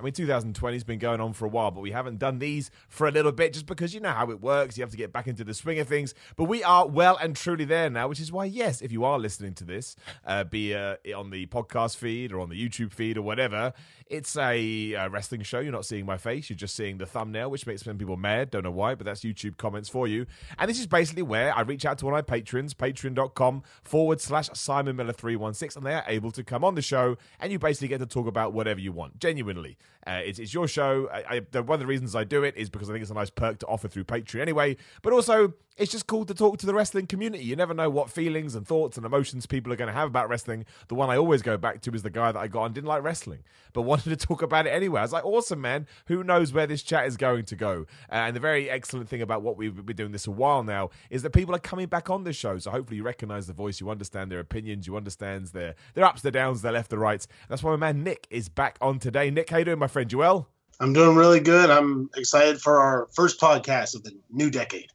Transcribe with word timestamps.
I 0.00 0.02
mean, 0.02 0.12
2020 0.12 0.74
has 0.74 0.84
been 0.84 0.98
going 0.98 1.20
on 1.20 1.32
for 1.32 1.44
a 1.44 1.48
while, 1.48 1.70
but 1.70 1.80
we 1.80 1.90
haven't 1.90 2.18
done 2.18 2.38
these 2.38 2.70
for 2.88 3.06
a 3.06 3.10
little 3.10 3.32
bit 3.32 3.52
just 3.52 3.66
because 3.66 3.94
you 3.94 4.00
know 4.00 4.10
how 4.10 4.30
it 4.30 4.40
works. 4.40 4.78
You 4.78 4.82
have 4.82 4.90
to 4.90 4.96
get 4.96 5.12
back 5.12 5.26
into 5.26 5.44
the 5.44 5.54
swing 5.54 5.78
of 5.78 5.88
things. 5.88 6.14
But 6.36 6.44
we 6.44 6.62
are 6.64 6.86
well 6.86 7.16
and 7.16 7.36
truly 7.36 7.64
there 7.64 7.90
now, 7.90 8.08
which 8.08 8.20
is 8.20 8.32
why, 8.32 8.46
yes, 8.46 8.80
if 8.80 8.92
you 8.92 9.04
are 9.04 9.18
listening 9.18 9.54
to 9.54 9.64
this, 9.64 9.96
uh, 10.26 10.44
be 10.44 10.74
uh, 10.74 10.96
on 11.16 11.30
the 11.30 11.46
podcast 11.46 11.96
feed 11.96 12.32
or 12.32 12.40
on 12.40 12.48
the 12.48 12.56
YouTube 12.56 12.92
feed 12.92 13.16
or 13.16 13.22
whatever, 13.22 13.72
it's 14.06 14.36
a, 14.36 14.94
a 14.94 15.08
wrestling 15.08 15.42
show. 15.42 15.60
You're 15.60 15.72
not 15.72 15.86
seeing 15.86 16.06
my 16.06 16.16
face, 16.16 16.50
you're 16.50 16.56
just 16.56 16.74
seeing 16.74 16.98
the 16.98 17.06
thumbnail, 17.06 17.50
which 17.50 17.66
makes 17.66 17.82
some 17.82 17.98
people 17.98 18.16
mad. 18.16 18.50
Don't 18.50 18.64
know 18.64 18.70
why, 18.70 18.94
but 18.94 19.04
that's 19.04 19.20
YouTube 19.20 19.56
comments 19.56 19.88
for 19.88 20.08
you. 20.08 20.26
And 20.58 20.68
this 20.68 20.80
is 20.80 20.86
basically 20.86 21.22
where 21.22 21.56
I 21.56 21.62
reach 21.62 21.84
out 21.84 21.98
to 21.98 22.06
one 22.06 22.14
of 22.14 22.18
my 22.18 22.22
patrons, 22.22 22.74
patreon.com 22.74 23.62
forward 23.82 24.20
slash 24.20 24.50
Simon 24.54 24.96
Miller 24.96 25.12
316 25.12 25.80
and 25.80 25.86
they 25.86 25.94
are 25.94 26.04
able 26.06 26.30
to 26.30 26.44
come 26.44 26.64
on 26.64 26.74
the 26.74 26.82
show, 26.82 27.16
and 27.38 27.52
you 27.52 27.58
basically 27.58 27.88
get 27.88 27.98
to 27.98 28.06
talk 28.06 28.26
about 28.26 28.52
whatever 28.52 28.80
you 28.80 28.92
want. 28.92 29.18
Genuinely, 29.18 29.76
uh, 30.06 30.20
it's, 30.24 30.38
it's 30.38 30.54
your 30.54 30.66
show. 30.66 31.08
I, 31.12 31.42
I, 31.54 31.60
one 31.60 31.74
of 31.74 31.80
the 31.80 31.86
reasons 31.86 32.14
I 32.14 32.24
do 32.24 32.42
it 32.42 32.56
is 32.56 32.70
because 32.70 32.88
I 32.88 32.92
think 32.92 33.02
it's 33.02 33.10
a 33.10 33.14
nice 33.14 33.30
perk 33.30 33.58
to 33.60 33.66
offer 33.66 33.88
through 33.88 34.04
Patreon 34.04 34.40
anyway. 34.40 34.76
But 35.02 35.12
also, 35.12 35.54
it's 35.80 35.92
just 35.92 36.06
cool 36.06 36.26
to 36.26 36.34
talk 36.34 36.58
to 36.58 36.66
the 36.66 36.74
wrestling 36.74 37.06
community. 37.06 37.42
You 37.44 37.56
never 37.56 37.72
know 37.72 37.88
what 37.88 38.10
feelings 38.10 38.54
and 38.54 38.66
thoughts 38.66 38.98
and 38.98 39.06
emotions 39.06 39.46
people 39.46 39.72
are 39.72 39.76
going 39.76 39.88
to 39.88 39.94
have 39.94 40.08
about 40.08 40.28
wrestling. 40.28 40.66
The 40.88 40.94
one 40.94 41.08
I 41.08 41.16
always 41.16 41.40
go 41.40 41.56
back 41.56 41.80
to 41.82 41.92
is 41.92 42.02
the 42.02 42.10
guy 42.10 42.32
that 42.32 42.38
I 42.38 42.48
got 42.48 42.66
and 42.66 42.74
didn't 42.74 42.88
like 42.88 43.02
wrestling, 43.02 43.44
but 43.72 43.82
wanted 43.90 44.10
to 44.10 44.26
talk 44.26 44.42
about 44.42 44.66
it 44.66 44.70
anyway. 44.70 45.00
I 45.00 45.04
was 45.04 45.12
like, 45.12 45.24
awesome, 45.24 45.60
man. 45.60 45.86
Who 46.06 46.22
knows 46.22 46.52
where 46.52 46.66
this 46.66 46.82
chat 46.82 47.06
is 47.06 47.16
going 47.16 47.46
to 47.46 47.56
go? 47.56 47.86
Uh, 48.12 48.16
and 48.16 48.36
the 48.36 48.40
very 48.40 48.68
excellent 48.68 49.08
thing 49.08 49.22
about 49.22 49.40
what 49.40 49.56
we've 49.56 49.86
been 49.86 49.96
doing 49.96 50.12
this 50.12 50.26
a 50.26 50.30
while 50.30 50.62
now 50.62 50.90
is 51.08 51.22
that 51.22 51.30
people 51.30 51.54
are 51.54 51.60
coming 51.60 51.86
back 51.86 52.10
on 52.10 52.24
the 52.24 52.32
show. 52.34 52.58
So 52.58 52.70
hopefully 52.70 52.98
you 52.98 53.02
recognize 53.02 53.46
the 53.46 53.54
voice, 53.54 53.80
you 53.80 53.88
understand 53.88 54.30
their 54.30 54.40
opinions, 54.40 54.86
you 54.86 54.96
understand 54.96 55.46
their 55.46 55.74
their 55.94 56.04
ups, 56.04 56.20
their 56.20 56.32
downs, 56.32 56.60
their 56.60 56.72
left, 56.72 56.90
their 56.90 56.98
rights. 56.98 57.26
That's 57.48 57.62
why 57.62 57.70
my 57.70 57.92
man 57.92 58.04
Nick 58.04 58.26
is 58.30 58.50
back 58.50 58.76
on 58.82 58.98
today. 58.98 59.30
Nick, 59.30 59.48
how 59.48 59.58
you 59.58 59.64
doing, 59.64 59.78
my 59.78 59.86
friend 59.90 60.08
Joel? 60.08 60.48
I'm 60.80 60.94
doing 60.94 61.14
really 61.14 61.40
good. 61.40 61.68
I'm 61.68 62.08
excited 62.16 62.60
for 62.60 62.80
our 62.80 63.08
first 63.14 63.38
podcast 63.38 63.94
of 63.94 64.02
the 64.02 64.12
new 64.30 64.50
decade. 64.50 64.88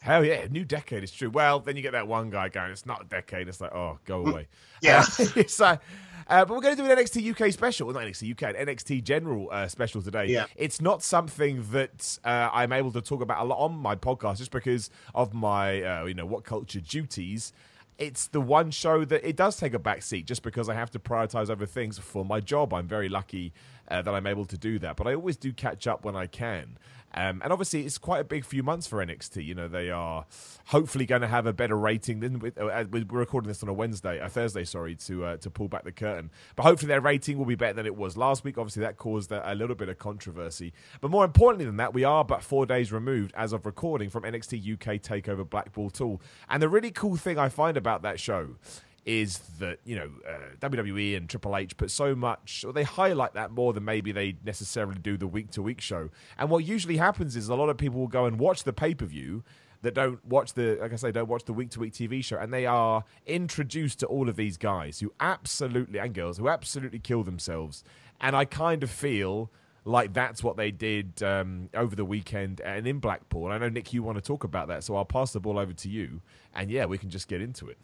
Hell 0.00 0.24
yeah, 0.24 0.46
new 0.50 0.64
decade 0.64 1.04
is 1.04 1.12
true. 1.12 1.30
Well, 1.30 1.60
then 1.60 1.76
you 1.76 1.82
get 1.82 1.92
that 1.92 2.08
one 2.08 2.28
guy 2.28 2.48
going, 2.48 2.72
it's 2.72 2.86
not 2.86 3.02
a 3.02 3.04
decade. 3.04 3.46
It's 3.46 3.60
like, 3.60 3.72
oh, 3.72 4.00
go 4.04 4.26
away. 4.26 4.48
Yeah. 4.82 5.04
Uh, 5.16 5.26
it's 5.36 5.60
like, 5.60 5.78
uh, 6.26 6.44
but 6.44 6.54
we're 6.54 6.60
going 6.60 6.76
to 6.76 6.82
do 6.82 6.90
an 6.90 6.98
NXT 6.98 7.30
UK 7.30 7.52
special, 7.52 7.86
well, 7.86 7.94
not 7.94 8.02
NXT 8.02 8.32
UK, 8.32 8.56
an 8.56 8.66
NXT 8.66 9.04
General 9.04 9.48
uh, 9.52 9.68
special 9.68 10.02
today. 10.02 10.26
Yeah. 10.26 10.46
It's 10.56 10.80
not 10.80 11.04
something 11.04 11.64
that 11.70 12.18
uh, 12.24 12.50
I'm 12.52 12.72
able 12.72 12.90
to 12.92 13.00
talk 13.00 13.22
about 13.22 13.42
a 13.42 13.44
lot 13.44 13.58
on 13.58 13.76
my 13.76 13.94
podcast 13.94 14.38
just 14.38 14.50
because 14.50 14.90
of 15.14 15.32
my, 15.32 15.82
uh, 15.82 16.04
you 16.06 16.14
know, 16.14 16.26
WhatCulture 16.26 16.84
duties. 16.84 17.52
It's 17.98 18.26
the 18.26 18.40
one 18.40 18.72
show 18.72 19.04
that 19.04 19.24
it 19.24 19.36
does 19.36 19.56
take 19.56 19.74
a 19.74 19.78
back 19.78 20.02
seat 20.02 20.26
just 20.26 20.42
because 20.42 20.68
I 20.68 20.74
have 20.74 20.90
to 20.92 20.98
prioritize 20.98 21.48
other 21.48 21.66
things 21.66 21.98
for 21.98 22.24
my 22.24 22.40
job. 22.40 22.74
I'm 22.74 22.88
very 22.88 23.08
lucky 23.08 23.52
uh, 23.88 24.02
that 24.02 24.14
I'm 24.14 24.26
able 24.26 24.44
to 24.46 24.58
do 24.58 24.78
that, 24.80 24.96
but 24.96 25.06
I 25.06 25.14
always 25.14 25.36
do 25.36 25.52
catch 25.52 25.86
up 25.86 26.04
when 26.04 26.16
I 26.16 26.26
can. 26.26 26.78
Um, 27.14 27.42
and 27.44 27.52
obviously, 27.52 27.84
it's 27.84 27.98
quite 27.98 28.20
a 28.20 28.24
big 28.24 28.44
few 28.44 28.62
months 28.62 28.86
for 28.86 29.04
NXT. 29.04 29.44
You 29.44 29.54
know, 29.54 29.68
they 29.68 29.90
are 29.90 30.24
hopefully 30.66 31.04
going 31.04 31.20
to 31.20 31.28
have 31.28 31.46
a 31.46 31.52
better 31.52 31.76
rating 31.76 32.20
than 32.20 32.38
with, 32.38 32.58
uh, 32.58 32.84
we're 32.90 33.04
recording 33.06 33.48
this 33.48 33.62
on 33.62 33.68
a 33.68 33.72
Wednesday, 33.72 34.18
a 34.18 34.28
Thursday, 34.28 34.64
sorry, 34.64 34.94
to 34.94 35.24
uh, 35.24 35.36
to 35.38 35.50
pull 35.50 35.68
back 35.68 35.84
the 35.84 35.92
curtain. 35.92 36.30
But 36.56 36.62
hopefully, 36.62 36.88
their 36.88 37.00
rating 37.00 37.36
will 37.36 37.44
be 37.44 37.54
better 37.54 37.74
than 37.74 37.86
it 37.86 37.96
was 37.96 38.16
last 38.16 38.44
week. 38.44 38.56
Obviously, 38.56 38.80
that 38.82 38.96
caused 38.96 39.30
a, 39.30 39.52
a 39.52 39.54
little 39.54 39.76
bit 39.76 39.88
of 39.88 39.98
controversy. 39.98 40.72
But 41.00 41.10
more 41.10 41.24
importantly 41.24 41.66
than 41.66 41.76
that, 41.76 41.92
we 41.92 42.04
are 42.04 42.24
but 42.24 42.42
four 42.42 42.64
days 42.64 42.92
removed 42.92 43.34
as 43.36 43.52
of 43.52 43.66
recording 43.66 44.08
from 44.08 44.22
NXT 44.22 44.74
UK 44.74 45.02
Takeover 45.02 45.48
Blackpool 45.48 45.90
Two. 45.90 46.18
And 46.48 46.62
the 46.62 46.68
really 46.68 46.90
cool 46.90 47.16
thing 47.16 47.38
I 47.38 47.50
find 47.50 47.76
about 47.76 48.02
that 48.02 48.20
show 48.20 48.56
is 49.04 49.38
that 49.58 49.78
you 49.84 49.96
know 49.96 50.10
uh, 50.28 50.54
WWE 50.60 51.16
and 51.16 51.28
Triple 51.28 51.56
H 51.56 51.76
put 51.76 51.90
so 51.90 52.14
much, 52.14 52.64
or 52.66 52.72
they 52.72 52.84
highlight 52.84 53.34
that 53.34 53.50
more 53.50 53.72
than 53.72 53.84
maybe 53.84 54.12
they 54.12 54.36
necessarily 54.44 54.98
do 54.98 55.16
the 55.16 55.26
week 55.26 55.50
to 55.52 55.62
week 55.62 55.80
show. 55.80 56.10
And 56.38 56.50
what 56.50 56.64
usually 56.64 56.96
happens 56.96 57.36
is 57.36 57.48
a 57.48 57.54
lot 57.54 57.68
of 57.68 57.76
people 57.76 58.00
will 58.00 58.08
go 58.08 58.26
and 58.26 58.38
watch 58.38 58.64
the 58.64 58.72
pay 58.72 58.94
per 58.94 59.06
view 59.06 59.42
that 59.82 59.94
don't 59.94 60.24
watch 60.24 60.54
the, 60.54 60.78
like 60.80 60.92
I 60.92 60.96
say, 60.96 61.10
don't 61.10 61.28
watch 61.28 61.44
the 61.44 61.52
week 61.52 61.70
to 61.70 61.80
week 61.80 61.92
TV 61.92 62.24
show, 62.24 62.38
and 62.38 62.52
they 62.52 62.66
are 62.66 63.04
introduced 63.26 64.00
to 64.00 64.06
all 64.06 64.28
of 64.28 64.36
these 64.36 64.56
guys 64.56 65.00
who 65.00 65.12
absolutely 65.20 65.98
and 65.98 66.14
girls 66.14 66.38
who 66.38 66.48
absolutely 66.48 67.00
kill 67.00 67.24
themselves. 67.24 67.84
And 68.20 68.36
I 68.36 68.44
kind 68.44 68.84
of 68.84 68.90
feel 68.90 69.50
like 69.84 70.12
that's 70.12 70.44
what 70.44 70.56
they 70.56 70.70
did 70.70 71.20
um, 71.24 71.68
over 71.74 71.96
the 71.96 72.04
weekend 72.04 72.60
and 72.60 72.86
in 72.86 73.00
Blackpool. 73.00 73.48
I 73.48 73.58
know 73.58 73.68
Nick, 73.68 73.92
you 73.92 74.04
want 74.04 74.16
to 74.16 74.22
talk 74.22 74.44
about 74.44 74.68
that, 74.68 74.84
so 74.84 74.94
I'll 74.94 75.04
pass 75.04 75.32
the 75.32 75.40
ball 75.40 75.58
over 75.58 75.72
to 75.72 75.88
you, 75.88 76.22
and 76.54 76.70
yeah, 76.70 76.84
we 76.84 76.98
can 76.98 77.10
just 77.10 77.26
get 77.26 77.42
into 77.42 77.68
it. 77.68 77.78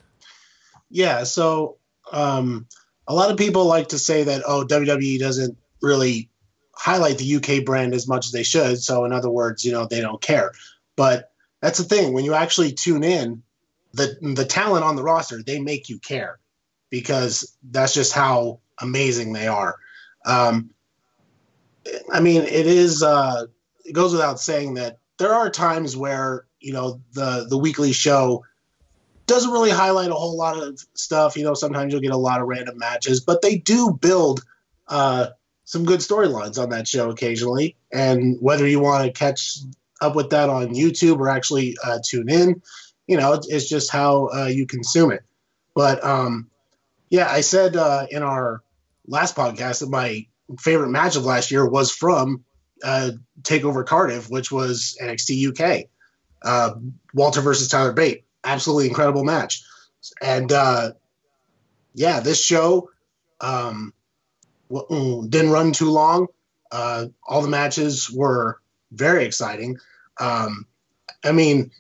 Yeah. 0.91 1.25
So 1.25 1.78
um, 2.12 2.66
a 3.06 3.15
lot 3.15 3.31
of 3.31 3.37
people 3.37 3.65
like 3.65 3.88
to 3.88 3.99
say 3.99 4.25
that, 4.25 4.43
oh, 4.47 4.65
WWE 4.65 5.19
doesn't 5.19 5.56
really 5.81 6.28
highlight 6.75 7.19
the 7.19 7.37
UK 7.37 7.65
brand 7.65 7.94
as 7.94 8.06
much 8.06 8.26
as 8.26 8.32
they 8.32 8.43
should. 8.43 8.81
So, 8.82 9.04
in 9.04 9.12
other 9.12 9.31
words, 9.31 9.65
you 9.65 9.72
know, 9.72 9.87
they 9.87 10.00
don't 10.00 10.21
care. 10.21 10.53
But 10.97 11.32
that's 11.60 11.78
the 11.78 11.84
thing. 11.84 12.12
When 12.12 12.25
you 12.25 12.34
actually 12.34 12.72
tune 12.72 13.03
in, 13.03 13.43
the 13.93 14.16
the 14.21 14.44
talent 14.44 14.84
on 14.84 14.97
the 14.97 15.03
roster, 15.03 15.43
they 15.43 15.60
make 15.60 15.88
you 15.88 15.98
care 15.98 16.38
because 16.91 17.56
that's 17.71 17.94
just 17.94 18.12
how 18.12 18.60
amazing 18.81 19.32
they 19.32 19.48
are. 19.48 19.77
Um, 20.25 20.71
I 22.12 22.21
mean, 22.21 22.43
it 22.43 22.66
is. 22.66 23.03
Uh, 23.03 23.47
it 23.84 23.93
goes 23.93 24.12
without 24.12 24.38
saying 24.38 24.75
that 24.75 24.98
there 25.19 25.32
are 25.34 25.50
times 25.50 25.97
where 25.97 26.47
you 26.60 26.72
know 26.72 27.00
the 27.12 27.47
the 27.48 27.59
weekly 27.59 27.93
show 27.93 28.44
doesn't 29.28 29.53
really 29.53 29.71
highlight 29.71 30.11
a 30.11 30.15
whole 30.15 30.37
lot 30.37 30.61
of 30.61 30.81
stuff. 30.94 31.37
You 31.37 31.44
know, 31.44 31.55
sometimes 31.55 31.93
you'll 31.93 32.03
get 32.03 32.12
a 32.12 32.16
lot 32.16 32.41
of 32.41 32.49
random 32.49 32.78
matches, 32.78 33.21
but 33.21 33.43
they 33.43 33.59
do 33.59 33.97
build 34.00 34.43
uh, 34.89 35.28
some 35.65 35.84
good 35.84 36.00
storylines 36.00 36.61
on 36.61 36.71
that 36.71 36.89
show 36.89 37.11
occasionally. 37.11 37.77
And 37.93 38.37
whether 38.41 38.66
you 38.66 38.81
want 38.81 39.05
to 39.05 39.12
catch 39.12 39.59
up 40.00 40.16
with 40.16 40.31
that 40.31 40.49
on 40.49 40.75
YouTube 40.75 41.19
or 41.19 41.28
actually 41.28 41.77
uh, 41.84 41.99
tune 42.05 42.28
in, 42.28 42.62
you 43.06 43.16
know, 43.16 43.34
it's, 43.34 43.49
it's 43.49 43.69
just 43.69 43.91
how 43.91 44.28
uh, 44.34 44.47
you 44.47 44.66
consume 44.66 45.12
it. 45.12 45.22
But 45.75 46.03
um, 46.03 46.50
yeah, 47.10 47.28
I 47.31 47.43
said 47.43 47.77
uh, 47.77 48.06
in 48.10 48.22
our 48.22 48.62
last 49.06 49.37
podcast 49.37 49.81
that 49.81 49.91
my 49.91 50.27
favorite 50.59 50.91
match 50.91 51.16
of 51.16 51.25
last 51.25 51.50
year 51.50 51.69
was 51.69 51.93
from 51.93 52.45
uh, 52.83 53.12
Takeover 53.43 53.84
Cardiff, 53.84 54.31
which 54.31 54.50
was 54.50 54.97
NXT 55.00 55.49
UK, 55.49 55.87
uh, 56.43 56.75
Walter 57.15 57.41
versus 57.41 57.69
Tyler 57.69 57.93
Bate 57.93 58.25
absolutely 58.48 58.88
incredible 58.88 59.25
match. 59.25 59.62
And 60.22 60.50
uh, 60.53 60.92
yeah, 61.94 62.20
this 62.20 62.42
show 62.42 62.91
um, 63.41 63.92
mm, 64.70 65.31
didn't 65.31 65.50
run 65.50 65.72
too 65.72 65.91
long. 65.91 66.28
Uh, 66.70 67.06
all 67.26 67.42
the 67.42 67.48
matches 67.48 68.10
were 68.10 68.60
very 68.92 69.25
exciting. 69.25 69.78
Um, 70.20 70.66
I 71.25 71.32
mean, 71.32 71.70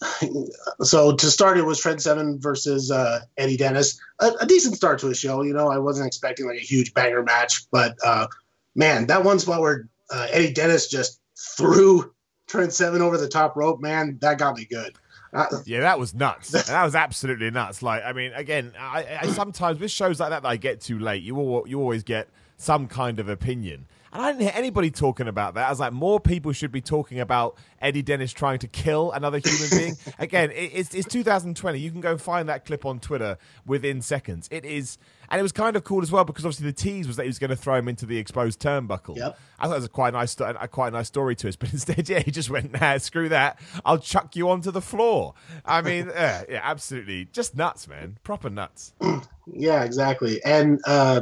so 0.82 1.14
to 1.16 1.30
start, 1.30 1.58
it 1.58 1.64
was 1.64 1.80
Trent 1.80 2.02
Seven 2.02 2.40
versus 2.40 2.90
uh, 2.90 3.20
Eddie 3.36 3.56
Dennis. 3.56 4.00
A, 4.20 4.32
a, 4.40 4.46
decent 4.46 4.76
start 4.76 5.00
to 5.00 5.08
a 5.08 5.14
show. 5.14 5.42
You 5.42 5.54
know, 5.54 5.70
I 5.70 5.78
wasn't 5.78 6.06
expecting 6.06 6.46
like 6.46 6.58
a 6.58 6.64
huge 6.64 6.94
banger 6.94 7.22
match, 7.22 7.70
but 7.70 7.96
uh, 8.04 8.26
man, 8.74 9.06
that 9.06 9.24
one 9.24 9.38
spot 9.38 9.60
where 9.60 9.88
uh, 10.10 10.26
Eddie 10.30 10.52
Dennis 10.52 10.88
just 10.88 11.20
threw 11.36 12.12
Trent 12.46 12.72
Seven 12.72 13.02
over 13.02 13.18
the 13.18 13.28
top 13.28 13.56
rope, 13.56 13.80
man, 13.80 14.18
that 14.20 14.38
got 14.38 14.56
me 14.56 14.64
good. 14.64 14.96
Uh, 15.32 15.46
yeah, 15.66 15.80
that 15.80 15.98
was 15.98 16.14
nuts. 16.14 16.50
that 16.66 16.84
was 16.84 16.94
absolutely 16.94 17.50
nuts. 17.50 17.82
Like, 17.82 18.02
I 18.04 18.12
mean, 18.12 18.32
again, 18.32 18.72
I, 18.78 19.18
I, 19.22 19.26
sometimes 19.28 19.78
with 19.78 19.90
shows 19.90 20.20
like 20.20 20.30
that 20.30 20.42
that 20.42 20.48
I 20.48 20.56
get 20.56 20.80
too 20.80 20.98
late, 20.98 21.22
you 21.22 21.36
all, 21.36 21.66
you 21.66 21.80
always 21.80 22.02
get 22.02 22.28
some 22.56 22.86
kind 22.86 23.18
of 23.20 23.28
opinion. 23.28 23.86
And 24.18 24.26
I 24.26 24.32
didn't 24.32 24.42
hear 24.42 24.52
anybody 24.56 24.90
talking 24.90 25.28
about 25.28 25.54
that. 25.54 25.68
I 25.68 25.70
was 25.70 25.78
like, 25.78 25.92
more 25.92 26.18
people 26.18 26.50
should 26.50 26.72
be 26.72 26.80
talking 26.80 27.20
about 27.20 27.56
Eddie 27.80 28.02
Dennis 28.02 28.32
trying 28.32 28.58
to 28.58 28.66
kill 28.66 29.12
another 29.12 29.38
human 29.38 29.68
being. 29.70 29.96
Again, 30.18 30.50
it, 30.50 30.72
it's, 30.74 30.92
it's 30.92 31.06
2020. 31.06 31.78
You 31.78 31.92
can 31.92 32.00
go 32.00 32.18
find 32.18 32.48
that 32.48 32.64
clip 32.64 32.84
on 32.84 32.98
Twitter 32.98 33.38
within 33.64 34.02
seconds. 34.02 34.48
It 34.50 34.64
is, 34.64 34.98
and 35.30 35.38
it 35.38 35.42
was 35.42 35.52
kind 35.52 35.76
of 35.76 35.84
cool 35.84 36.02
as 36.02 36.10
well 36.10 36.24
because 36.24 36.44
obviously 36.44 36.66
the 36.66 36.72
tease 36.72 37.06
was 37.06 37.14
that 37.14 37.22
he 37.22 37.28
was 37.28 37.38
going 37.38 37.50
to 37.50 37.56
throw 37.56 37.76
him 37.76 37.86
into 37.86 38.06
the 38.06 38.18
exposed 38.18 38.60
turnbuckle. 38.60 39.16
Yep. 39.16 39.38
I 39.60 39.66
thought 39.68 39.74
it 39.74 39.76
was 39.76 39.84
a 39.84 39.88
quite 39.88 40.14
nice, 40.14 40.36
a 40.40 40.66
quite 40.66 40.88
a 40.88 40.96
nice 40.96 41.06
story 41.06 41.36
to 41.36 41.48
us, 41.48 41.54
but 41.54 41.72
instead, 41.72 42.08
yeah, 42.08 42.18
he 42.18 42.32
just 42.32 42.50
went, 42.50 42.72
nah, 42.72 42.98
screw 42.98 43.28
that. 43.28 43.60
I'll 43.84 43.98
chuck 43.98 44.34
you 44.34 44.50
onto 44.50 44.72
the 44.72 44.82
floor. 44.82 45.34
I 45.64 45.80
mean, 45.80 46.06
yeah, 46.12 46.42
yeah, 46.48 46.60
absolutely, 46.64 47.26
just 47.26 47.56
nuts, 47.56 47.86
man, 47.86 48.18
proper 48.24 48.50
nuts. 48.50 48.94
yeah, 49.46 49.84
exactly, 49.84 50.42
and. 50.44 50.80
uh 50.88 51.20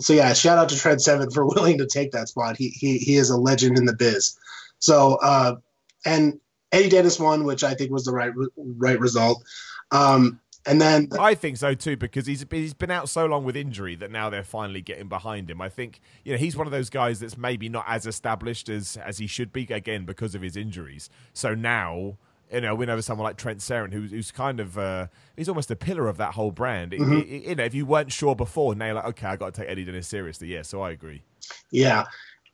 So 0.00 0.12
yeah, 0.12 0.32
shout 0.32 0.58
out 0.58 0.68
to 0.70 0.76
Trent 0.76 1.02
Seven 1.02 1.30
for 1.30 1.46
willing 1.54 1.78
to 1.78 1.86
take 1.86 2.12
that 2.12 2.28
spot. 2.28 2.56
He 2.56 2.68
he 2.68 2.98
he 2.98 3.16
is 3.16 3.30
a 3.30 3.36
legend 3.36 3.78
in 3.78 3.84
the 3.84 3.94
biz. 3.94 4.36
So 4.78 5.18
uh, 5.22 5.56
and 6.04 6.40
Eddie 6.72 6.88
Dennis 6.88 7.18
won, 7.18 7.44
which 7.44 7.64
I 7.64 7.74
think 7.74 7.90
was 7.90 8.04
the 8.04 8.12
right 8.12 8.32
right 8.56 9.00
result. 9.00 9.42
Um, 9.90 10.40
and 10.66 10.80
then 10.80 11.08
I 11.18 11.34
think 11.34 11.56
so 11.56 11.74
too 11.74 11.96
because 11.96 12.26
he's 12.26 12.44
he's 12.50 12.74
been 12.74 12.90
out 12.90 13.08
so 13.08 13.26
long 13.26 13.44
with 13.44 13.56
injury 13.56 13.94
that 13.96 14.10
now 14.10 14.28
they're 14.28 14.44
finally 14.44 14.82
getting 14.82 15.08
behind 15.08 15.50
him. 15.50 15.62
I 15.62 15.68
think 15.68 16.00
you 16.24 16.32
know 16.32 16.38
he's 16.38 16.56
one 16.56 16.66
of 16.66 16.72
those 16.72 16.90
guys 16.90 17.20
that's 17.20 17.38
maybe 17.38 17.68
not 17.68 17.84
as 17.88 18.06
established 18.06 18.68
as 18.68 18.98
as 18.98 19.18
he 19.18 19.26
should 19.26 19.52
be 19.52 19.66
again 19.70 20.04
because 20.04 20.34
of 20.34 20.42
his 20.42 20.56
injuries. 20.56 21.08
So 21.32 21.54
now 21.54 22.18
you 22.52 22.60
know 22.60 22.74
win 22.74 22.90
over 22.90 23.02
someone 23.02 23.24
like 23.24 23.36
Trent 23.36 23.62
Seven 23.62 23.92
who's, 23.92 24.10
who's 24.10 24.30
kind 24.30 24.60
of 24.60 24.78
uh, 24.78 25.08
he's 25.36 25.48
almost 25.48 25.70
a 25.70 25.76
pillar 25.76 26.08
of 26.08 26.16
that 26.18 26.34
whole 26.34 26.50
brand. 26.50 26.92
Mm-hmm. 26.92 27.12
It, 27.12 27.28
it, 27.28 27.42
you 27.48 27.54
know 27.54 27.64
if 27.64 27.74
you 27.74 27.86
weren't 27.86 28.12
sure 28.12 28.34
before, 28.34 28.74
now 28.74 28.86
you're 28.86 28.94
like 28.94 29.06
okay, 29.06 29.26
I 29.26 29.36
got 29.36 29.54
to 29.54 29.60
take 29.60 29.70
Eddie 29.70 29.84
Dennis 29.84 30.08
seriously. 30.08 30.48
Yeah, 30.48 30.62
so 30.62 30.82
I 30.82 30.90
agree. 30.90 31.22
Yeah, 31.70 32.04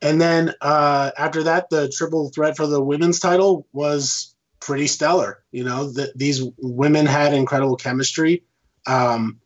and 0.01 0.21
then 0.21 0.53
uh, 0.61 1.11
after 1.17 1.43
that, 1.43 1.69
the 1.69 1.89
triple 1.89 2.29
threat 2.29 2.57
for 2.57 2.67
the 2.67 2.81
women's 2.81 3.19
title 3.19 3.67
was 3.73 4.35
pretty 4.59 4.87
stellar. 4.87 5.43
You 5.51 5.63
know, 5.63 5.91
the, 5.91 6.11
these 6.15 6.43
women 6.57 7.05
had 7.05 7.33
incredible 7.33 7.75
chemistry. 7.75 8.43
Um, 8.87 9.39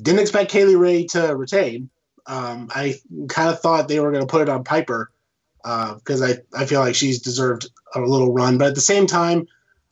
didn't 0.00 0.20
expect 0.20 0.50
Kay 0.50 0.64
Lee 0.64 0.74
Ray 0.76 1.06
to 1.08 1.34
retain. 1.36 1.90
Um, 2.26 2.68
I 2.74 2.94
kind 3.28 3.48
of 3.48 3.60
thought 3.60 3.88
they 3.88 4.00
were 4.00 4.12
going 4.12 4.22
to 4.22 4.30
put 4.30 4.42
it 4.42 4.48
on 4.48 4.64
Piper 4.64 5.10
because 5.62 6.22
uh, 6.22 6.34
I, 6.54 6.62
I 6.62 6.66
feel 6.66 6.80
like 6.80 6.94
she's 6.94 7.20
deserved 7.20 7.68
a 7.94 8.00
little 8.00 8.32
run. 8.32 8.58
But 8.58 8.68
at 8.68 8.74
the 8.74 8.80
same 8.80 9.06
time, 9.06 9.46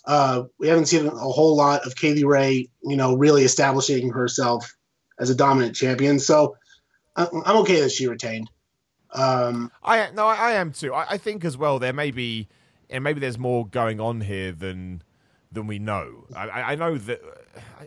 uh, 0.07 0.45
we 0.59 0.69
haven't 0.69 0.87
seen 0.87 1.07
a 1.07 1.11
whole 1.11 1.57
lot 1.57 1.87
of 1.87 1.95
Kay 1.97 2.15
Lee 2.15 2.25
Ray, 2.25 2.69
you 2.83 2.97
know, 2.97 3.17
really 3.17 3.45
establishing 3.45 4.11
herself 4.11 4.75
as 5.19 5.31
a 5.31 5.35
dominant 5.35 5.77
champion. 5.77 6.19
So 6.19 6.57
I'm 7.17 7.57
okay 7.59 7.81
that 7.81 7.93
she 7.93 8.07
retained. 8.07 8.51
Um, 9.13 9.73
I 9.83 10.11
no, 10.13 10.27
I, 10.27 10.37
I 10.37 10.53
am 10.53 10.73
too. 10.73 10.95
I, 10.95 11.11
I, 11.11 11.19
think 11.19 11.45
as 11.45 11.59
well 11.59 11.81
there 11.81 11.93
may 11.93 12.13
be 12.13 12.47
and 12.89 13.03
maybe 13.03 13.19
there's 13.19 13.39
more 13.39 13.67
going 13.67 14.01
on 14.01 14.21
here 14.21 14.53
than 14.53 15.03
than 15.51 15.67
we 15.67 15.81
know. 15.81 16.27
I, 16.35 16.49
I 16.63 16.75
know 16.77 16.97
that 16.97 17.21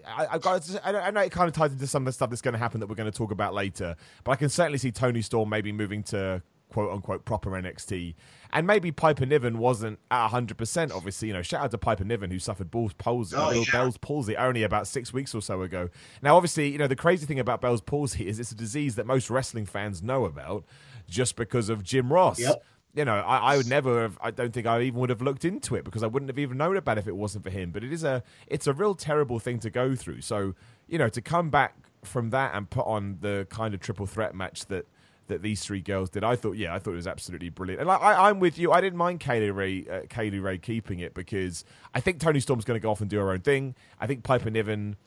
I, 0.06 0.27
I, 0.31 0.38
got. 0.38 0.69
I 0.83 1.12
know 1.12 1.21
it 1.21 1.31
kind 1.31 1.48
of 1.48 1.54
ties 1.54 1.71
into 1.71 1.88
some 1.88 2.04
of 2.04 2.06
the 2.07 2.12
stuff 2.12 2.30
that's 2.30 2.42
going 2.42 2.54
to 2.54 2.59
happen 2.59 2.81
that 2.81 2.88
we're 2.88 2.95
going 2.95 3.12
to 3.12 3.18
talk 3.18 3.31
about 3.31 3.54
later. 3.54 3.95
But 4.25 4.31
I 4.31 4.36
can 4.36 4.50
certainly 4.50 4.77
see 4.77 4.92
Toni 4.92 5.21
Storm 5.21 5.48
maybe 5.48 5.71
moving 5.71 6.04
to 6.04 6.42
quote 6.69 6.92
unquote 6.92 7.24
proper 7.24 7.51
NXT, 7.51 8.16
and 8.54 8.66
maybe 8.66 8.92
Piper 8.92 9.26
Niven 9.26 9.58
wasn't 9.58 10.00
at 10.10 10.30
hundred 10.30 10.58
percent. 10.58 10.92
Obviously, 10.92 11.28
you 11.28 11.34
know, 11.34 11.42
shout 11.42 11.64
out 11.66 11.72
to 11.72 11.78
Piper 11.78 12.06
Niven 12.06 12.32
who 12.32 12.40
suffered 12.40 12.72
Bell's 12.72 12.94
palsy, 12.94 13.36
oh, 13.38 13.52
yeah. 13.52 13.64
Bell's 13.72 13.98
palsy 13.98 14.38
only 14.38 14.64
about 14.64 14.88
six 14.88 15.12
weeks 15.12 15.36
or 15.36 15.42
so 15.42 15.62
ago. 15.64 15.90
Now, 16.22 16.36
obviously, 16.36 16.70
you 16.70 16.78
know, 16.78 16.88
the 16.88 16.96
crazy 16.96 17.26
thing 17.26 17.40
about 17.40 17.60
Bell's 17.60 17.82
palsy 17.82 18.28
is 18.28 18.40
it's 18.40 18.52
a 18.52 18.56
disease 18.56 18.96
that 18.96 19.06
most 19.06 19.30
wrestling 19.30 19.66
fans 19.66 20.02
know 20.02 20.26
about 20.26 20.64
just 21.10 21.36
because 21.36 21.68
of 21.68 21.84
Jim 21.84 22.14
Ross. 22.14 22.40
Yep 22.40 22.64
you 22.96 23.06
know, 23.06 23.16
I, 23.16 23.54
I, 23.54 23.58
would 23.58 23.68
never 23.68 24.04
have. 24.04 24.20
I 24.22 24.30
don't 24.30 24.54
think 24.54 24.68
I 24.68 24.82
even 24.82 25.00
would 25.00 25.10
have 25.10 25.22
looked 25.22 25.46
into 25.46 25.76
it 25.76 25.84
because 25.84 26.04
I 26.04 26.08
wouldn't 26.08 26.30
have 26.30 26.38
even 26.38 26.58
known 26.58 26.78
about 26.78 26.98
it 26.98 27.02
if 27.02 27.08
it 27.08 27.16
wasn't 27.16 27.44
for 27.44 27.50
him. 27.50 27.72
But 27.72 27.84
it 27.84 27.92
is 27.92 28.04
a, 28.04 28.24
it's 28.46 28.68
a 28.68 28.74
real 28.74 28.94
terrible 28.94 29.40
thing 29.40 29.58
to 29.60 29.72
go 29.72 29.96
through. 29.96 30.22
So 30.22 30.54
you 30.88 31.00
know, 31.00 31.10
to 31.10 31.22
come 31.22 31.50
back 31.50 31.76
from 32.04 32.30
that 32.32 32.54
and 32.54 32.70
put 32.70 32.86
on 32.86 33.18
the 33.22 33.48
kind 33.50 33.74
of 33.74 33.80
triple 33.80 34.06
threat 34.06 34.36
match 34.36 34.68
that 34.68 34.86
that 35.28 35.42
these 35.42 35.64
three 35.64 35.81
girls 35.81 36.10
did, 36.10 36.24
I 36.24 36.36
thought, 36.36 36.58
yeah, 36.58 36.74
I 36.74 36.80
thought 36.80 36.92
it 36.92 36.98
was 36.98 37.08
absolutely 37.08 37.50
brilliant. 37.50 37.81
And 37.81 37.90
I, 37.90 38.30
am 38.30 38.40
with 38.40 38.58
you. 38.58 38.72
I 38.72 38.81
didn't 38.81 38.98
mind 38.98 39.20
Kay 39.20 39.40
Lee 39.40 39.50
Ray, 39.50 39.86
uh, 39.90 40.02
Kay 40.10 40.30
Lee 40.30 40.40
Ray 40.40 40.58
keeping 40.58 41.00
it 41.00 41.14
because 41.14 41.66
I 41.94 42.00
think 42.00 42.20
Toni 42.20 42.40
Storm's 42.40 42.66
going 42.66 42.80
to 42.80 42.84
go 42.84 42.92
off 42.92 43.02
and 43.02 43.10
do 43.10 43.20
her 43.20 43.31
own 43.31 43.42
thing. 43.42 43.75
I 44.00 44.08
think 44.08 44.24
Piper 44.24 44.50
Niven 44.50 44.98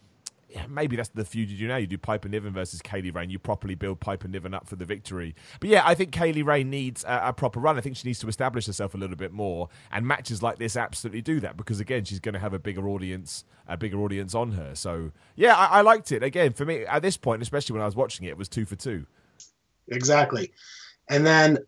yeah, 0.49 0.67
maybe 0.69 0.97
that's 0.97 1.09
the 1.09 1.25
feud 1.25 1.51
you 1.51 1.59
do 1.59 1.69
now. 1.69 1.77
You 1.77 1.87
do 1.87 1.99
Piper 1.99 2.29
Niven 2.29 2.53
versus 2.53 2.81
Kay 2.81 3.03
Lee 3.03 3.11
Ray, 3.11 3.25
and 3.25 3.33
you 3.33 3.39
properly 3.39 3.75
build 3.75 4.01
Piper 4.01 4.29
Niven 4.29 4.55
up 4.55 4.67
for 4.67 4.77
the 4.77 4.85
victory. 4.85 5.35
But 5.61 5.69
yeah, 5.69 5.83
I 5.85 5.95
think 5.95 6.13
Kay 6.13 6.33
Lee 6.33 6.43
Ray 6.43 6.62
needs 6.62 7.05
a, 7.05 7.21
a, 7.25 7.33
proper 7.33 7.59
run. 7.59 7.77
I 7.77 7.81
think 7.81 7.97
she 7.97 8.09
needs 8.09 8.21
to 8.21 8.29
establish 8.29 8.67
herself 8.67 8.95
a 8.95 8.97
little 8.97 9.17
bit 9.17 9.33
more, 9.33 9.69
and 9.91 10.07
matches 10.07 10.43
like 10.43 10.59
this 10.59 10.77
absolutely 10.77 11.21
do 11.21 11.41
that 11.41 11.57
because 11.57 11.81
again, 11.81 12.05
she's 12.05 12.21
going 12.21 12.33
to 12.35 12.39
have 12.39 12.55
a 12.55 12.59
bigger 12.59 12.89
audience, 12.89 13.45
a 13.67 13.77
bigger 13.77 14.01
audience 14.01 14.35
on 14.35 14.53
her. 14.53 14.75
So 14.75 15.12
yeah, 15.35 15.55
I, 15.57 15.67
I 15.67 15.81
liked 15.81 16.12
it. 16.12 16.23
Again, 16.23 16.53
for 16.53 16.65
me 16.65 16.87
at 16.87 17.03
this 17.03 17.17
point, 17.17 17.43
especially 17.43 17.75
when 17.75 17.83
I 17.83 17.87
was 17.87 17.97
watching 17.97 18.27
it, 18.27 18.31
it 18.31 18.39
was 18.39 18.49
two 18.49 18.65
for 18.65 18.77
two. 18.77 19.07
Exactly, 19.88 20.53
and 21.09 21.27
then 21.27 21.59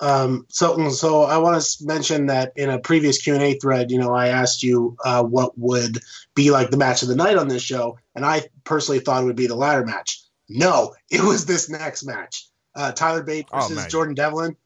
um, 0.00 0.46
so, 0.48 0.88
so 0.90 1.22
I 1.22 1.38
want 1.38 1.60
to 1.60 1.84
mention 1.84 2.26
that 2.26 2.52
in 2.56 2.70
a 2.70 2.78
previous 2.78 3.20
Q 3.20 3.34
and 3.34 3.42
A 3.42 3.54
thread, 3.54 3.90
you 3.90 3.98
know, 3.98 4.14
I 4.14 4.28
asked 4.28 4.62
you 4.62 4.96
uh, 5.04 5.24
what 5.24 5.58
would 5.58 5.98
be 6.34 6.50
like 6.50 6.70
the 6.70 6.76
match 6.76 7.02
of 7.02 7.08
the 7.08 7.16
night 7.16 7.36
on 7.36 7.48
this 7.48 7.62
show, 7.62 7.98
and 8.14 8.24
I 8.24 8.44
personally 8.64 9.00
thought 9.00 9.22
it 9.22 9.26
would 9.26 9.36
be 9.36 9.48
the 9.48 9.56
ladder 9.56 9.84
match. 9.84 10.22
No, 10.48 10.94
it 11.10 11.20
was 11.20 11.46
this 11.46 11.68
next 11.68 12.04
match: 12.04 12.46
uh, 12.74 12.92
Tyler 12.92 13.22
Bate 13.22 13.46
oh, 13.52 13.60
versus 13.60 13.86
oh, 13.86 13.88
Jordan 13.88 14.14
Devlin. 14.14 14.56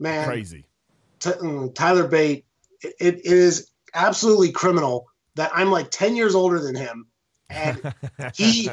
Man, 0.00 0.26
crazy. 0.26 0.66
T- 1.20 1.30
mm, 1.30 1.74
Tyler 1.74 2.08
Bate. 2.08 2.44
It, 2.82 2.94
it 2.98 3.24
is 3.24 3.70
absolutely 3.94 4.50
criminal 4.50 5.06
that 5.36 5.52
I'm 5.54 5.70
like 5.70 5.90
ten 5.90 6.16
years 6.16 6.34
older 6.34 6.58
than 6.58 6.74
him, 6.74 7.06
and 7.48 7.94
he 8.34 8.68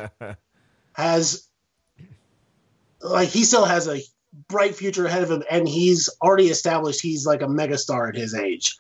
has 0.93 1.48
like 3.01 3.29
he 3.29 3.43
still 3.43 3.65
has 3.65 3.87
a 3.87 4.01
bright 4.47 4.75
future 4.75 5.05
ahead 5.05 5.23
of 5.23 5.31
him, 5.31 5.43
and 5.49 5.67
he's 5.67 6.09
already 6.21 6.49
established 6.49 7.01
he's 7.01 7.25
like 7.25 7.41
a 7.41 7.47
megastar 7.47 8.09
at 8.09 8.15
his 8.15 8.33
age. 8.33 8.77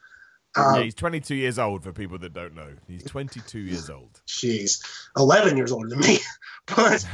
Um, 0.55 0.75
yeah, 0.75 0.83
he's 0.83 0.95
22 0.95 1.35
years 1.35 1.59
old 1.59 1.83
for 1.83 1.93
people 1.93 2.17
that 2.19 2.33
don't 2.33 2.55
know. 2.55 2.69
He's 2.87 3.03
22 3.03 3.59
years 3.59 3.89
old. 3.89 4.19
Jeez, 4.27 4.83
11 5.15 5.57
years 5.57 5.71
older 5.71 5.89
than 5.89 5.99
me. 5.99 6.17
but, 6.75 7.05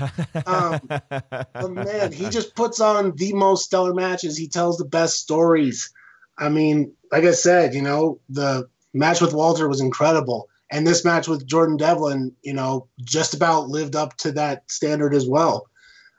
um, 0.47 0.79
but 0.89 1.71
man, 1.71 2.13
he 2.13 2.29
just 2.29 2.55
puts 2.55 2.79
on 2.79 3.13
the 3.15 3.33
most 3.33 3.65
stellar 3.65 3.93
matches. 3.93 4.37
He 4.37 4.47
tells 4.47 4.77
the 4.77 4.85
best 4.85 5.19
stories. 5.19 5.91
I 6.37 6.49
mean, 6.49 6.93
like 7.11 7.25
I 7.25 7.31
said, 7.31 7.73
you 7.73 7.81
know, 7.81 8.19
the 8.29 8.69
match 8.93 9.19
with 9.19 9.33
Walter 9.33 9.67
was 9.67 9.81
incredible. 9.81 10.49
And 10.71 10.87
this 10.87 11.05
match 11.05 11.27
with 11.27 11.45
Jordan 11.45 11.77
Devlin, 11.77 12.33
you 12.41 12.53
know, 12.53 12.87
just 13.03 13.33
about 13.33 13.67
lived 13.67 13.95
up 13.95 14.17
to 14.17 14.31
that 14.33 14.69
standard 14.71 15.13
as 15.13 15.27
well. 15.27 15.67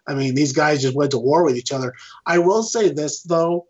I 0.07 0.15
mean, 0.15 0.35
these 0.35 0.53
guys 0.53 0.83
just 0.83 0.95
went 0.95 1.13
to 1.13 1.19
war 1.19 1.45
with 1.45 1.57
each 1.57 1.73
other. 1.73 1.95
I 2.25 2.39
will 2.39 2.63
say 2.63 2.91
this 2.91 3.23
though, 3.23 3.67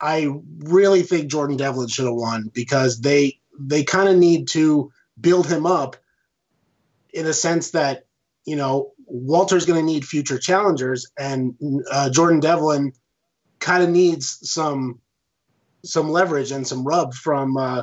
I 0.00 0.28
really 0.58 1.02
think 1.02 1.30
Jordan 1.30 1.56
Devlin 1.56 1.88
should 1.88 2.06
have 2.06 2.14
won 2.14 2.50
because 2.52 3.00
they 3.00 3.38
they 3.58 3.84
kind 3.84 4.08
of 4.08 4.16
need 4.16 4.48
to 4.48 4.90
build 5.20 5.46
him 5.46 5.66
up 5.66 5.96
in 7.12 7.26
a 7.26 7.32
sense 7.32 7.70
that 7.70 8.06
you 8.44 8.56
know 8.56 8.92
Walter's 9.06 9.66
going 9.66 9.78
to 9.78 9.86
need 9.86 10.04
future 10.04 10.38
challengers, 10.38 11.10
and 11.16 11.54
uh, 11.90 12.10
Jordan 12.10 12.40
Devlin 12.40 12.92
kind 13.60 13.82
of 13.82 13.90
needs 13.90 14.38
some 14.50 15.00
some 15.84 16.10
leverage 16.10 16.50
and 16.50 16.66
some 16.66 16.84
rub 16.84 17.14
from 17.14 17.56
uh, 17.56 17.82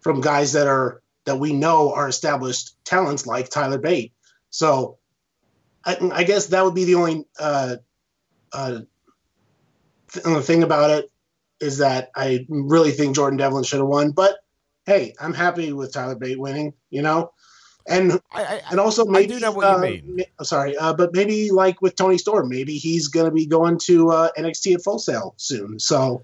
from 0.00 0.20
guys 0.20 0.52
that 0.52 0.66
are 0.66 1.02
that 1.26 1.38
we 1.38 1.52
know 1.52 1.92
are 1.92 2.08
established 2.08 2.76
talents 2.84 3.26
like 3.26 3.50
Tyler 3.50 3.78
Bate. 3.78 4.12
So 4.50 4.98
I, 5.84 6.10
I 6.12 6.24
guess 6.24 6.46
that 6.46 6.64
would 6.64 6.74
be 6.74 6.84
the 6.84 6.94
only 6.94 7.26
uh, 7.38 7.76
uh, 8.52 8.80
th- 10.12 10.44
thing 10.44 10.62
about 10.62 10.90
it 10.90 11.10
is 11.60 11.78
that 11.78 12.10
I 12.14 12.46
really 12.48 12.90
think 12.90 13.16
Jordan 13.16 13.36
Devlin 13.36 13.64
should 13.64 13.80
have 13.80 13.88
won. 13.88 14.12
But 14.12 14.36
hey, 14.86 15.14
I'm 15.20 15.34
happy 15.34 15.72
with 15.72 15.92
Tyler 15.92 16.14
Bate 16.14 16.38
winning. 16.38 16.74
You 16.90 17.02
know, 17.02 17.32
and 17.86 18.12
I, 18.32 18.44
I, 18.44 18.60
and 18.70 18.80
also 18.80 19.04
maybe 19.04 19.34
I 19.34 19.36
do 19.36 19.40
know 19.40 19.52
what 19.52 19.64
uh, 19.64 19.84
you 19.84 20.02
mean. 20.02 20.24
sorry, 20.42 20.76
uh, 20.76 20.94
but 20.94 21.12
maybe 21.12 21.50
like 21.50 21.82
with 21.82 21.96
Toni 21.96 22.18
Storm, 22.18 22.48
maybe 22.48 22.76
he's 22.76 23.08
going 23.08 23.26
to 23.26 23.32
be 23.32 23.46
going 23.46 23.78
to 23.84 24.10
uh, 24.10 24.30
NXT 24.38 24.74
at 24.74 24.84
Full 24.84 24.98
Sail 24.98 25.34
soon. 25.36 25.78
So 25.78 26.22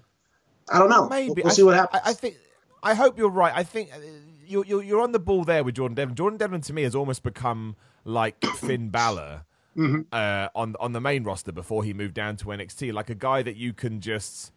I 0.69 0.79
don't 0.79 0.89
know. 0.89 1.07
Maybe 1.07 1.29
we'll, 1.29 1.43
we'll 1.43 1.53
see 1.53 1.63
what 1.63 1.75
happens. 1.75 2.01
I, 2.05 2.13
think. 2.13 2.35
I 2.81 2.93
hope 2.93 3.17
you're 3.17 3.29
right. 3.29 3.53
I 3.55 3.63
think 3.63 3.91
uh, 3.93 3.99
you're, 4.45 4.65
you're 4.65 4.83
you're 4.83 5.01
on 5.01 5.11
the 5.11 5.19
ball 5.19 5.43
there 5.43 5.63
with 5.63 5.75
Jordan 5.75 5.95
Devlin. 5.95 6.15
Jordan 6.15 6.37
Devlin 6.37 6.61
to 6.61 6.73
me 6.73 6.83
has 6.83 6.95
almost 6.95 7.23
become 7.23 7.75
like 8.05 8.43
Finn 8.55 8.89
Balor 8.89 9.45
mm-hmm. 9.75 10.01
uh, 10.11 10.47
on 10.55 10.75
on 10.79 10.93
the 10.93 11.01
main 11.01 11.23
roster 11.23 11.51
before 11.51 11.83
he 11.83 11.93
moved 11.93 12.13
down 12.13 12.37
to 12.37 12.45
NXT. 12.45 12.93
Like 12.93 13.09
a 13.09 13.15
guy 13.15 13.41
that 13.43 13.55
you 13.55 13.73
can 13.73 14.01
just, 14.01 14.51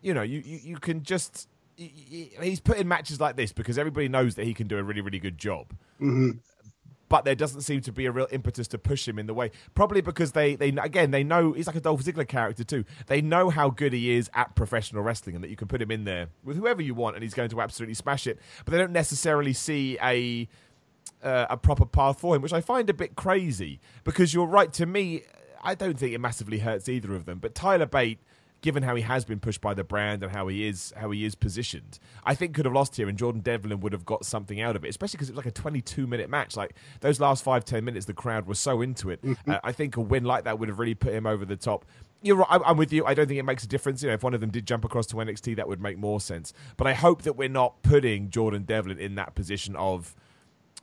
you 0.00 0.14
know, 0.14 0.22
you 0.22 0.42
you, 0.44 0.60
you 0.62 0.76
can 0.76 1.02
just. 1.02 1.48
He's 1.76 2.60
put 2.60 2.76
in 2.76 2.86
matches 2.86 3.20
like 3.20 3.34
this 3.34 3.52
because 3.52 3.78
everybody 3.78 4.08
knows 4.08 4.36
that 4.36 4.44
he 4.44 4.54
can 4.54 4.68
do 4.68 4.78
a 4.78 4.82
really, 4.84 5.00
really 5.00 5.18
good 5.18 5.38
job. 5.38 5.74
Mm-hmm 6.00 6.38
but 7.08 7.24
there 7.24 7.34
doesn't 7.34 7.60
seem 7.60 7.80
to 7.80 7.92
be 7.92 8.06
a 8.06 8.10
real 8.10 8.26
impetus 8.32 8.68
to 8.68 8.78
push 8.78 9.06
him 9.06 9.18
in 9.18 9.26
the 9.26 9.34
way. 9.34 9.50
Probably 9.74 10.00
because 10.00 10.32
they, 10.32 10.56
they 10.56 10.70
again, 10.70 11.10
they 11.10 11.22
know 11.22 11.52
he's 11.52 11.66
like 11.66 11.76
a 11.76 11.80
Dolph 11.80 12.02
Ziggler 12.02 12.26
character 12.26 12.64
too. 12.64 12.84
They 13.06 13.20
know 13.20 13.50
how 13.50 13.70
good 13.70 13.92
he 13.92 14.10
is 14.16 14.30
at 14.34 14.54
professional 14.56 15.02
wrestling 15.02 15.36
and 15.36 15.44
that 15.44 15.48
you 15.48 15.56
can 15.56 15.68
put 15.68 15.80
him 15.80 15.90
in 15.90 16.04
there 16.04 16.28
with 16.42 16.56
whoever 16.56 16.82
you 16.82 16.94
want 16.94 17.16
and 17.16 17.22
he's 17.22 17.34
going 17.34 17.50
to 17.50 17.60
absolutely 17.60 17.94
smash 17.94 18.26
it. 18.26 18.38
But 18.64 18.72
they 18.72 18.78
don't 18.78 18.92
necessarily 18.92 19.52
see 19.52 19.98
a 20.02 20.48
uh, 21.24 21.46
a 21.50 21.56
proper 21.56 21.86
path 21.86 22.20
for 22.20 22.36
him, 22.36 22.42
which 22.42 22.52
I 22.52 22.60
find 22.60 22.88
a 22.90 22.94
bit 22.94 23.16
crazy 23.16 23.80
because 24.04 24.34
you're 24.34 24.46
right. 24.46 24.72
To 24.74 24.86
me, 24.86 25.22
I 25.62 25.74
don't 25.74 25.98
think 25.98 26.12
it 26.12 26.20
massively 26.20 26.58
hurts 26.58 26.88
either 26.88 27.14
of 27.14 27.24
them. 27.24 27.38
But 27.38 27.54
Tyler 27.54 27.86
Bate 27.86 28.18
given 28.64 28.82
how 28.82 28.94
he 28.94 29.02
has 29.02 29.26
been 29.26 29.38
pushed 29.38 29.60
by 29.60 29.74
the 29.74 29.84
brand 29.84 30.22
and 30.22 30.32
how 30.32 30.48
he 30.48 30.66
is 30.66 30.94
how 30.96 31.10
he 31.10 31.26
is 31.26 31.34
positioned. 31.34 31.98
I 32.24 32.34
think 32.34 32.54
could 32.54 32.64
have 32.64 32.72
lost 32.72 32.96
here, 32.96 33.10
and 33.10 33.18
Jordan 33.18 33.42
Devlin 33.42 33.80
would 33.80 33.92
have 33.92 34.06
got 34.06 34.24
something 34.24 34.58
out 34.58 34.74
of 34.74 34.86
it, 34.86 34.88
especially 34.88 35.18
because 35.18 35.28
it 35.28 35.32
was 35.32 35.44
like 35.44 35.46
a 35.46 35.50
22 35.50 36.06
minute 36.06 36.30
match. 36.30 36.56
Like 36.56 36.74
those 37.00 37.20
last 37.20 37.44
five 37.44 37.66
ten 37.66 37.84
minutes, 37.84 38.06
the 38.06 38.14
crowd 38.14 38.46
was 38.46 38.58
so 38.58 38.80
into 38.80 39.10
it. 39.10 39.22
Mm-hmm. 39.22 39.50
Uh, 39.50 39.58
I 39.62 39.72
think 39.72 39.98
a 39.98 40.00
win 40.00 40.24
like 40.24 40.44
that 40.44 40.58
would 40.58 40.70
have 40.70 40.78
really 40.78 40.94
put 40.94 41.12
him 41.12 41.26
over 41.26 41.44
the 41.44 41.56
top. 41.56 41.84
You're 42.22 42.36
right. 42.36 42.48
I'm 42.64 42.78
with 42.78 42.90
you. 42.90 43.04
I 43.04 43.12
don't 43.12 43.26
think 43.26 43.38
it 43.38 43.44
makes 43.44 43.64
a 43.64 43.68
difference. 43.68 44.02
You 44.02 44.08
know, 44.08 44.14
if 44.14 44.22
one 44.22 44.32
of 44.32 44.40
them 44.40 44.50
did 44.50 44.66
jump 44.66 44.86
across 44.86 45.06
to 45.08 45.16
NXT, 45.16 45.56
that 45.56 45.68
would 45.68 45.82
make 45.82 45.98
more 45.98 46.18
sense. 46.18 46.54
But 46.78 46.86
I 46.86 46.94
hope 46.94 47.20
that 47.22 47.34
we're 47.36 47.50
not 47.50 47.82
putting 47.82 48.30
Jordan 48.30 48.62
Devlin 48.62 48.98
in 48.98 49.14
that 49.16 49.34
position 49.34 49.76
of 49.76 50.16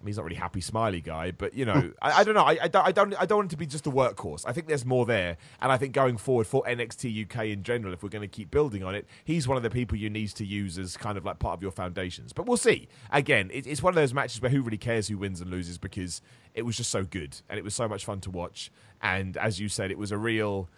he's 0.08 0.17
not 0.17 0.24
really 0.24 0.36
happy, 0.36 0.62
smiley 0.62 1.01
guy, 1.01 1.31
but 1.31 1.53
you 1.53 1.65
know, 1.65 1.91
I, 2.01 2.22
I, 2.22 2.24
don't 2.24 2.36
know. 2.36 2.43
I, 2.43 2.58
I, 2.63 2.67
don't, 2.67 2.88
I 2.88 2.91
don't. 2.91 3.22
I 3.22 3.25
don't 3.25 3.38
want 3.39 3.50
it 3.50 3.55
to 3.55 3.58
be 3.58 3.65
just 3.65 3.88
a 3.88 3.91
workhorse. 3.91 4.43
I 4.48 4.51
think 4.51 4.67
there's 4.67 4.86
more 4.86 5.05
there, 5.05 5.38
and 5.62 5.72
I 5.72 5.77
think 5.77 5.93
going 5.93 6.17
forward 6.17 6.48
for 6.48 6.63
NXT 6.63 7.25
UK 7.25 7.46
in 7.48 7.63
general, 7.63 7.93
if 7.93 8.03
we're 8.03 8.10
going 8.10 8.22
to 8.22 8.27
keep 8.27 8.51
building 8.51 8.84
on 8.84 8.96
it, 8.96 9.05
he's 9.24 9.48
one 9.48 9.58
of 9.58 9.63
the 9.63 9.70
people 9.70 9.98
you 9.98 10.10
need 10.10 10.29
to 10.29 10.46
use 10.46 10.77
as 10.77 10.98
kind 10.98 11.17
of 11.17 11.25
like 11.25 11.39
part 11.39 11.55
of 11.55 11.62
your 11.62 11.72
foundations. 11.72 12.34
But 12.34 12.46
we'll 12.46 12.58
see. 12.58 12.88
Again, 13.12 13.50
it, 13.53 13.67
it's 13.67 13.84
one 13.84 13.91
of 13.91 13.96
those 13.96 14.13
matches 14.13 14.41
where 14.41 14.51
who 14.51 14.62
really 14.62 14.77
cares 14.77 15.08
who 15.08 15.17
wins 15.17 15.41
and 15.41 15.50
loses 15.50 15.77
because 15.77 16.22
it 16.53 16.63
was 16.63 16.77
just 16.77 16.89
so 16.89 17.03
good 17.03 17.38
and 17.50 17.58
it 17.58 17.63
was 17.63 17.74
so 17.75 17.88
much 17.88 18.05
fun 18.05 18.20
to 18.22 18.31
watch. 18.31 18.72
And 19.01 19.38
as 19.38 19.60
you 19.60 19.70
said, 19.70 19.91
it 19.91 19.98
was 19.98 20.12
a 20.12 20.17
real 20.17 20.70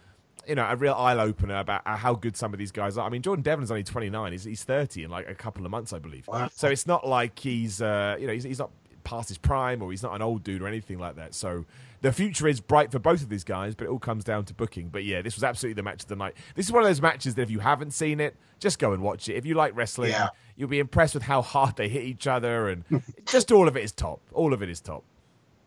you 0.48 0.56
know, 0.56 0.66
a 0.70 0.76
real 0.76 0.94
eye 0.94 1.16
opener 1.18 1.58
about 1.58 1.82
how 1.86 2.14
good 2.14 2.36
some 2.36 2.54
of 2.54 2.60
these 2.60 2.72
guys 2.72 2.98
are. 2.98 3.06
I 3.06 3.10
mean, 3.10 3.22
Jordan 3.22 3.44
Devlin's 3.44 3.72
only 3.72 3.84
29. 3.84 4.32
He's, 4.32 4.44
he's 4.44 4.64
30 4.64 5.06
in 5.06 5.10
like 5.10 5.30
a 5.30 5.36
couple 5.36 5.66
of 5.66 5.72
months, 5.72 5.94
I 5.94 6.00
believe. 6.00 6.28
Wow. 6.28 6.50
So 6.54 6.68
it's 6.68 6.86
not 6.86 7.08
like 7.08 7.40
he's, 7.40 7.82
uh, 7.82 8.18
you 8.20 8.28
know, 8.28 8.34
he's, 8.34 8.44
he's 8.44 8.60
not 8.60 8.72
past 9.04 9.30
his 9.30 9.38
prime 9.38 9.82
or 9.82 9.92
he's 9.92 10.04
not 10.04 10.16
an 10.16 10.22
old 10.22 10.44
dude 10.44 10.62
or 10.62 10.68
anything 10.68 10.98
like 11.00 11.16
that. 11.16 11.34
So 11.34 11.66
the 12.02 12.12
future 12.12 12.48
is 12.48 12.60
bright 12.60 12.92
for 12.92 13.00
both 13.00 13.22
of 13.22 13.30
these 13.30 13.44
guys, 13.44 13.76
but 13.76 13.86
it 13.86 13.90
all 13.90 14.00
comes 14.00 14.24
down 14.24 14.46
to 14.46 14.54
booking. 14.54 14.90
But 14.90 15.04
yeah, 15.04 15.22
this 15.22 15.36
was 15.36 15.44
absolutely 15.44 15.76
the 15.76 15.84
match 15.84 16.04
of 16.04 16.08
the 16.10 16.16
night. 16.16 16.36
This 16.56 16.66
is 16.66 16.72
one 16.72 16.84
of 16.84 16.90
those 16.90 17.02
matches 17.02 17.36
that 17.36 17.44
if 17.44 17.52
you 17.52 17.60
haven't 17.60 17.92
seen 17.92 18.20
it, 18.20 18.36
just 18.60 18.80
go 18.80 18.94
and 18.94 19.02
watch 19.04 19.30
it. 19.30 19.36
If 19.36 19.46
you 19.46 19.56
like 19.56 19.76
wrestling, 19.76 20.12
Yeah. 20.12 20.30
you'll 20.56 20.70
be 20.70 20.80
impressed 20.80 21.14
with 21.14 21.24
how 21.24 21.42
hard 21.42 21.76
they 21.76 21.90
hit 21.90 22.04
each 22.04 22.28
other 22.28 22.70
and 22.70 22.84
just 23.26 23.52
all 23.52 23.68
of 23.68 23.76
it 23.78 23.84
is 23.84 23.92
top. 23.92 24.22
All 24.34 24.54
of 24.54 24.62
it 24.62 24.70
is 24.70 24.80
top. 24.82 25.04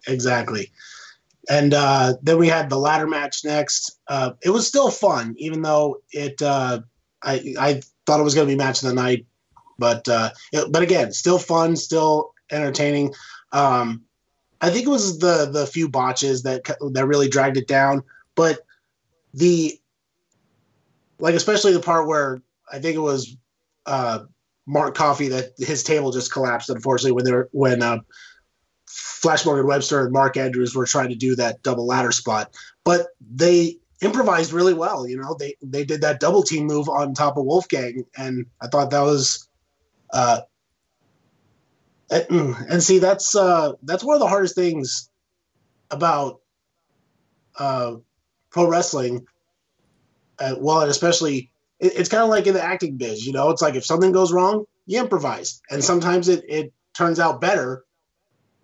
exactly. 0.07 0.71
And 1.49 1.73
uh, 1.75 2.15
then 2.23 2.39
we 2.39 2.49
had 2.49 2.69
the 2.71 2.77
ladder 2.79 3.07
match 3.07 3.45
next. 3.45 3.99
Uh, 4.09 4.33
it 4.43 4.51
was 4.51 4.67
still 4.67 4.91
fun, 4.91 5.37
even 5.39 5.63
though 5.63 6.01
it. 6.11 6.43
Uh, 6.43 6.81
I 7.23 7.55
I 7.59 7.81
thought 8.05 8.19
it 8.19 8.25
was 8.25 8.35
going 8.35 8.49
to 8.49 8.53
be 8.53 8.57
match 8.59 8.83
of 8.83 8.89
the 8.89 8.95
night, 8.95 9.27
but 9.79 10.09
uh, 10.09 10.31
it, 10.53 10.73
but 10.73 10.83
again, 10.83 11.13
still 11.13 11.39
fun, 11.39 11.77
still 11.77 12.33
entertaining. 12.51 13.15
Um, 13.53 14.05
I 14.61 14.71
think 14.71 14.87
it 14.87 14.91
was 14.91 15.19
the 15.19 15.49
the 15.51 15.67
few 15.67 15.89
botches 15.89 16.43
that 16.45 16.65
that 16.93 17.07
really 17.07 17.29
dragged 17.29 17.57
it 17.57 17.69
down, 17.69 18.03
but 18.35 18.61
the 19.35 19.79
like 21.19 21.35
especially 21.35 21.73
the 21.73 21.81
part 21.81 22.07
where 22.07 22.43
I 22.71 22.79
think 22.79 22.97
it 22.97 23.01
was 23.01 23.37
uh, 23.85 24.21
Mark 24.67 24.95
Coffey 24.95 25.29
that 25.29 25.53
his 25.59 25.83
table 25.83 26.11
just 26.11 26.33
collapsed. 26.33 26.71
Unfortunately, 26.71 27.13
when 27.13 27.25
they're 27.25 27.49
when 27.53 27.83
uh, 27.83 27.99
Flash 28.87 29.45
Morgan 29.45 29.67
Webster 29.67 30.05
and 30.05 30.13
Mark 30.13 30.37
Andrews 30.37 30.75
were 30.75 30.87
trying 30.87 31.11
to 31.11 31.15
do 31.15 31.37
that 31.37 31.63
double 31.63 31.87
ladder 31.87 32.13
spot, 32.13 32.55
but 32.85 33.09
they 33.21 33.77
improvised 34.03 34.53
really 34.53 34.75
well. 34.75 35.07
You 35.07 35.19
know, 35.19 35.37
they 35.39 35.55
they 35.63 35.85
did 35.85 36.01
that 36.01 36.21
double 36.21 36.43
team 36.43 36.67
move 36.67 36.89
on 36.89 37.15
top 37.15 37.37
of 37.37 37.45
Wolfgang, 37.45 38.05
and 38.17 38.47
I 38.61 38.69
thought 38.69 38.91
that 38.91 39.03
was. 39.03 39.49
Uh, 40.13 40.41
and, 42.11 42.55
and 42.69 42.83
see, 42.83 42.99
that's 42.99 43.35
uh, 43.35 43.73
that's 43.83 44.05
one 44.05 44.15
of 44.15 44.21
the 44.21 44.29
hardest 44.29 44.55
things 44.55 45.11
about 45.91 46.41
uh, 47.59 47.97
pro 48.51 48.69
wrestling. 48.69 49.27
Uh, 50.39 50.55
well, 50.59 50.83
and 50.83 50.91
especially 50.91 51.51
it, 51.81 51.93
it's 51.97 52.09
kind 52.09 52.23
of 52.23 52.29
like 52.29 52.47
in 52.47 52.55
the 52.55 52.63
acting 52.63 52.97
biz. 52.97 53.27
You 53.27 53.33
know, 53.33 53.51
it's 53.51 53.63
like 53.63 53.75
if 53.75 53.85
something 53.85 54.13
goes 54.13 54.33
wrong, 54.33 54.65
you 54.87 55.01
improvise, 55.01 55.61
and 55.71 55.83
sometimes 55.83 56.29
it 56.29 56.45
it 56.49 56.73
turns 56.95 57.19
out 57.19 57.41
better 57.41 57.85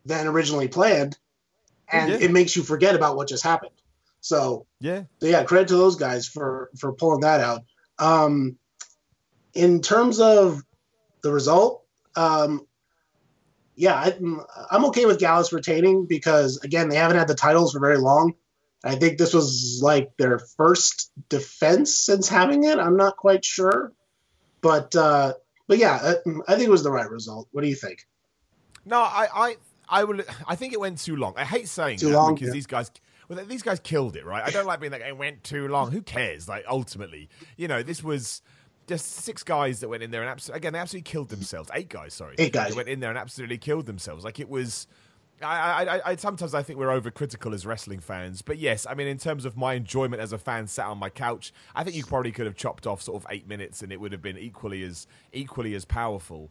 than 0.04 0.26
originally 0.26 0.68
planned, 0.68 1.16
and 1.90 2.10
Yeah. 2.10 2.18
it 2.18 2.30
makes 2.30 2.56
you 2.56 2.62
forget 2.62 2.94
about 2.94 3.16
what 3.16 3.28
just 3.28 3.44
happened. 3.44 3.72
So, 4.20 4.66
Yeah. 4.80 5.04
so 5.20 5.26
yeah, 5.26 5.44
credit 5.44 5.68
to 5.68 5.76
those 5.76 5.96
guys 5.96 6.28
for 6.28 6.70
for 6.78 6.92
pulling 6.92 7.20
that 7.20 7.40
out. 7.40 7.62
Um, 7.98 8.58
in 9.54 9.80
terms 9.80 10.20
of 10.20 10.60
the 11.22 11.32
result, 11.32 11.84
um, 12.16 12.66
yeah, 13.74 13.94
I, 13.94 14.18
I'm 14.70 14.84
okay 14.86 15.06
with 15.06 15.18
Gallus 15.18 15.52
retaining 15.52 16.06
because 16.06 16.58
again, 16.58 16.88
they 16.88 16.96
haven't 16.96 17.18
had 17.18 17.28
the 17.28 17.34
titles 17.34 17.72
for 17.72 17.80
very 17.80 17.98
long. 17.98 18.34
I 18.84 18.96
think 18.96 19.18
this 19.18 19.32
was 19.32 19.80
like 19.82 20.16
their 20.16 20.38
first 20.38 21.10
defense 21.28 21.96
since 21.96 22.28
having 22.28 22.64
it. 22.64 22.78
I'm 22.78 22.96
not 22.96 23.16
quite 23.16 23.44
sure, 23.44 23.92
but 24.60 24.94
uh, 24.96 25.34
but 25.68 25.78
yeah, 25.78 25.98
I, 26.02 26.30
I 26.48 26.54
think 26.56 26.66
it 26.66 26.70
was 26.70 26.82
the 26.82 26.90
right 26.90 27.08
result. 27.08 27.48
What 27.52 27.62
do 27.62 27.68
you 27.68 27.76
think? 27.76 28.06
No, 28.84 28.98
I, 28.98 29.28
I, 29.32 29.56
I 29.88 30.04
will. 30.04 30.20
I 30.46 30.56
think 30.56 30.72
it 30.72 30.80
went 30.80 30.98
too 30.98 31.16
long. 31.16 31.34
I 31.36 31.44
hate 31.44 31.68
saying 31.68 31.98
Too 31.98 32.08
that 32.08 32.16
long, 32.16 32.34
because 32.34 32.48
yeah. 32.48 32.54
these 32.54 32.66
guys, 32.66 32.90
well, 33.28 33.44
these 33.44 33.62
guys 33.62 33.78
killed 33.78 34.16
it, 34.16 34.26
right? 34.26 34.42
I 34.44 34.50
don't 34.50 34.66
like 34.66 34.80
being 34.80 34.92
like 34.92 35.02
it 35.02 35.16
went 35.16 35.44
too 35.44 35.68
long. 35.68 35.92
Who 35.92 36.02
cares? 36.02 36.48
Like 36.48 36.64
ultimately, 36.68 37.28
you 37.56 37.68
know, 37.68 37.82
this 37.82 38.02
was 38.02 38.42
just 38.86 39.06
six 39.06 39.42
guys 39.42 39.80
that 39.80 39.88
went 39.88 40.02
in 40.02 40.10
there 40.10 40.22
and 40.22 40.30
absolutely, 40.30 40.58
again, 40.58 40.72
they 40.72 40.78
absolutely 40.78 41.10
killed 41.10 41.28
themselves. 41.28 41.70
Eight 41.74 41.88
guys, 41.88 42.14
sorry, 42.14 42.34
Eight 42.38 42.52
guys. 42.52 42.70
They 42.70 42.76
went 42.76 42.88
in 42.88 43.00
there 43.00 43.10
and 43.10 43.18
absolutely 43.18 43.58
killed 43.58 43.86
themselves. 43.86 44.24
Like 44.24 44.40
it 44.40 44.48
was. 44.48 44.86
I, 45.40 45.46
I, 45.84 45.96
I, 45.96 46.00
I 46.10 46.16
sometimes 46.16 46.54
I 46.54 46.62
think 46.62 46.78
we're 46.78 47.00
overcritical 47.00 47.52
as 47.52 47.66
wrestling 47.66 47.98
fans, 47.98 48.42
but 48.42 48.58
yes, 48.58 48.86
I 48.88 48.94
mean 48.94 49.08
in 49.08 49.18
terms 49.18 49.44
of 49.44 49.56
my 49.56 49.74
enjoyment 49.74 50.22
as 50.22 50.32
a 50.32 50.38
fan, 50.38 50.68
sat 50.68 50.86
on 50.86 50.98
my 50.98 51.10
couch, 51.10 51.52
I 51.74 51.82
think 51.82 51.96
you 51.96 52.04
probably 52.04 52.30
could 52.30 52.46
have 52.46 52.54
chopped 52.54 52.86
off 52.86 53.02
sort 53.02 53.20
of 53.20 53.26
eight 53.28 53.48
minutes, 53.48 53.82
and 53.82 53.90
it 53.92 54.00
would 54.00 54.12
have 54.12 54.22
been 54.22 54.38
equally 54.38 54.84
as 54.84 55.06
equally 55.32 55.74
as 55.74 55.84
powerful. 55.84 56.50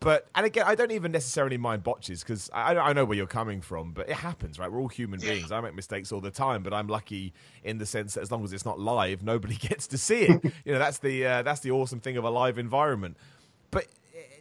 But 0.00 0.28
and 0.34 0.44
again, 0.44 0.64
I 0.66 0.74
don't 0.74 0.90
even 0.90 1.10
necessarily 1.10 1.56
mind 1.56 1.82
botches 1.82 2.22
because 2.22 2.50
I, 2.52 2.76
I 2.76 2.92
know 2.92 3.04
where 3.04 3.16
you're 3.16 3.26
coming 3.26 3.60
from, 3.62 3.92
but 3.92 4.08
it 4.08 4.16
happens, 4.16 4.58
right? 4.58 4.70
We're 4.70 4.80
all 4.80 4.88
human 4.88 5.20
beings. 5.20 5.50
I 5.50 5.60
make 5.60 5.74
mistakes 5.74 6.12
all 6.12 6.20
the 6.20 6.30
time, 6.30 6.62
but 6.62 6.74
I'm 6.74 6.86
lucky 6.86 7.32
in 7.64 7.78
the 7.78 7.86
sense 7.86 8.14
that 8.14 8.20
as 8.20 8.30
long 8.30 8.44
as 8.44 8.52
it's 8.52 8.66
not 8.66 8.78
live, 8.78 9.22
nobody 9.22 9.54
gets 9.68 9.86
to 9.88 9.98
see 9.98 10.22
it. 10.22 10.44
you 10.64 10.72
know, 10.72 10.78
that's 10.78 10.98
the 10.98 11.24
uh, 11.26 11.42
that's 11.42 11.60
the 11.60 11.70
awesome 11.70 12.00
thing 12.00 12.16
of 12.18 12.24
a 12.24 12.30
live 12.30 12.58
environment. 12.58 13.16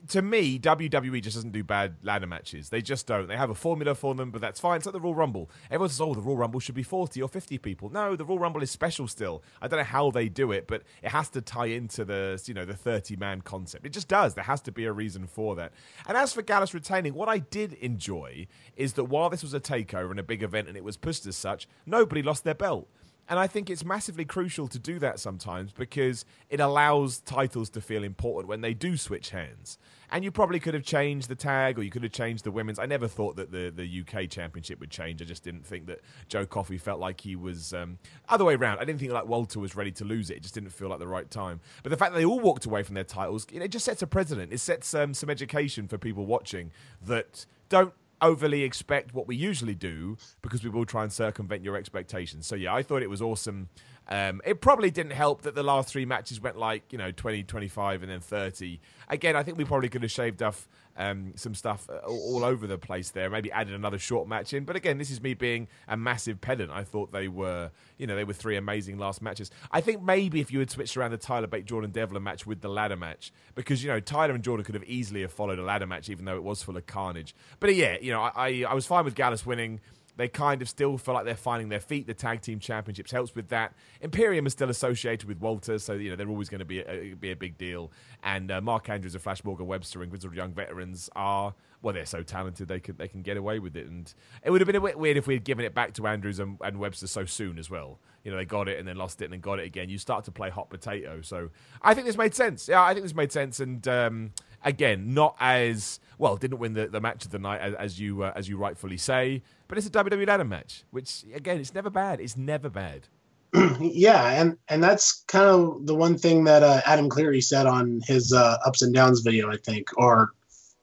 To 0.09 0.21
me, 0.21 0.59
WWE 0.59 1.21
just 1.21 1.35
doesn't 1.35 1.51
do 1.51 1.63
bad 1.63 1.95
ladder 2.03 2.27
matches. 2.27 2.69
They 2.69 2.81
just 2.81 3.07
don't. 3.07 3.27
They 3.27 3.37
have 3.37 3.49
a 3.49 3.55
formula 3.55 3.95
for 3.95 4.13
them, 4.13 4.31
but 4.31 4.41
that's 4.41 4.59
fine. 4.59 4.77
It's 4.77 4.85
like 4.85 4.93
the 4.93 4.99
Royal 4.99 5.15
Rumble. 5.15 5.49
Everyone 5.71 5.89
says, 5.89 6.01
oh, 6.01 6.13
the 6.13 6.21
Royal 6.21 6.37
Rumble 6.37 6.59
should 6.59 6.75
be 6.75 6.83
40 6.83 7.21
or 7.21 7.27
50 7.27 7.57
people. 7.57 7.89
No, 7.89 8.15
the 8.15 8.25
Royal 8.25 8.39
Rumble 8.39 8.61
is 8.61 8.71
special 8.71 9.07
still. 9.07 9.43
I 9.61 9.67
don't 9.67 9.79
know 9.79 9.85
how 9.85 10.11
they 10.11 10.29
do 10.29 10.51
it, 10.51 10.67
but 10.67 10.83
it 11.01 11.09
has 11.09 11.29
to 11.29 11.41
tie 11.41 11.67
into 11.67 12.05
the, 12.05 12.41
you 12.45 12.53
know, 12.53 12.65
the 12.65 12.75
30 12.75 13.15
man 13.15 13.41
concept. 13.41 13.85
It 13.85 13.93
just 13.93 14.07
does. 14.07 14.35
There 14.35 14.43
has 14.43 14.61
to 14.61 14.71
be 14.71 14.85
a 14.85 14.91
reason 14.91 15.27
for 15.27 15.55
that. 15.55 15.71
And 16.07 16.17
as 16.17 16.33
for 16.33 16.41
Gallus 16.41 16.73
retaining, 16.73 17.13
what 17.13 17.29
I 17.29 17.39
did 17.39 17.73
enjoy 17.73 18.47
is 18.75 18.93
that 18.93 19.05
while 19.05 19.29
this 19.29 19.43
was 19.43 19.53
a 19.53 19.59
takeover 19.59 20.11
and 20.11 20.19
a 20.19 20.23
big 20.23 20.43
event 20.43 20.67
and 20.67 20.77
it 20.77 20.83
was 20.83 20.97
pushed 20.97 21.25
as 21.25 21.35
such, 21.35 21.67
nobody 21.85 22.21
lost 22.21 22.43
their 22.43 22.53
belt. 22.53 22.87
And 23.27 23.39
I 23.39 23.47
think 23.47 23.69
it's 23.69 23.83
massively 23.83 24.25
crucial 24.25 24.67
to 24.67 24.77
do 24.77 24.99
that 24.99 25.19
sometimes 25.19 25.71
because 25.71 26.25
it 26.49 26.59
allows 26.59 27.19
titles 27.21 27.69
to 27.71 27.81
feel 27.81 28.03
important 28.03 28.47
when 28.47 28.61
they 28.61 28.73
do 28.73 28.97
switch 28.97 29.31
hands. 29.31 29.79
And 30.11 30.23
you 30.23 30.31
probably 30.31 30.59
could 30.59 30.75
have 30.75 30.83
changed 30.83 31.29
the 31.29 31.35
tag 31.35 31.79
or 31.79 31.83
you 31.83 31.89
could 31.89 32.03
have 32.03 32.11
changed 32.11 32.43
the 32.43 32.51
women's. 32.51 32.77
I 32.77 32.85
never 32.85 33.07
thought 33.07 33.35
that 33.37 33.51
the, 33.51 33.71
the 33.75 34.01
UK 34.01 34.29
championship 34.29 34.79
would 34.79 34.91
change. 34.91 35.21
I 35.21 35.25
just 35.25 35.43
didn't 35.43 35.65
think 35.65 35.87
that 35.87 36.01
Joe 36.27 36.45
Coffey 36.45 36.77
felt 36.77 36.99
like 36.99 37.21
he 37.21 37.35
was. 37.35 37.73
Um, 37.73 37.97
other 38.29 38.45
way 38.45 38.53
around, 38.53 38.77
I 38.77 38.85
didn't 38.85 38.99
think 38.99 39.11
like 39.11 39.25
Walter 39.25 39.59
was 39.59 39.75
ready 39.75 39.91
to 39.93 40.05
lose 40.05 40.29
it. 40.29 40.37
It 40.37 40.43
just 40.43 40.53
didn't 40.53 40.69
feel 40.69 40.89
like 40.89 40.99
the 40.99 41.07
right 41.07 41.29
time. 41.29 41.59
But 41.81 41.89
the 41.89 41.97
fact 41.97 42.13
that 42.13 42.19
they 42.19 42.25
all 42.25 42.39
walked 42.39 42.65
away 42.67 42.83
from 42.83 42.93
their 42.93 43.03
titles, 43.03 43.47
it 43.51 43.67
just 43.69 43.85
sets 43.85 44.03
a 44.03 44.07
precedent. 44.07 44.53
It 44.53 44.59
sets 44.59 44.93
um, 44.93 45.15
some 45.15 45.31
education 45.31 45.87
for 45.87 45.97
people 45.97 46.27
watching 46.27 46.71
that 47.01 47.47
don't 47.69 47.93
overly 48.21 48.63
expect 48.63 49.13
what 49.13 49.27
we 49.27 49.35
usually 49.35 49.75
do 49.75 50.17
because 50.41 50.63
we 50.63 50.69
will 50.69 50.85
try 50.85 51.03
and 51.03 51.11
circumvent 51.11 51.63
your 51.63 51.75
expectations. 51.75 52.47
So 52.47 52.55
yeah, 52.55 52.73
I 52.73 52.83
thought 52.83 53.01
it 53.01 53.09
was 53.09 53.21
awesome. 53.21 53.69
Um, 54.07 54.41
it 54.45 54.61
probably 54.61 54.91
didn't 54.91 55.13
help 55.13 55.41
that 55.43 55.55
the 55.55 55.63
last 55.63 55.89
three 55.89 56.05
matches 56.05 56.39
went 56.39 56.57
like 56.57 56.91
you 56.91 56.97
know 56.97 57.11
20, 57.11 57.43
25, 57.43 58.03
and 58.03 58.11
then 58.11 58.19
30. 58.19 58.79
Again, 59.09 59.35
I 59.35 59.43
think 59.43 59.57
we 59.57 59.65
probably 59.65 59.89
could 59.89 60.03
have 60.03 60.11
shaved 60.11 60.43
off 60.43 60.67
um, 60.97 61.33
some 61.35 61.53
stuff 61.53 61.89
uh, 61.89 61.97
all, 62.07 62.43
over 62.43 62.67
the 62.67 62.77
place 62.77 63.11
there. 63.11 63.29
Maybe 63.29 63.51
added 63.51 63.73
another 63.73 63.99
short 63.99 64.27
match 64.27 64.53
in. 64.53 64.63
But 64.63 64.75
again, 64.75 64.97
this 64.97 65.11
is 65.11 65.21
me 65.21 65.33
being 65.33 65.67
a 65.87 65.97
massive 65.97 66.41
pedant. 66.41 66.71
I 66.71 66.83
thought 66.83 67.11
they 67.11 67.27
were 67.27 67.71
you 67.97 68.07
know 68.07 68.15
they 68.15 68.23
were 68.23 68.33
three 68.33 68.55
amazing 68.55 68.97
last 68.97 69.21
matches. 69.21 69.51
I 69.71 69.81
think 69.81 70.01
maybe 70.01 70.39
if 70.39 70.51
you 70.51 70.59
had 70.59 70.71
switched 70.71 70.95
around 70.97 71.11
the 71.11 71.17
Tyler 71.17 71.47
Bate 71.47 71.65
Jordan 71.65 71.91
Devlin 71.91 72.23
match 72.23 72.45
with 72.45 72.61
the 72.61 72.69
ladder 72.69 72.97
match 72.97 73.31
because 73.55 73.83
you 73.83 73.89
know 73.89 73.99
Tyler 73.99 74.33
and 74.33 74.43
Jordan 74.43 74.63
could 74.63 74.75
have 74.75 74.85
easily 74.85 75.21
have 75.21 75.31
followed 75.31 75.59
a 75.59 75.63
ladder 75.63 75.87
match 75.87 76.09
even 76.09 76.25
though 76.25 76.35
it 76.35 76.43
was 76.43 76.63
full 76.63 76.77
of 76.77 76.85
carnage. 76.85 77.35
But 77.59 77.69
uh, 77.69 77.73
yeah, 77.73 77.97
you 78.01 78.11
know 78.11 78.21
I 78.21 78.31
I, 78.35 78.65
I 78.69 78.73
was 78.73 78.85
fine 78.85 79.05
with 79.05 79.15
Gallus 79.15 79.45
winning. 79.45 79.79
They 80.17 80.27
kind 80.27 80.61
of 80.61 80.69
still 80.69 80.97
feel 80.97 81.13
like 81.13 81.25
they're 81.25 81.35
finding 81.35 81.69
their 81.69 81.79
feet. 81.79 82.07
The 82.07 82.13
tag 82.13 82.41
team 82.41 82.59
championships 82.59 83.11
helps 83.11 83.35
with 83.35 83.49
that. 83.49 83.73
Imperium 84.01 84.45
is 84.45 84.53
still 84.53 84.69
associated 84.69 85.27
with 85.27 85.39
Walter, 85.39 85.77
so 85.79 85.93
you 85.93 86.09
know 86.09 86.15
they're 86.15 86.29
always 86.29 86.49
going 86.49 86.59
to 86.59 86.65
be 86.65 86.79
a, 86.79 87.13
be 87.13 87.31
a 87.31 87.35
big 87.35 87.57
deal. 87.57 87.91
And 88.23 88.51
uh, 88.51 88.61
Mark 88.61 88.89
Andrews 88.89 89.15
and 89.15 89.23
Flash 89.23 89.43
Morgan 89.43 89.67
Webster 89.67 90.01
and 90.01 90.11
Grizzled 90.11 90.35
Young 90.35 90.53
Veterans 90.53 91.09
are 91.15 91.53
well, 91.85 91.93
they're 91.93 92.05
so 92.05 92.23
talented 92.23 92.67
they 92.67 92.79
can 92.79 92.95
they 92.97 93.07
can 93.07 93.21
get 93.21 93.37
away 93.37 93.59
with 93.59 93.77
it. 93.77 93.85
And 93.85 94.11
it 94.43 94.49
would 94.49 94.59
have 94.59 94.65
been 94.65 94.75
a 94.75 94.81
bit 94.81 94.97
weird 94.97 95.17
if 95.17 95.27
we 95.27 95.35
had 95.35 95.43
given 95.43 95.63
it 95.63 95.75
back 95.75 95.93
to 95.93 96.07
Andrews 96.07 96.39
and, 96.39 96.57
and 96.61 96.79
Webster 96.79 97.05
so 97.05 97.25
soon 97.25 97.59
as 97.59 97.69
well. 97.69 97.99
You 98.23 98.31
know, 98.31 98.37
they 98.37 98.45
got 98.45 98.67
it 98.67 98.79
and 98.79 98.87
then 98.87 98.95
lost 98.95 99.21
it 99.21 99.25
and 99.25 99.33
then 99.33 99.39
got 99.39 99.59
it 99.59 99.67
again. 99.67 99.87
You 99.87 99.99
start 99.99 100.25
to 100.25 100.31
play 100.31 100.49
hot 100.49 100.71
potato. 100.71 101.21
So 101.21 101.51
I 101.83 101.93
think 101.93 102.07
this 102.07 102.17
made 102.17 102.33
sense. 102.33 102.67
Yeah, 102.67 102.81
I 102.81 102.93
think 102.93 103.03
this 103.03 103.13
made 103.13 103.31
sense. 103.31 103.59
And 103.59 103.87
um, 103.87 104.31
again, 104.65 105.13
not 105.13 105.35
as 105.39 105.99
well. 106.17 106.35
Didn't 106.35 106.59
win 106.59 106.73
the, 106.73 106.87
the 106.87 106.99
match 106.99 107.23
of 107.23 107.31
the 107.31 107.39
night 107.39 107.61
as, 107.61 107.73
as 107.75 107.99
you 107.99 108.23
uh, 108.23 108.33
as 108.35 108.49
you 108.49 108.57
rightfully 108.57 108.97
say, 108.97 109.41
but 109.67 109.77
it's 109.77 109.87
a 109.87 109.91
WWE 109.91 110.27
ladder 110.27 110.43
match, 110.43 110.83
which 110.91 111.23
again, 111.33 111.59
it's 111.59 111.73
never 111.73 111.89
bad. 111.89 112.19
It's 112.19 112.35
never 112.35 112.69
bad. 112.69 113.07
yeah, 113.79 114.41
and 114.41 114.57
and 114.67 114.83
that's 114.83 115.23
kind 115.27 115.45
of 115.45 115.85
the 115.85 115.95
one 115.95 116.17
thing 116.17 116.43
that 116.45 116.63
uh, 116.63 116.81
Adam 116.85 117.09
Cleary 117.09 117.41
said 117.41 117.65
on 117.65 118.01
his 118.05 118.33
uh, 118.33 118.57
ups 118.65 118.81
and 118.81 118.93
downs 118.93 119.21
video, 119.21 119.49
I 119.49 119.57
think, 119.57 119.89
or 119.97 120.31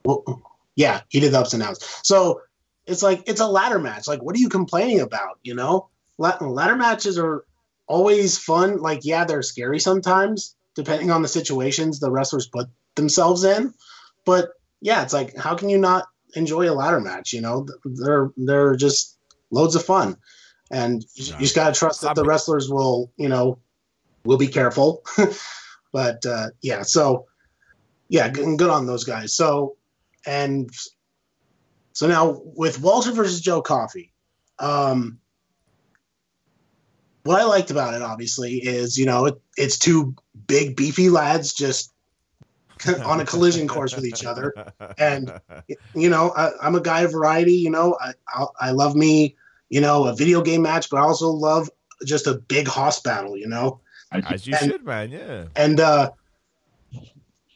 well, 0.05 0.23
yeah, 0.75 1.01
he 1.09 1.19
did 1.19 1.33
the 1.33 1.39
ups 1.39 1.53
and 1.53 1.61
downs. 1.61 1.79
So 2.03 2.41
it's 2.87 3.03
like 3.03 3.23
it's 3.27 3.41
a 3.41 3.47
ladder 3.47 3.79
match. 3.79 4.07
Like, 4.07 4.23
what 4.23 4.35
are 4.35 4.39
you 4.39 4.49
complaining 4.49 5.01
about? 5.01 5.39
You 5.43 5.55
know, 5.55 5.89
ladder 6.17 6.75
matches 6.75 7.17
are 7.17 7.45
always 7.87 8.37
fun. 8.37 8.77
Like, 8.77 9.01
yeah, 9.03 9.25
they're 9.25 9.41
scary 9.43 9.79
sometimes, 9.79 10.55
depending 10.75 11.11
on 11.11 11.21
the 11.21 11.27
situations 11.27 11.99
the 11.99 12.11
wrestlers 12.11 12.47
put 12.47 12.69
themselves 12.95 13.43
in. 13.43 13.73
But 14.25 14.49
yeah, 14.81 15.03
it's 15.03 15.13
like, 15.13 15.35
how 15.37 15.55
can 15.55 15.69
you 15.69 15.77
not 15.77 16.05
enjoy 16.35 16.69
a 16.69 16.73
ladder 16.73 16.99
match? 16.99 17.33
You 17.33 17.41
know, 17.41 17.67
they're 17.85 18.31
they're 18.37 18.75
just 18.75 19.17
loads 19.51 19.75
of 19.75 19.85
fun, 19.85 20.17
and 20.71 21.03
you, 21.15 21.33
just 21.39 21.55
gotta 21.55 21.73
trust 21.73 22.01
that 22.01 22.15
the 22.15 22.23
wrestlers 22.23 22.69
will, 22.69 23.11
you 23.17 23.29
know, 23.29 23.59
will 24.25 24.37
be 24.37 24.47
careful. 24.47 25.03
but 25.91 26.25
uh, 26.25 26.47
yeah, 26.61 26.81
so 26.81 27.27
yeah, 28.09 28.29
good 28.29 28.69
on 28.69 28.85
those 28.85 29.03
guys. 29.03 29.33
So 29.33 29.77
and 30.25 30.69
so 31.93 32.07
now 32.07 32.41
with 32.43 32.81
Walter 32.81 33.11
versus 33.11 33.41
Joe 33.41 33.61
Coffey, 33.61 34.11
um, 34.59 35.19
what 37.23 37.39
I 37.39 37.45
liked 37.45 37.71
about 37.71 37.93
it 37.93 38.01
obviously 38.01 38.55
is 38.55 38.97
you 38.97 39.05
know 39.05 39.25
it, 39.25 39.41
it's 39.57 39.77
two 39.77 40.15
big 40.47 40.75
beefy 40.75 41.09
lads 41.09 41.53
just 41.53 41.92
on 43.05 43.19
a 43.19 43.25
collision 43.25 43.67
course 43.67 43.95
with 43.95 44.05
each 44.05 44.25
other, 44.25 44.53
and 44.97 45.31
you 45.95 46.09
know 46.09 46.31
I, 46.35 46.67
am 46.67 46.75
a 46.75 46.81
guy 46.81 47.01
of 47.01 47.11
variety. 47.11 47.55
You 47.55 47.69
know 47.69 47.97
I, 47.99 48.13
I, 48.27 48.45
I 48.59 48.71
love 48.71 48.95
me 48.95 49.35
you 49.69 49.81
know 49.81 50.05
a 50.05 50.15
video 50.15 50.41
game 50.41 50.61
match, 50.61 50.89
but 50.89 50.97
I 50.97 51.01
also 51.01 51.29
love 51.29 51.69
just 52.05 52.27
a 52.27 52.33
big 52.33 52.67
hoss 52.67 53.01
battle. 53.01 53.37
You 53.37 53.47
know, 53.47 53.81
as 54.11 54.45
you 54.47 54.55
and, 54.59 54.71
should, 54.71 54.85
man. 54.85 55.11
Yeah, 55.11 55.45
and 55.55 55.79
uh, 55.79 56.11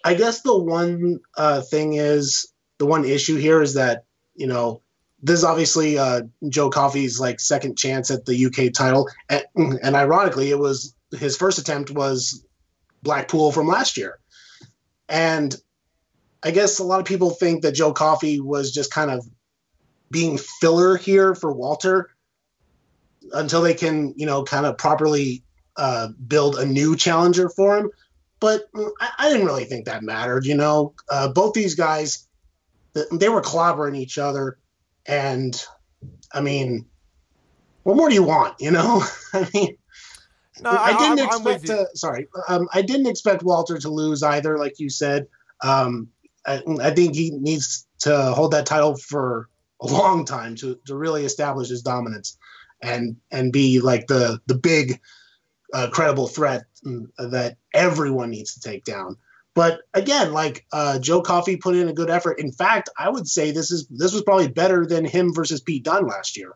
I 0.03 0.13
guess 0.13 0.41
the 0.41 0.57
one 0.57 1.19
uh, 1.35 1.61
thing 1.61 1.93
is 1.93 2.51
the 2.77 2.85
one 2.85 3.05
issue 3.05 3.35
here 3.35 3.61
is 3.61 3.73
that 3.75 4.05
you 4.35 4.47
know 4.47 4.81
this 5.21 5.39
is 5.39 5.43
obviously 5.43 5.97
uh, 5.97 6.21
Joe 6.47 6.69
Coffey's 6.69 7.19
like 7.19 7.39
second 7.39 7.77
chance 7.77 8.11
at 8.11 8.25
the 8.25 8.45
UK 8.45 8.73
title, 8.73 9.09
and, 9.29 9.43
and, 9.55 9.95
ironically, 9.95 10.49
it 10.51 10.59
was 10.59 10.95
his 11.17 11.35
first 11.35 11.57
attempt 11.57 11.91
was 11.91 12.45
Blackpool 13.01 13.51
from 13.51 13.67
last 13.67 13.97
year, 13.97 14.19
and 15.09 15.55
I 16.43 16.51
guess 16.51 16.79
a 16.79 16.83
lot 16.83 16.99
of 16.99 17.05
people 17.05 17.31
think 17.31 17.63
that 17.63 17.73
Joe 17.73 17.93
Coffey 17.93 18.39
was 18.39 18.71
just 18.71 18.91
kind 18.91 19.11
of 19.11 19.27
being 20.11 20.37
filler 20.37 20.95
here 20.95 21.35
for 21.35 21.51
Walter 21.51 22.09
until 23.33 23.61
they 23.61 23.73
can 23.73 24.13
you 24.15 24.25
know 24.25 24.43
kind 24.43 24.65
of 24.65 24.77
properly 24.77 25.43
uh, 25.75 26.09
build 26.27 26.55
a 26.55 26.65
new 26.65 26.95
challenger 26.95 27.49
for 27.49 27.77
him. 27.77 27.91
But 28.39 28.65
I, 28.99 29.09
I 29.17 29.29
didn't 29.29 29.47
really 29.47 29.65
think 29.65 29.85
that 29.85 30.03
mattered. 30.03 30.45
You 30.45 30.55
know, 30.55 30.93
uh, 31.09 31.29
both 31.29 31.53
these 31.53 31.75
guys 31.75 32.27
they 33.11 33.29
were 33.29 33.41
clobbering 33.41 33.95
each 33.95 34.17
other, 34.17 34.57
and 35.05 35.61
I 36.33 36.41
mean, 36.41 36.85
what 37.83 37.97
more 37.97 38.09
do 38.09 38.15
you 38.15 38.23
want? 38.23 38.55
You 38.59 38.71
know, 38.71 39.03
I 39.33 39.49
mean. 39.53 39.76
No, 40.61 40.71
I, 40.71 40.93
I 40.93 40.97
didn't 40.97 41.19
I'm, 41.19 41.25
expect 41.25 41.67
to. 41.67 41.87
Sorry, 41.95 42.27
um, 42.47 42.67
I 42.73 42.81
didn't 42.81 43.07
expect 43.07 43.43
Walter 43.43 43.77
to 43.77 43.89
lose 43.89 44.23
either. 44.23 44.57
Like 44.57 44.79
you 44.79 44.89
said, 44.89 45.27
um, 45.63 46.09
I, 46.45 46.61
I, 46.81 46.91
think 46.91 47.15
he 47.15 47.31
needs 47.31 47.87
to 47.99 48.15
hold 48.33 48.51
that 48.51 48.65
title 48.65 48.95
for 48.97 49.49
a 49.81 49.87
long 49.87 50.25
time 50.25 50.55
to, 50.55 50.79
to 50.85 50.95
really 50.95 51.25
establish 51.25 51.69
his 51.69 51.81
dominance 51.81 52.37
and 52.81 53.17
and 53.31 53.51
be 53.51 53.79
like 53.79 54.07
the 54.07 54.39
the 54.47 54.55
big 54.55 54.99
uh, 55.73 55.89
credible 55.91 56.27
threat 56.27 56.65
that 56.83 57.57
everyone 57.73 58.29
needs 58.29 58.53
to 58.53 58.61
take 58.61 58.83
down. 58.83 59.17
But 59.53 59.81
again, 59.93 60.33
like 60.33 60.65
uh, 60.71 60.99
Joe 60.99 61.21
Coffey 61.21 61.57
put 61.57 61.75
in 61.75 61.89
a 61.89 61.93
good 61.93 62.09
effort. 62.11 62.39
In 62.39 62.51
fact, 62.51 62.89
I 62.97 63.09
would 63.09 63.27
say 63.27 63.51
this 63.51 63.71
is 63.71 63.87
this 63.87 64.13
was 64.13 64.23
probably 64.23 64.47
better 64.47 64.85
than 64.85 65.03
him 65.03 65.33
versus 65.33 65.61
Pete 65.61 65.83
Dunne 65.83 66.07
last 66.07 66.37
year. 66.37 66.55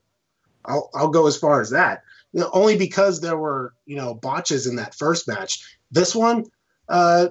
I'll 0.65 0.89
I'll 0.93 1.09
go 1.09 1.27
as 1.27 1.37
far 1.37 1.61
as 1.61 1.71
that. 1.71 2.03
You 2.33 2.41
know, 2.41 2.49
only 2.53 2.77
because 2.77 3.21
there 3.21 3.37
were 3.37 3.73
you 3.85 3.95
know 3.95 4.13
botches 4.13 4.67
in 4.67 4.77
that 4.77 4.95
first 4.95 5.27
match. 5.27 5.77
This 5.91 6.15
one, 6.15 6.45
uh, 6.87 7.27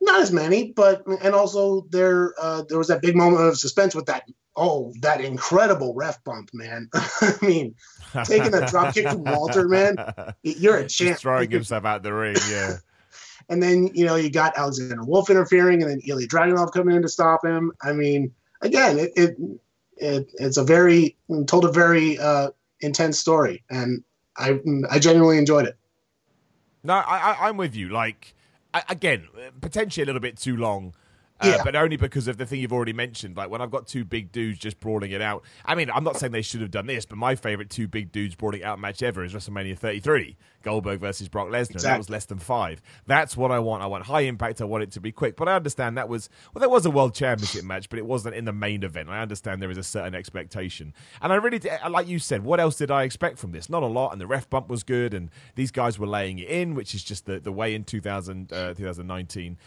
not 0.00 0.20
as 0.20 0.32
many, 0.32 0.72
but 0.72 1.06
and 1.06 1.34
also 1.34 1.86
there 1.90 2.34
uh, 2.40 2.62
there 2.68 2.78
was 2.78 2.88
that 2.88 3.02
big 3.02 3.16
moment 3.16 3.42
of 3.42 3.58
suspense 3.58 3.94
with 3.94 4.06
that 4.06 4.24
oh 4.56 4.92
that 5.00 5.20
incredible 5.20 5.94
ref 5.94 6.22
bump, 6.24 6.50
man. 6.52 6.88
I 6.94 7.34
mean, 7.42 7.74
taking 8.24 8.54
a 8.54 8.66
drop 8.66 8.94
kick 8.94 9.08
from 9.08 9.24
Walter, 9.24 9.66
man, 9.68 9.96
you're 10.42 10.76
a 10.76 10.88
champ. 10.88 11.12
Just 11.12 11.22
throwing 11.22 11.50
himself 11.50 11.84
out 11.84 12.02
the 12.02 12.12
ring, 12.12 12.36
yeah. 12.50 12.76
And 13.48 13.62
then, 13.62 13.90
you 13.94 14.06
know, 14.06 14.16
you 14.16 14.30
got 14.30 14.56
Alexander 14.56 15.04
Wolf 15.04 15.28
interfering 15.28 15.82
and 15.82 15.90
then 15.90 16.00
Ilya 16.06 16.28
Dragunov 16.28 16.72
coming 16.72 16.96
in 16.96 17.02
to 17.02 17.08
stop 17.08 17.44
him. 17.44 17.72
I 17.82 17.92
mean, 17.92 18.32
again, 18.62 18.98
it, 18.98 19.12
it, 19.16 19.36
it 19.96 20.32
it's 20.38 20.56
a 20.56 20.64
very, 20.64 21.16
told 21.46 21.64
a 21.64 21.72
very 21.72 22.18
uh, 22.18 22.50
intense 22.80 23.18
story. 23.18 23.62
And 23.68 24.02
I, 24.36 24.60
I 24.90 24.98
genuinely 24.98 25.38
enjoyed 25.38 25.66
it. 25.66 25.76
No, 26.82 26.94
I, 26.94 27.48
I'm 27.48 27.56
with 27.56 27.74
you. 27.74 27.88
Like, 27.88 28.34
again, 28.88 29.28
potentially 29.60 30.02
a 30.02 30.06
little 30.06 30.20
bit 30.20 30.36
too 30.36 30.56
long 30.56 30.94
uh, 31.40 31.48
yeah. 31.48 31.64
but 31.64 31.74
only 31.74 31.96
because 31.96 32.28
of 32.28 32.36
the 32.36 32.46
thing 32.46 32.60
you've 32.60 32.72
already 32.72 32.92
mentioned. 32.92 33.36
Like 33.36 33.50
when 33.50 33.60
I've 33.60 33.70
got 33.70 33.88
two 33.88 34.04
big 34.04 34.30
dudes 34.30 34.58
just 34.58 34.78
brawling 34.78 35.10
it 35.10 35.20
out. 35.20 35.42
I 35.64 35.74
mean, 35.74 35.90
I'm 35.90 36.04
not 36.04 36.16
saying 36.16 36.30
they 36.30 36.42
should 36.42 36.60
have 36.60 36.70
done 36.70 36.86
this, 36.86 37.06
but 37.06 37.18
my 37.18 37.34
favorite 37.34 37.70
two 37.70 37.88
big 37.88 38.12
dudes 38.12 38.36
brawling 38.36 38.62
out 38.62 38.78
match 38.78 39.02
ever 39.02 39.24
is 39.24 39.34
WrestleMania 39.34 39.76
33, 39.76 40.36
Goldberg 40.62 41.00
versus 41.00 41.28
Brock 41.28 41.48
Lesnar. 41.48 41.72
Exactly. 41.72 41.90
That 41.90 41.98
was 41.98 42.10
less 42.10 42.26
than 42.26 42.38
five. 42.38 42.80
That's 43.06 43.36
what 43.36 43.50
I 43.50 43.58
want. 43.58 43.82
I 43.82 43.86
want 43.86 44.04
high 44.04 44.22
impact. 44.22 44.60
I 44.60 44.64
want 44.64 44.84
it 44.84 44.92
to 44.92 45.00
be 45.00 45.10
quick. 45.10 45.36
But 45.36 45.48
I 45.48 45.56
understand 45.56 45.98
that 45.98 46.08
was 46.08 46.28
well, 46.54 46.60
that 46.60 46.70
was 46.70 46.86
a 46.86 46.90
world 46.90 47.14
championship 47.14 47.64
match, 47.64 47.88
but 47.88 47.98
it 47.98 48.06
wasn't 48.06 48.36
in 48.36 48.44
the 48.44 48.52
main 48.52 48.84
event. 48.84 49.08
I 49.08 49.20
understand 49.20 49.60
there 49.60 49.70
is 49.70 49.78
a 49.78 49.82
certain 49.82 50.14
expectation, 50.14 50.94
and 51.20 51.32
I 51.32 51.36
really, 51.36 51.60
like 51.90 52.06
you 52.06 52.20
said, 52.20 52.44
what 52.44 52.60
else 52.60 52.76
did 52.76 52.92
I 52.92 53.02
expect 53.02 53.38
from 53.38 53.50
this? 53.50 53.68
Not 53.68 53.82
a 53.82 53.86
lot. 53.86 54.12
And 54.12 54.20
the 54.20 54.26
ref 54.28 54.48
bump 54.48 54.68
was 54.68 54.84
good, 54.84 55.14
and 55.14 55.30
these 55.56 55.72
guys 55.72 55.98
were 55.98 56.06
laying 56.06 56.38
it 56.38 56.48
in, 56.48 56.76
which 56.76 56.94
is 56.94 57.02
just 57.02 57.26
the 57.26 57.40
the 57.40 57.52
way 57.52 57.74
in 57.74 57.82
2000 57.82 58.52
uh, 58.52 58.74
2019. 58.74 59.58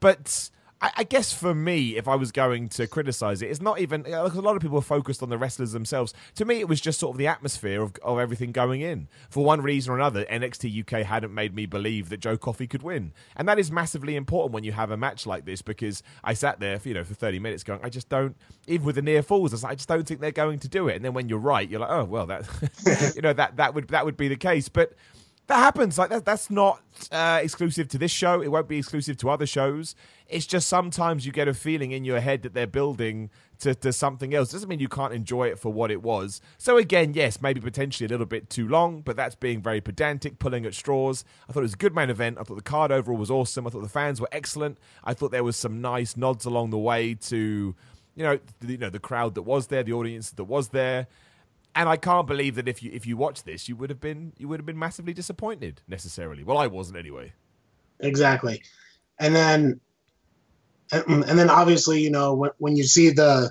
But 0.00 0.50
I, 0.82 0.90
I, 0.98 1.04
guess 1.04 1.32
for 1.32 1.54
me, 1.54 1.96
if 1.96 2.08
I 2.08 2.16
was 2.16 2.32
going 2.32 2.68
to 2.70 2.88
criticize 2.88 3.40
it, 3.40 3.50
it's 3.50 3.60
not 3.60 3.78
even. 3.78 4.04
Uh, 4.12 4.24
a 4.24 4.40
lot 4.40 4.56
of 4.56 4.62
people 4.62 4.78
are 4.78 4.82
focused 4.82 5.22
on 5.22 5.28
the 5.28 5.38
wrestlers 5.38 5.72
themselves. 5.72 6.12
To 6.34 6.44
me, 6.44 6.58
it 6.58 6.68
was 6.68 6.80
just 6.80 6.98
sort 6.98 7.14
of 7.14 7.18
the 7.18 7.28
atmosphere 7.28 7.80
of, 7.80 7.94
of 8.02 8.18
everything 8.18 8.50
going 8.50 8.80
in. 8.80 9.08
For 9.30 9.44
one 9.44 9.62
reason 9.62 9.92
or 9.92 9.96
another, 9.96 10.24
NXT 10.24 10.80
UK 10.82 11.06
hadn't 11.06 11.32
made 11.32 11.54
me 11.54 11.66
believe 11.66 12.08
that 12.08 12.18
Joe 12.18 12.36
Coffey 12.36 12.66
could 12.66 12.82
win, 12.82 13.12
and 13.36 13.48
that 13.48 13.60
is 13.60 13.70
massively 13.70 14.16
important 14.16 14.52
when 14.52 14.64
you 14.64 14.72
have 14.72 14.90
a 14.90 14.96
match 14.96 15.24
like 15.24 15.44
this. 15.44 15.62
Because 15.62 16.02
I 16.24 16.34
sat 16.34 16.58
there, 16.58 16.78
for, 16.80 16.88
you 16.88 16.94
know, 16.94 17.04
for 17.04 17.14
thirty 17.14 17.38
minutes 17.38 17.62
going, 17.62 17.80
I 17.82 17.88
just 17.88 18.08
don't. 18.08 18.36
Even 18.66 18.84
with 18.84 18.96
the 18.96 19.02
near 19.02 19.22
falls, 19.22 19.64
I 19.64 19.74
just 19.74 19.88
don't 19.88 20.06
think 20.06 20.20
they're 20.20 20.32
going 20.32 20.58
to 20.60 20.68
do 20.68 20.88
it. 20.88 20.96
And 20.96 21.04
then 21.04 21.14
when 21.14 21.28
you're 21.28 21.38
right, 21.38 21.68
you're 21.68 21.80
like, 21.80 21.90
oh 21.90 22.04
well, 22.04 22.26
that 22.26 22.48
you 23.16 23.22
know 23.22 23.32
that 23.32 23.56
that 23.56 23.74
would 23.74 23.88
that 23.88 24.04
would 24.04 24.16
be 24.16 24.26
the 24.26 24.36
case, 24.36 24.68
but 24.68 24.94
that 25.48 25.56
happens. 25.56 25.98
Like 25.98 26.10
that, 26.10 26.24
that's 26.24 26.50
not 26.50 26.80
uh, 27.10 27.40
exclusive 27.42 27.88
to 27.88 27.98
this 27.98 28.10
show. 28.10 28.40
It 28.40 28.48
won't 28.48 28.68
be 28.68 28.78
exclusive 28.78 29.16
to 29.18 29.30
other 29.30 29.46
shows. 29.46 29.94
It's 30.28 30.46
just 30.46 30.68
sometimes 30.68 31.26
you 31.26 31.32
get 31.32 31.48
a 31.48 31.54
feeling 31.54 31.90
in 31.92 32.04
your 32.04 32.20
head 32.20 32.42
that 32.42 32.54
they're 32.54 32.66
building 32.66 33.28
to, 33.58 33.74
to 33.74 33.92
something 33.92 34.34
else. 34.34 34.52
Doesn't 34.52 34.68
mean 34.68 34.78
you 34.78 34.88
can't 34.88 35.12
enjoy 35.12 35.48
it 35.48 35.58
for 35.58 35.72
what 35.72 35.90
it 35.90 36.02
was. 36.02 36.40
So 36.58 36.76
again, 36.76 37.12
yes, 37.12 37.42
maybe 37.42 37.60
potentially 37.60 38.06
a 38.06 38.08
little 38.08 38.26
bit 38.26 38.48
too 38.48 38.68
long, 38.68 39.02
but 39.02 39.16
that's 39.16 39.34
being 39.34 39.60
very 39.60 39.80
pedantic, 39.80 40.38
pulling 40.38 40.64
at 40.64 40.74
straws. 40.74 41.24
I 41.48 41.52
thought 41.52 41.60
it 41.60 41.64
was 41.64 41.74
a 41.74 41.78
good 41.78 41.94
main 41.94 42.08
event. 42.08 42.38
I 42.40 42.44
thought 42.44 42.56
the 42.56 42.62
card 42.62 42.90
overall 42.90 43.18
was 43.18 43.30
awesome. 43.30 43.66
I 43.66 43.70
thought 43.70 43.82
the 43.82 43.88
fans 43.88 44.20
were 44.20 44.28
excellent. 44.32 44.78
I 45.04 45.12
thought 45.12 45.32
there 45.32 45.44
was 45.44 45.56
some 45.56 45.80
nice 45.80 46.16
nods 46.16 46.44
along 46.44 46.70
the 46.70 46.78
way 46.78 47.14
to, 47.14 47.74
you 48.14 48.22
know, 48.22 48.38
the, 48.60 48.72
you 48.72 48.78
know 48.78 48.90
the 48.90 49.00
crowd 49.00 49.34
that 49.34 49.42
was 49.42 49.66
there, 49.66 49.82
the 49.82 49.92
audience 49.92 50.30
that 50.30 50.44
was 50.44 50.68
there 50.68 51.08
and 51.74 51.88
I 51.88 51.96
can't 51.96 52.26
believe 52.26 52.54
that 52.56 52.68
if 52.68 52.82
you 52.82 52.90
if 52.92 53.06
you 53.06 53.16
watch 53.16 53.44
this, 53.44 53.68
you 53.68 53.76
would 53.76 53.90
have 53.90 54.00
been 54.00 54.32
you 54.38 54.48
would 54.48 54.60
have 54.60 54.66
been 54.66 54.78
massively 54.78 55.14
disappointed 55.14 55.82
necessarily. 55.88 56.44
Well, 56.44 56.58
I 56.58 56.66
wasn't 56.66 56.98
anyway. 56.98 57.32
Exactly, 58.00 58.62
and 59.18 59.34
then 59.34 59.80
and, 60.92 61.22
then 61.38 61.50
obviously 61.50 62.00
you 62.00 62.10
know 62.10 62.34
when 62.34 62.50
when 62.58 62.76
you 62.76 62.84
see 62.84 63.10
the 63.10 63.50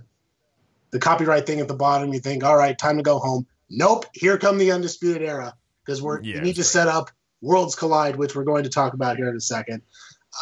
the 0.91 0.99
copyright 0.99 1.47
thing 1.47 1.61
at 1.61 1.67
the 1.67 1.73
bottom, 1.73 2.13
you 2.13 2.19
think, 2.19 2.43
all 2.43 2.57
right, 2.57 2.77
time 2.77 2.97
to 2.97 3.03
go 3.03 3.17
home. 3.17 3.47
nope, 3.69 4.05
here 4.13 4.37
come 4.37 4.57
the 4.57 4.71
undisputed 4.73 5.21
era 5.21 5.55
because 5.85 6.01
we're 6.01 6.21
Yeah, 6.21 6.35
we 6.35 6.41
need 6.41 6.55
to 6.55 6.61
that's 6.61 6.69
set 6.69 6.87
up 6.87 7.11
Worlds 7.41 7.75
Collide, 7.75 8.17
which 8.17 8.35
we're 8.35 8.43
going 8.43 8.63
to 8.65 8.69
talk 8.69 8.93
about 8.93 9.17
here 9.17 9.29
in 9.29 9.35
a 9.35 9.41
second. 9.41 9.81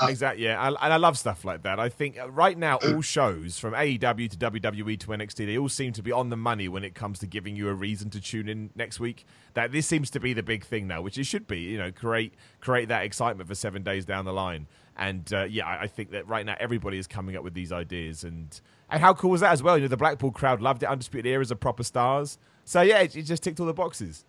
Uh, 0.02 0.08
exactly, 0.08 0.44
yeah, 0.44 0.68
and 0.68 0.78
I 0.78 0.98
love 0.98 1.18
stuff 1.18 1.44
like 1.44 1.64
that. 1.64 1.80
I 1.80 1.90
think 1.90 2.20
uh, 2.20 2.30
right 2.30 2.58
now 2.58 2.78
all 2.78 3.02
shows 3.02 3.58
from 3.58 3.74
AEW 3.74 4.30
to 4.30 4.38
WWE 4.38 5.00
to 5.00 5.08
NXT, 5.08 5.48
they 5.48 5.58
all 5.58 5.68
seem 5.68 5.94
to 5.94 6.04
be 6.04 6.12
on 6.12 6.30
the 6.30 6.38
money 6.38 6.68
when 6.68 6.84
it 6.84 6.94
comes 6.94 7.18
to 7.20 7.28
giving 7.28 7.56
you 7.56 7.70
a 7.70 7.74
reason 7.74 8.12
to 8.12 8.22
tune 8.22 8.48
in 8.48 8.70
next 8.76 9.00
week. 9.00 9.26
That 9.56 9.72
this 9.72 9.88
seems 9.88 10.12
to 10.12 10.20
be 10.20 10.34
the 10.34 10.44
big 10.44 10.64
thing 10.64 10.88
now, 10.88 11.02
which 11.02 11.18
it 11.18 11.24
should 11.24 11.48
be. 11.48 11.60
You 11.60 11.80
know, 11.80 11.92
create 11.92 12.36
create 12.60 12.88
that 12.90 13.04
excitement 13.04 13.50
for 13.50 13.56
seven 13.56 13.82
days 13.82 14.06
down 14.06 14.26
the 14.26 14.34
line. 14.34 14.68
And 14.96 15.32
uh, 15.34 15.46
yeah, 15.46 15.66
I 15.66 15.84
I 15.84 15.88
think 15.88 16.12
that 16.12 16.28
right 16.28 16.46
now 16.46 16.56
everybody 16.60 17.00
is 17.00 17.08
coming 17.08 17.36
up 17.36 17.44
with 17.44 17.56
these 17.56 17.72
ideas, 17.72 18.24
and 18.24 18.62
and 18.92 19.02
how 19.02 19.16
cool 19.16 19.32
was 19.32 19.42
that 19.42 19.54
as 19.54 19.64
well? 19.64 19.76
You 19.76 19.84
know, 19.84 19.88
the 19.88 19.98
Blackpool 19.98 20.32
crowd 20.32 20.62
loved 20.62 20.84
it. 20.84 20.90
Undisputed 20.90 21.32
Era's 21.32 21.52
are 21.52 21.56
proper 21.56 21.84
stars. 21.84 22.38
So 22.64 22.82
yeah, 22.82 23.00
it, 23.00 23.16
it 23.16 23.24
just 23.24 23.42
ticked 23.42 23.60
all 23.60 23.66
the 23.66 23.74
boxes. 23.74 24.24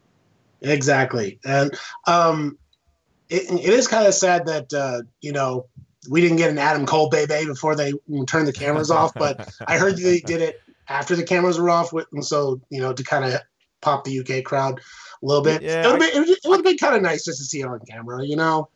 Exactly, 0.62 1.38
and 1.44 1.70
um, 2.06 2.58
it, 3.30 3.50
it 3.50 3.72
is 3.72 3.88
kind 3.88 4.06
of 4.06 4.14
sad 4.14 4.46
that 4.46 4.72
uh, 4.74 5.02
you 5.20 5.32
know 5.32 5.66
we 6.08 6.20
didn't 6.20 6.38
get 6.38 6.50
an 6.50 6.58
Adam 6.58 6.86
Cole 6.86 7.08
baby 7.08 7.46
before 7.46 7.74
they 7.76 7.92
turned 8.26 8.48
the 8.48 8.52
cameras 8.52 8.90
off. 8.90 9.12
But 9.14 9.52
I 9.66 9.78
heard 9.78 9.96
they 9.96 10.20
did 10.26 10.40
it 10.42 10.60
after 10.88 11.14
the 11.14 11.22
cameras 11.22 11.58
were 11.58 11.70
off, 11.70 11.92
with, 11.92 12.06
and 12.12 12.24
so 12.24 12.60
you 12.70 12.80
know 12.80 12.92
to 12.92 13.02
kind 13.04 13.24
of 13.24 13.40
pop 13.80 14.04
the 14.04 14.20
UK 14.20 14.44
crowd 14.44 14.80
a 15.22 15.26
little 15.26 15.42
bit. 15.42 15.62
Yeah, 15.62 15.88
it 15.88 15.92
would 15.92 16.02
have 16.02 16.42
been, 16.42 16.62
been 16.62 16.78
kind 16.78 16.96
of 16.96 17.02
nice 17.02 17.24
just 17.24 17.38
to 17.38 17.44
see 17.44 17.60
it 17.60 17.66
on 17.66 17.80
camera, 17.88 18.24
you 18.24 18.36
know, 18.36 18.68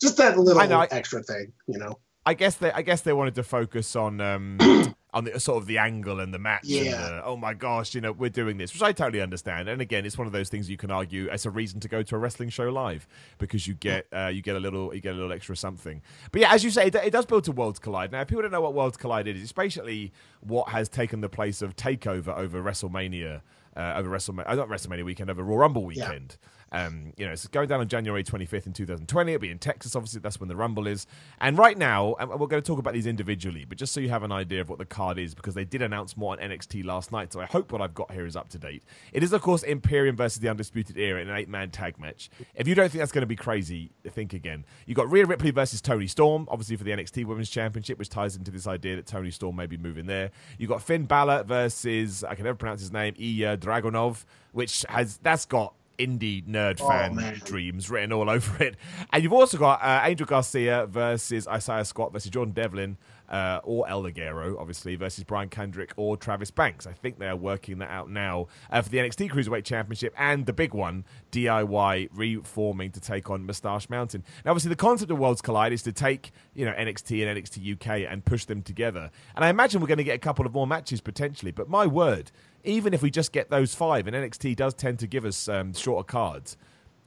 just 0.00 0.16
that 0.18 0.38
little 0.38 0.60
I 0.60 0.66
know, 0.66 0.80
I- 0.80 0.88
extra 0.90 1.22
thing, 1.22 1.52
you 1.66 1.78
know. 1.78 1.98
I 2.24 2.34
guess 2.34 2.54
they 2.54 2.70
I 2.70 2.82
guess 2.82 3.00
they 3.00 3.12
wanted 3.12 3.34
to 3.34 3.42
focus 3.42 3.96
on 3.96 4.20
um 4.20 4.58
on 5.14 5.24
the 5.24 5.38
sort 5.38 5.58
of 5.58 5.66
the 5.66 5.78
angle 5.78 6.20
and 6.20 6.32
the 6.32 6.38
match. 6.38 6.64
And 6.68 6.86
the, 7.18 7.24
oh 7.24 7.36
my 7.36 7.54
gosh, 7.54 7.94
you 7.94 8.00
know 8.00 8.12
we're 8.12 8.30
doing 8.30 8.56
this, 8.56 8.72
which 8.72 8.82
I 8.82 8.92
totally 8.92 9.20
understand. 9.20 9.68
And 9.68 9.80
again, 9.82 10.06
it's 10.06 10.16
one 10.16 10.26
of 10.26 10.32
those 10.32 10.48
things 10.48 10.70
you 10.70 10.76
can 10.76 10.90
argue 10.90 11.28
as 11.28 11.44
a 11.46 11.50
reason 11.50 11.80
to 11.80 11.88
go 11.88 12.02
to 12.02 12.14
a 12.14 12.18
wrestling 12.18 12.48
show 12.48 12.70
live 12.70 13.06
because 13.38 13.66
you 13.66 13.74
get 13.74 14.06
uh, 14.12 14.28
you 14.28 14.42
get 14.42 14.56
a 14.56 14.60
little 14.60 14.94
you 14.94 15.00
get 15.00 15.12
a 15.12 15.16
little 15.16 15.32
extra 15.32 15.56
something. 15.56 16.00
But 16.30 16.40
yeah, 16.40 16.52
as 16.52 16.64
you 16.64 16.70
say, 16.70 16.86
it, 16.86 16.94
it 16.94 17.10
does 17.10 17.26
build 17.26 17.44
to 17.44 17.52
Worlds 17.52 17.78
Collide. 17.78 18.12
Now, 18.12 18.22
if 18.22 18.28
people 18.28 18.42
don't 18.42 18.52
know 18.52 18.60
what 18.60 18.74
Worlds 18.74 18.96
Collide 18.96 19.28
is, 19.28 19.42
it's 19.42 19.52
basically 19.52 20.12
what 20.40 20.68
has 20.70 20.88
taken 20.88 21.20
the 21.20 21.28
place 21.28 21.62
of 21.62 21.76
Takeover 21.76 22.36
over 22.36 22.62
WrestleMania. 22.62 23.42
Uh, 23.74 23.94
over 23.96 24.10
WrestleMania, 24.10 24.44
uh, 24.46 24.54
not 24.54 24.68
WrestleMania 24.68 25.02
weekend, 25.02 25.30
over 25.30 25.42
Royal 25.42 25.60
Rumble 25.60 25.90
Yeah. 25.90 26.36
Um, 26.72 27.12
you 27.18 27.26
know, 27.26 27.32
it's 27.32 27.46
going 27.48 27.68
down 27.68 27.80
on 27.80 27.88
January 27.88 28.24
25th 28.24 28.66
in 28.66 28.72
2020. 28.72 29.32
It'll 29.32 29.40
be 29.40 29.50
in 29.50 29.58
Texas, 29.58 29.94
obviously. 29.94 30.20
That's 30.20 30.40
when 30.40 30.48
the 30.48 30.56
Rumble 30.56 30.86
is. 30.86 31.06
And 31.40 31.58
right 31.58 31.76
now, 31.76 32.14
and 32.18 32.30
we're 32.30 32.46
going 32.46 32.62
to 32.62 32.66
talk 32.66 32.78
about 32.78 32.94
these 32.94 33.06
individually, 33.06 33.66
but 33.66 33.76
just 33.76 33.92
so 33.92 34.00
you 34.00 34.08
have 34.08 34.22
an 34.22 34.32
idea 34.32 34.62
of 34.62 34.70
what 34.70 34.78
the 34.78 34.86
card 34.86 35.18
is, 35.18 35.34
because 35.34 35.54
they 35.54 35.66
did 35.66 35.82
announce 35.82 36.16
more 36.16 36.32
on 36.32 36.38
NXT 36.38 36.84
last 36.84 37.12
night. 37.12 37.32
So 37.32 37.40
I 37.40 37.44
hope 37.44 37.72
what 37.72 37.82
I've 37.82 37.94
got 37.94 38.10
here 38.10 38.24
is 38.24 38.36
up 38.36 38.48
to 38.50 38.58
date. 38.58 38.82
It 39.12 39.22
is, 39.22 39.32
of 39.34 39.42
course, 39.42 39.62
Imperium 39.62 40.16
versus 40.16 40.40
the 40.40 40.48
Undisputed 40.48 40.96
Era 40.96 41.20
in 41.20 41.28
an 41.28 41.36
eight 41.36 41.48
man 41.48 41.70
tag 41.70 42.00
match. 42.00 42.30
If 42.54 42.66
you 42.66 42.74
don't 42.74 42.90
think 42.90 43.00
that's 43.00 43.12
going 43.12 43.22
to 43.22 43.26
be 43.26 43.36
crazy, 43.36 43.90
think 44.08 44.32
again. 44.32 44.64
You've 44.86 44.96
got 44.96 45.10
Rhea 45.10 45.26
Ripley 45.26 45.50
versus 45.50 45.82
Toni 45.82 46.06
Storm, 46.06 46.48
obviously 46.50 46.76
for 46.76 46.84
the 46.84 46.90
NXT 46.92 47.26
Women's 47.26 47.50
Championship, 47.50 47.98
which 47.98 48.08
ties 48.08 48.34
into 48.34 48.50
this 48.50 48.66
idea 48.66 48.96
that 48.96 49.06
Toni 49.06 49.30
Storm 49.30 49.56
may 49.56 49.66
be 49.66 49.76
moving 49.76 50.06
there. 50.06 50.30
You've 50.58 50.70
got 50.70 50.82
Finn 50.82 51.04
Balor 51.04 51.44
versus, 51.44 52.24
I 52.24 52.34
can 52.34 52.44
never 52.44 52.56
pronounce 52.56 52.80
his 52.80 52.92
name, 52.92 53.14
Ilya 53.18 53.58
Dragunov, 53.58 54.24
which 54.52 54.86
has, 54.88 55.18
that's 55.18 55.44
got 55.44 55.74
indie 55.98 56.44
nerd 56.46 56.80
Oh, 56.80 56.88
fan 56.88 57.14
man. 57.16 57.40
dreams 57.44 57.90
written 57.90 58.12
all 58.12 58.28
over 58.30 58.62
it. 58.62 58.76
And 59.12 59.22
you've 59.22 59.32
also 59.32 59.58
got 59.58 59.82
uh, 59.82 60.00
Angel 60.04 60.26
Garza 60.26 60.86
versus 60.90 61.46
Isaiah 61.48 61.84
Scott 61.84 62.12
versus 62.12 62.30
Jordan 62.30 62.52
Devlin 62.54 62.96
uh, 63.28 63.60
or 63.64 63.88
El 63.88 64.02
Ligero, 64.02 64.58
obviously, 64.58 64.94
versus 64.94 65.24
Brian 65.24 65.48
Kendrick 65.48 65.92
or 65.96 66.18
Travis 66.18 66.50
Banks. 66.50 66.86
I 66.86 66.92
think 66.92 67.18
they 67.18 67.28
are 67.28 67.36
working 67.36 67.78
that 67.78 67.90
out 67.90 68.10
now 68.10 68.48
uh, 68.70 68.82
for 68.82 68.90
the 68.90 68.98
NXT 68.98 69.30
Cruiserweight 69.30 69.64
Championship 69.64 70.12
and 70.18 70.44
the 70.44 70.52
big 70.52 70.74
one, 70.74 71.04
DIY 71.30 72.08
reforming 72.12 72.90
to 72.92 73.00
take 73.00 73.30
on 73.30 73.46
Moustache 73.46 73.88
Mountain. 73.88 74.22
Now, 74.44 74.50
obviously, 74.50 74.68
the 74.68 74.76
concept 74.76 75.10
of 75.10 75.18
Worlds 75.18 75.40
Collide 75.40 75.72
is 75.72 75.82
to 75.84 75.92
take 75.92 76.32
you 76.54 76.64
know 76.66 76.72
NXT 76.72 77.26
and 77.26 77.38
NXT 77.38 77.74
UK 77.74 78.10
and 78.10 78.24
push 78.24 78.44
them 78.44 78.60
together. 78.62 79.10
And 79.34 79.44
I 79.44 79.48
imagine 79.48 79.80
we're 79.80 79.86
going 79.86 79.98
to 79.98 80.04
get 80.04 80.16
a 80.16 80.18
couple 80.18 80.44
of 80.44 80.52
more 80.52 80.66
matches 80.66 81.00
potentially. 81.00 81.52
But 81.52 81.68
my 81.70 81.86
word, 81.86 82.30
even 82.64 82.94
if 82.94 83.02
we 83.02 83.10
just 83.10 83.32
get 83.32 83.50
those 83.50 83.74
five, 83.74 84.06
and 84.06 84.16
NXT 84.16 84.56
does 84.56 84.74
tend 84.74 84.98
to 85.00 85.06
give 85.06 85.24
us 85.24 85.48
um, 85.48 85.74
shorter 85.74 86.04
cards. 86.04 86.56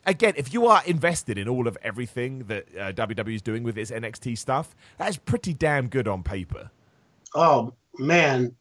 Again, 0.05 0.33
if 0.37 0.53
you 0.53 0.67
are 0.67 0.83
invested 0.85 1.37
in 1.37 1.47
all 1.47 1.67
of 1.67 1.77
everything 1.81 2.39
that 2.45 2.67
uh, 2.77 2.91
WWE 2.91 3.35
is 3.35 3.41
doing 3.41 3.63
with 3.63 3.77
its 3.77 3.89
NXT 3.89 4.37
stuff, 4.37 4.75
that 4.97 5.09
is 5.09 5.17
pretty 5.17 5.53
damn 5.53 5.87
good 5.87 6.07
on 6.07 6.21
paper. 6.21 6.69
Oh 7.33 7.73
man, 7.97 8.55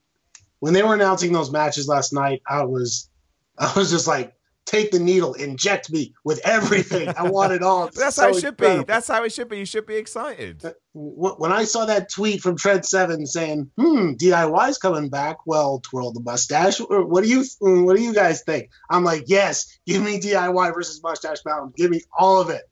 when 0.61 0.73
they 0.73 0.83
were 0.83 0.95
announcing 0.95 1.33
those 1.33 1.51
matches 1.53 1.87
last 1.87 2.13
night, 2.13 2.43
I 2.49 2.65
was, 2.65 3.11
I 3.59 3.73
was 3.77 3.91
just 3.91 4.07
like, 4.07 4.35
take 4.67 4.91
the 4.91 4.99
needle, 4.99 5.35
inject 5.35 5.91
me 5.93 6.15
with 6.25 6.41
everything. 6.45 7.09
I 7.17 7.29
want 7.29 7.53
it 7.53 7.63
all. 7.63 7.89
That's 7.95 8.17
So 8.17 8.23
how 8.23 8.29
it 8.31 8.35
should 8.37 8.45
incredible. 8.51 8.85
be. 8.85 8.87
That's 8.87 9.09
how 9.09 9.23
it 9.25 9.33
should 9.33 9.49
be. 9.49 9.59
You 9.59 9.65
should 9.67 9.87
be 9.87 9.97
excited. 9.97 10.63
When 10.95 11.53
I 11.53 11.65
saw 11.65 11.85
that 11.87 12.09
tweet 12.11 12.41
from 12.41 12.57
Trent 12.57 12.85
Seven 12.87 13.27
saying, 13.27 13.71
"Hmm, 13.77 14.13
DIY's 14.15 14.79
coming 14.79 15.09
back," 15.09 15.39
well, 15.47 15.81
twirl 15.81 16.13
the 16.13 16.21
mustache. 16.21 16.79
What 16.79 17.25
do 17.25 17.29
you 17.31 17.45
What 17.61 17.97
do 17.97 18.03
you 18.03 18.15
guys 18.15 18.43
think? 18.43 18.71
I'm 18.91 19.05
like, 19.05 19.25
yes, 19.27 19.79
give 19.87 20.03
me 20.03 20.21
DIY 20.21 20.73
versus 20.75 21.03
Mustache 21.03 21.39
Mountain. 21.45 21.73
Give 21.77 21.91
me 21.91 22.01
all 22.19 22.41
of 22.41 22.51
it, 22.51 22.63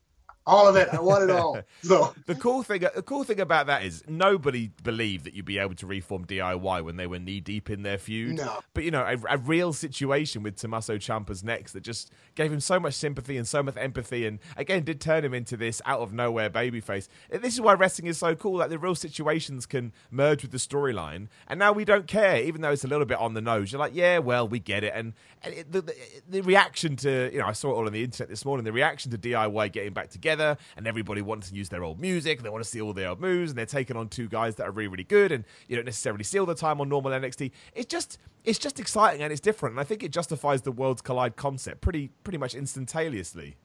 all 0.47 0.67
of 0.69 0.77
it. 0.77 0.89
I 0.93 1.01
want 1.01 1.25
it 1.25 1.31
all. 1.31 1.61
So 1.83 2.15
The 2.27 2.35
cool 2.35 2.63
thing, 2.63 2.81
the 2.95 3.03
cool 3.03 3.25
thing 3.25 3.41
about 3.41 3.67
that 3.67 3.85
is 3.85 4.03
nobody 4.09 4.71
believed 4.83 5.25
that 5.25 5.35
you'd 5.35 5.45
be 5.45 5.59
able 5.59 5.75
to 5.77 5.87
reform 5.87 6.25
DIY 6.25 6.85
when 6.85 6.97
they 6.97 7.07
were 7.07 7.19
knee 7.19 7.41
deep 7.41 7.71
in 7.71 7.83
their 7.83 7.99
feud. 7.99 8.37
No. 8.37 8.61
But 8.75 8.85
you 8.85 8.91
know, 8.91 9.03
a, 9.03 9.17
a 9.35 9.39
real 9.39 9.73
situation 9.73 10.43
with 10.43 10.57
Tommaso 10.57 10.97
Ciampa's 10.97 11.45
next 11.45 11.73
that 11.73 11.83
just 11.83 12.11
gave 12.35 12.53
him 12.53 12.61
so 12.61 12.81
much 12.81 12.95
sympathy 12.95 13.37
and 13.37 13.47
so 13.47 13.63
much 13.63 13.77
empathy, 13.77 14.27
and 14.27 14.39
again 14.57 14.85
did 14.85 15.01
turn 15.01 15.25
him 15.25 15.35
into 15.35 15.57
this 15.57 15.81
out 15.87 16.01
of 16.01 16.13
nowhere 16.13 16.51
babyface. 16.51 17.09
Uh, 17.33 17.39
this 17.39 17.55
is 17.55 17.61
why 17.61 17.75
wrestling 17.75 18.09
is 18.09 18.19
so 18.19 18.35
cool. 18.35 18.59
Like 18.59 18.71
the 18.71 18.79
real 18.79 18.95
situations 18.95 19.67
can 19.67 19.93
merge 20.11 20.43
with 20.43 20.51
the 20.53 20.59
storyline, 20.59 21.29
and 21.49 21.59
now 21.59 21.73
we 21.73 21.85
don't 21.85 22.07
care, 22.07 22.43
even 22.43 22.61
though 22.61 22.71
it's 22.71 22.85
a 22.85 22.89
little 22.89 23.07
bit 23.07 23.19
on 23.19 23.35
the 23.35 23.41
nose. 23.41 23.73
You're 23.73 23.81
like, 23.81 23.95
yeah, 23.95 24.19
well, 24.19 24.47
we 24.49 24.59
get 24.59 24.85
it, 24.85 24.93
and, 24.95 25.13
and 25.43 25.55
it, 25.55 25.73
the, 25.73 25.83
the 25.83 25.95
the 26.29 26.41
reaction 26.43 26.97
to 26.97 27.31
you 27.33 27.39
know, 27.39 27.47
I 27.47 27.53
saw 27.53 27.71
it 27.71 27.75
all 27.75 27.87
on 27.87 27.93
the 27.93 28.03
internet 28.05 28.29
this 28.29 28.45
morning. 28.45 28.65
The 28.65 28.73
reaction 28.73 29.11
to 29.13 29.19
DIY 29.19 29.73
getting 29.73 29.93
back 29.93 30.11
together, 30.11 30.32
and 30.41 30.87
everybody 30.87 31.23
wants 31.23 31.51
to 31.51 31.55
use 31.55 31.69
their 31.69 31.85
old 31.85 32.01
music, 32.01 32.39
and 32.39 32.47
they 32.47 32.51
want 32.51 32.63
to 32.65 32.69
see 32.71 32.81
all 32.81 32.93
their 32.93 33.09
old 33.09 33.21
moves, 33.21 33.51
and 33.51 33.59
they're 33.59 33.67
taking 33.67 33.97
on 33.97 34.09
two 34.09 34.29
guys 34.29 34.55
that 34.57 34.67
are 34.67 34.71
really, 34.71 34.89
really 34.89 35.05
good, 35.05 35.33
and 35.33 35.45
you 35.69 35.77
don't 35.77 35.85
necessarily 35.85 36.25
see 36.25 36.39
all 36.39 36.47
the 36.47 36.55
time 36.55 36.81
on 36.81 36.89
normal 36.89 37.13
NXT. 37.13 37.51
It's 37.75 37.87
just, 37.87 38.19
it's 38.45 38.59
just 38.59 38.81
exciting 38.81 39.23
and 39.23 39.33
it's 39.33 39.41
different, 39.41 39.75
and 39.75 39.81
I 39.81 39.85
think 39.85 40.03
it 40.03 40.11
justifies 40.13 40.63
the 40.63 40.73
worlds 40.73 41.03
collide 41.03 41.37
concept 41.37 41.81
pretty, 41.81 42.11
pretty 42.25 42.39
much 42.39 42.55
instantaneously. 42.55 43.57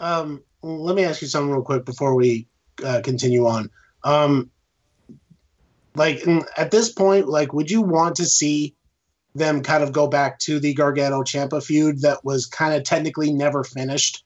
um, 0.00 0.42
let 0.62 0.94
me 0.96 1.04
ask 1.04 1.22
you 1.22 1.28
something 1.28 1.50
real 1.50 1.62
quick 1.62 1.84
before 1.84 2.14
we 2.14 2.46
uh, 2.84 3.00
continue 3.02 3.46
on. 3.46 3.70
Um, 4.04 4.50
like 5.94 6.26
at 6.56 6.70
this 6.70 6.92
point, 6.92 7.28
like, 7.28 7.52
would 7.52 7.70
you 7.70 7.82
want 7.82 8.16
to 8.16 8.24
see 8.24 8.74
them 9.34 9.62
kind 9.62 9.82
of 9.82 9.92
go 9.92 10.06
back 10.06 10.38
to 10.40 10.60
the 10.60 10.74
Gargano 10.74 11.22
Ciampa 11.22 11.62
feud 11.62 12.02
that 12.02 12.24
was 12.24 12.46
kind 12.46 12.74
of 12.74 12.84
technically 12.84 13.32
never 13.32 13.64
finished? 13.64 14.24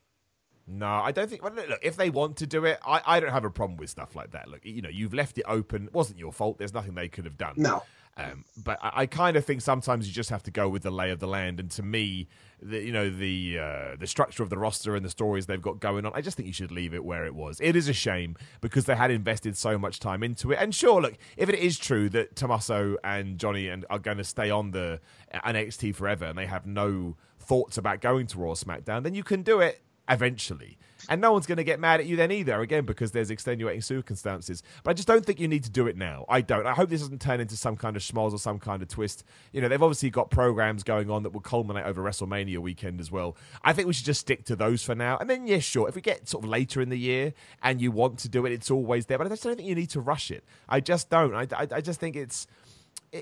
No, 0.68 0.86
I 0.88 1.12
don't 1.12 1.30
think. 1.30 1.42
Well, 1.44 1.52
look, 1.52 1.78
if 1.82 1.96
they 1.96 2.10
want 2.10 2.36
to 2.38 2.46
do 2.46 2.64
it, 2.64 2.78
I, 2.84 3.00
I 3.06 3.20
don't 3.20 3.30
have 3.30 3.44
a 3.44 3.50
problem 3.50 3.76
with 3.76 3.88
stuff 3.88 4.16
like 4.16 4.32
that. 4.32 4.48
Look, 4.48 4.64
you 4.64 4.82
know, 4.82 4.88
you've 4.88 5.14
left 5.14 5.38
it 5.38 5.44
open. 5.46 5.86
It 5.86 5.94
wasn't 5.94 6.18
your 6.18 6.32
fault. 6.32 6.58
There's 6.58 6.74
nothing 6.74 6.94
they 6.94 7.08
could 7.08 7.24
have 7.24 7.38
done. 7.38 7.54
No. 7.56 7.82
Um, 8.18 8.44
but 8.56 8.78
I, 8.82 9.02
I 9.02 9.06
kind 9.06 9.36
of 9.36 9.44
think 9.44 9.60
sometimes 9.60 10.08
you 10.08 10.12
just 10.12 10.30
have 10.30 10.42
to 10.44 10.50
go 10.50 10.68
with 10.68 10.82
the 10.82 10.90
lay 10.90 11.10
of 11.10 11.20
the 11.20 11.28
land. 11.28 11.60
And 11.60 11.70
to 11.72 11.82
me, 11.82 12.28
the, 12.60 12.82
you 12.82 12.90
know, 12.90 13.10
the 13.10 13.58
uh, 13.60 13.96
the 13.98 14.06
structure 14.06 14.42
of 14.42 14.50
the 14.50 14.58
roster 14.58 14.96
and 14.96 15.04
the 15.04 15.10
stories 15.10 15.46
they've 15.46 15.60
got 15.62 15.78
going 15.78 16.04
on, 16.04 16.12
I 16.14 16.20
just 16.20 16.36
think 16.36 16.46
you 16.46 16.52
should 16.52 16.72
leave 16.72 16.94
it 16.94 17.04
where 17.04 17.26
it 17.26 17.34
was. 17.34 17.60
It 17.60 17.76
is 17.76 17.88
a 17.88 17.92
shame 17.92 18.36
because 18.60 18.86
they 18.86 18.96
had 18.96 19.10
invested 19.10 19.56
so 19.56 19.78
much 19.78 20.00
time 20.00 20.22
into 20.22 20.50
it. 20.50 20.58
And 20.60 20.74
sure, 20.74 21.00
look, 21.00 21.16
if 21.36 21.48
it 21.48 21.58
is 21.58 21.78
true 21.78 22.08
that 22.10 22.34
Tommaso 22.34 22.96
and 23.04 23.38
Johnny 23.38 23.68
and 23.68 23.84
are 23.90 23.98
going 23.98 24.18
to 24.18 24.24
stay 24.24 24.50
on 24.50 24.72
the 24.72 25.00
NXT 25.32 25.94
forever 25.94 26.24
and 26.24 26.38
they 26.38 26.46
have 26.46 26.66
no 26.66 27.16
thoughts 27.38 27.78
about 27.78 28.00
going 28.00 28.26
to 28.28 28.38
Raw 28.38 28.52
SmackDown, 28.52 29.04
then 29.04 29.14
you 29.14 29.22
can 29.22 29.42
do 29.42 29.60
it 29.60 29.82
eventually. 30.08 30.78
And 31.08 31.20
no 31.20 31.32
one's 31.32 31.46
going 31.46 31.58
to 31.58 31.64
get 31.64 31.78
mad 31.78 32.00
at 32.00 32.06
you 32.06 32.16
then 32.16 32.32
either, 32.32 32.60
again, 32.60 32.84
because 32.84 33.12
there's 33.12 33.30
extenuating 33.30 33.80
circumstances. 33.80 34.62
But 34.82 34.90
I 34.90 34.94
just 34.94 35.06
don't 35.06 35.24
think 35.24 35.38
you 35.38 35.46
need 35.46 35.62
to 35.64 35.70
do 35.70 35.86
it 35.86 35.96
now. 35.96 36.24
I 36.28 36.40
don't. 36.40 36.66
I 36.66 36.72
hope 36.72 36.88
this 36.88 37.00
doesn't 37.00 37.20
turn 37.20 37.40
into 37.40 37.56
some 37.56 37.76
kind 37.76 37.96
of 37.96 38.02
schmoz 38.02 38.32
or 38.32 38.38
some 38.38 38.58
kind 38.58 38.82
of 38.82 38.88
twist. 38.88 39.24
You 39.52 39.60
know, 39.60 39.68
they've 39.68 39.82
obviously 39.82 40.10
got 40.10 40.30
programs 40.30 40.82
going 40.82 41.10
on 41.10 41.22
that 41.22 41.30
will 41.30 41.40
culminate 41.40 41.84
over 41.84 42.02
WrestleMania 42.02 42.58
weekend 42.58 43.00
as 43.00 43.12
well. 43.12 43.36
I 43.62 43.72
think 43.72 43.86
we 43.86 43.92
should 43.92 44.04
just 44.04 44.20
stick 44.20 44.44
to 44.46 44.56
those 44.56 44.82
for 44.82 44.94
now. 44.94 45.16
And 45.18 45.30
then, 45.30 45.46
yeah, 45.46 45.60
sure, 45.60 45.88
if 45.88 45.94
we 45.94 46.00
get 46.00 46.28
sort 46.28 46.44
of 46.44 46.50
later 46.50 46.80
in 46.80 46.88
the 46.88 46.98
year 46.98 47.34
and 47.62 47.80
you 47.80 47.92
want 47.92 48.18
to 48.20 48.28
do 48.28 48.44
it, 48.46 48.52
it's 48.52 48.70
always 48.70 49.06
there. 49.06 49.18
But 49.18 49.28
I 49.28 49.30
just 49.30 49.44
don't 49.44 49.56
think 49.56 49.68
you 49.68 49.74
need 49.74 49.90
to 49.90 50.00
rush 50.00 50.30
it. 50.30 50.44
I 50.68 50.80
just 50.80 51.08
don't. 51.08 51.34
I, 51.34 51.46
I, 51.56 51.68
I 51.72 51.80
just 51.80 52.00
think 52.00 52.16
it's 52.16 52.46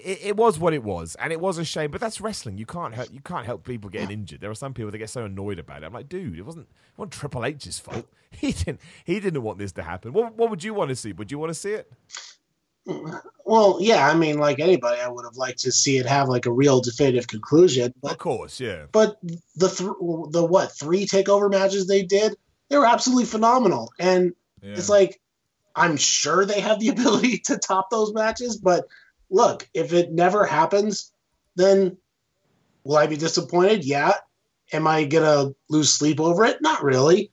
it, 0.02 0.18
it 0.22 0.36
was 0.36 0.58
what 0.58 0.74
it 0.74 0.82
was, 0.82 1.16
and 1.16 1.32
it 1.32 1.40
was 1.40 1.58
a 1.58 1.64
shame. 1.64 1.90
But 1.90 2.00
that's 2.00 2.20
wrestling. 2.20 2.58
You 2.58 2.66
can't 2.66 2.94
help 2.94 3.12
you 3.12 3.20
can't 3.20 3.46
help 3.46 3.64
people 3.64 3.90
getting 3.90 4.10
injured. 4.10 4.40
There 4.40 4.50
are 4.50 4.54
some 4.54 4.74
people 4.74 4.90
that 4.90 4.98
get 4.98 5.10
so 5.10 5.24
annoyed 5.24 5.58
about 5.58 5.82
it. 5.82 5.86
I'm 5.86 5.92
like, 5.92 6.08
dude, 6.08 6.38
it 6.38 6.42
wasn't 6.42 6.66
it 6.66 6.98
wasn't 6.98 7.12
Triple 7.12 7.44
H's 7.44 7.78
fault. 7.78 8.06
He 8.34 8.50
didn't 8.50 8.80
he 9.04 9.20
didn't 9.20 9.44
want 9.44 9.58
this 9.58 9.70
to 9.72 9.82
happen. 9.82 10.12
What 10.12 10.34
what 10.34 10.50
would 10.50 10.64
you 10.64 10.74
want 10.74 10.88
to 10.88 10.96
see? 10.96 11.12
Would 11.12 11.30
you 11.30 11.38
want 11.38 11.50
to 11.50 11.54
see 11.54 11.70
it? 11.70 11.92
well, 13.44 13.78
yeah, 13.80 14.08
I 14.08 14.14
mean, 14.14 14.38
like 14.38 14.60
anybody, 14.60 15.00
I 15.00 15.08
would 15.08 15.24
have 15.24 15.36
liked 15.36 15.60
to 15.60 15.72
see 15.72 15.98
it 15.98 16.06
have 16.06 16.28
like 16.28 16.46
a 16.46 16.52
real 16.52 16.80
definitive 16.80 17.26
conclusion. 17.26 17.94
But, 18.02 18.12
of 18.12 18.18
course, 18.18 18.60
yeah. 18.60 18.86
But 18.92 19.18
the 19.56 19.68
th- 19.68 20.32
the 20.32 20.44
what 20.44 20.72
three 20.72 21.06
takeover 21.06 21.50
matches 21.50 21.86
they 21.86 22.02
did, 22.02 22.36
they 22.68 22.76
were 22.76 22.86
absolutely 22.86 23.24
phenomenal, 23.24 23.92
and 23.98 24.34
yeah. 24.62 24.72
it's 24.72 24.88
like 24.88 25.20
I'm 25.74 25.96
sure 25.96 26.44
they 26.44 26.60
have 26.60 26.78
the 26.78 26.88
ability 26.90 27.38
to 27.46 27.58
top 27.58 27.90
those 27.90 28.12
matches. 28.12 28.56
But 28.56 28.86
look, 29.30 29.68
if 29.74 29.92
it 29.92 30.12
never 30.12 30.44
happens, 30.44 31.12
then 31.56 31.96
will 32.84 32.96
I 32.96 33.06
be 33.06 33.16
disappointed? 33.16 33.84
Yeah. 33.84 34.14
Am 34.72 34.86
I 34.86 35.04
gonna 35.04 35.52
lose 35.68 35.92
sleep 35.92 36.20
over 36.20 36.44
it? 36.44 36.62
Not 36.62 36.82
really, 36.82 37.30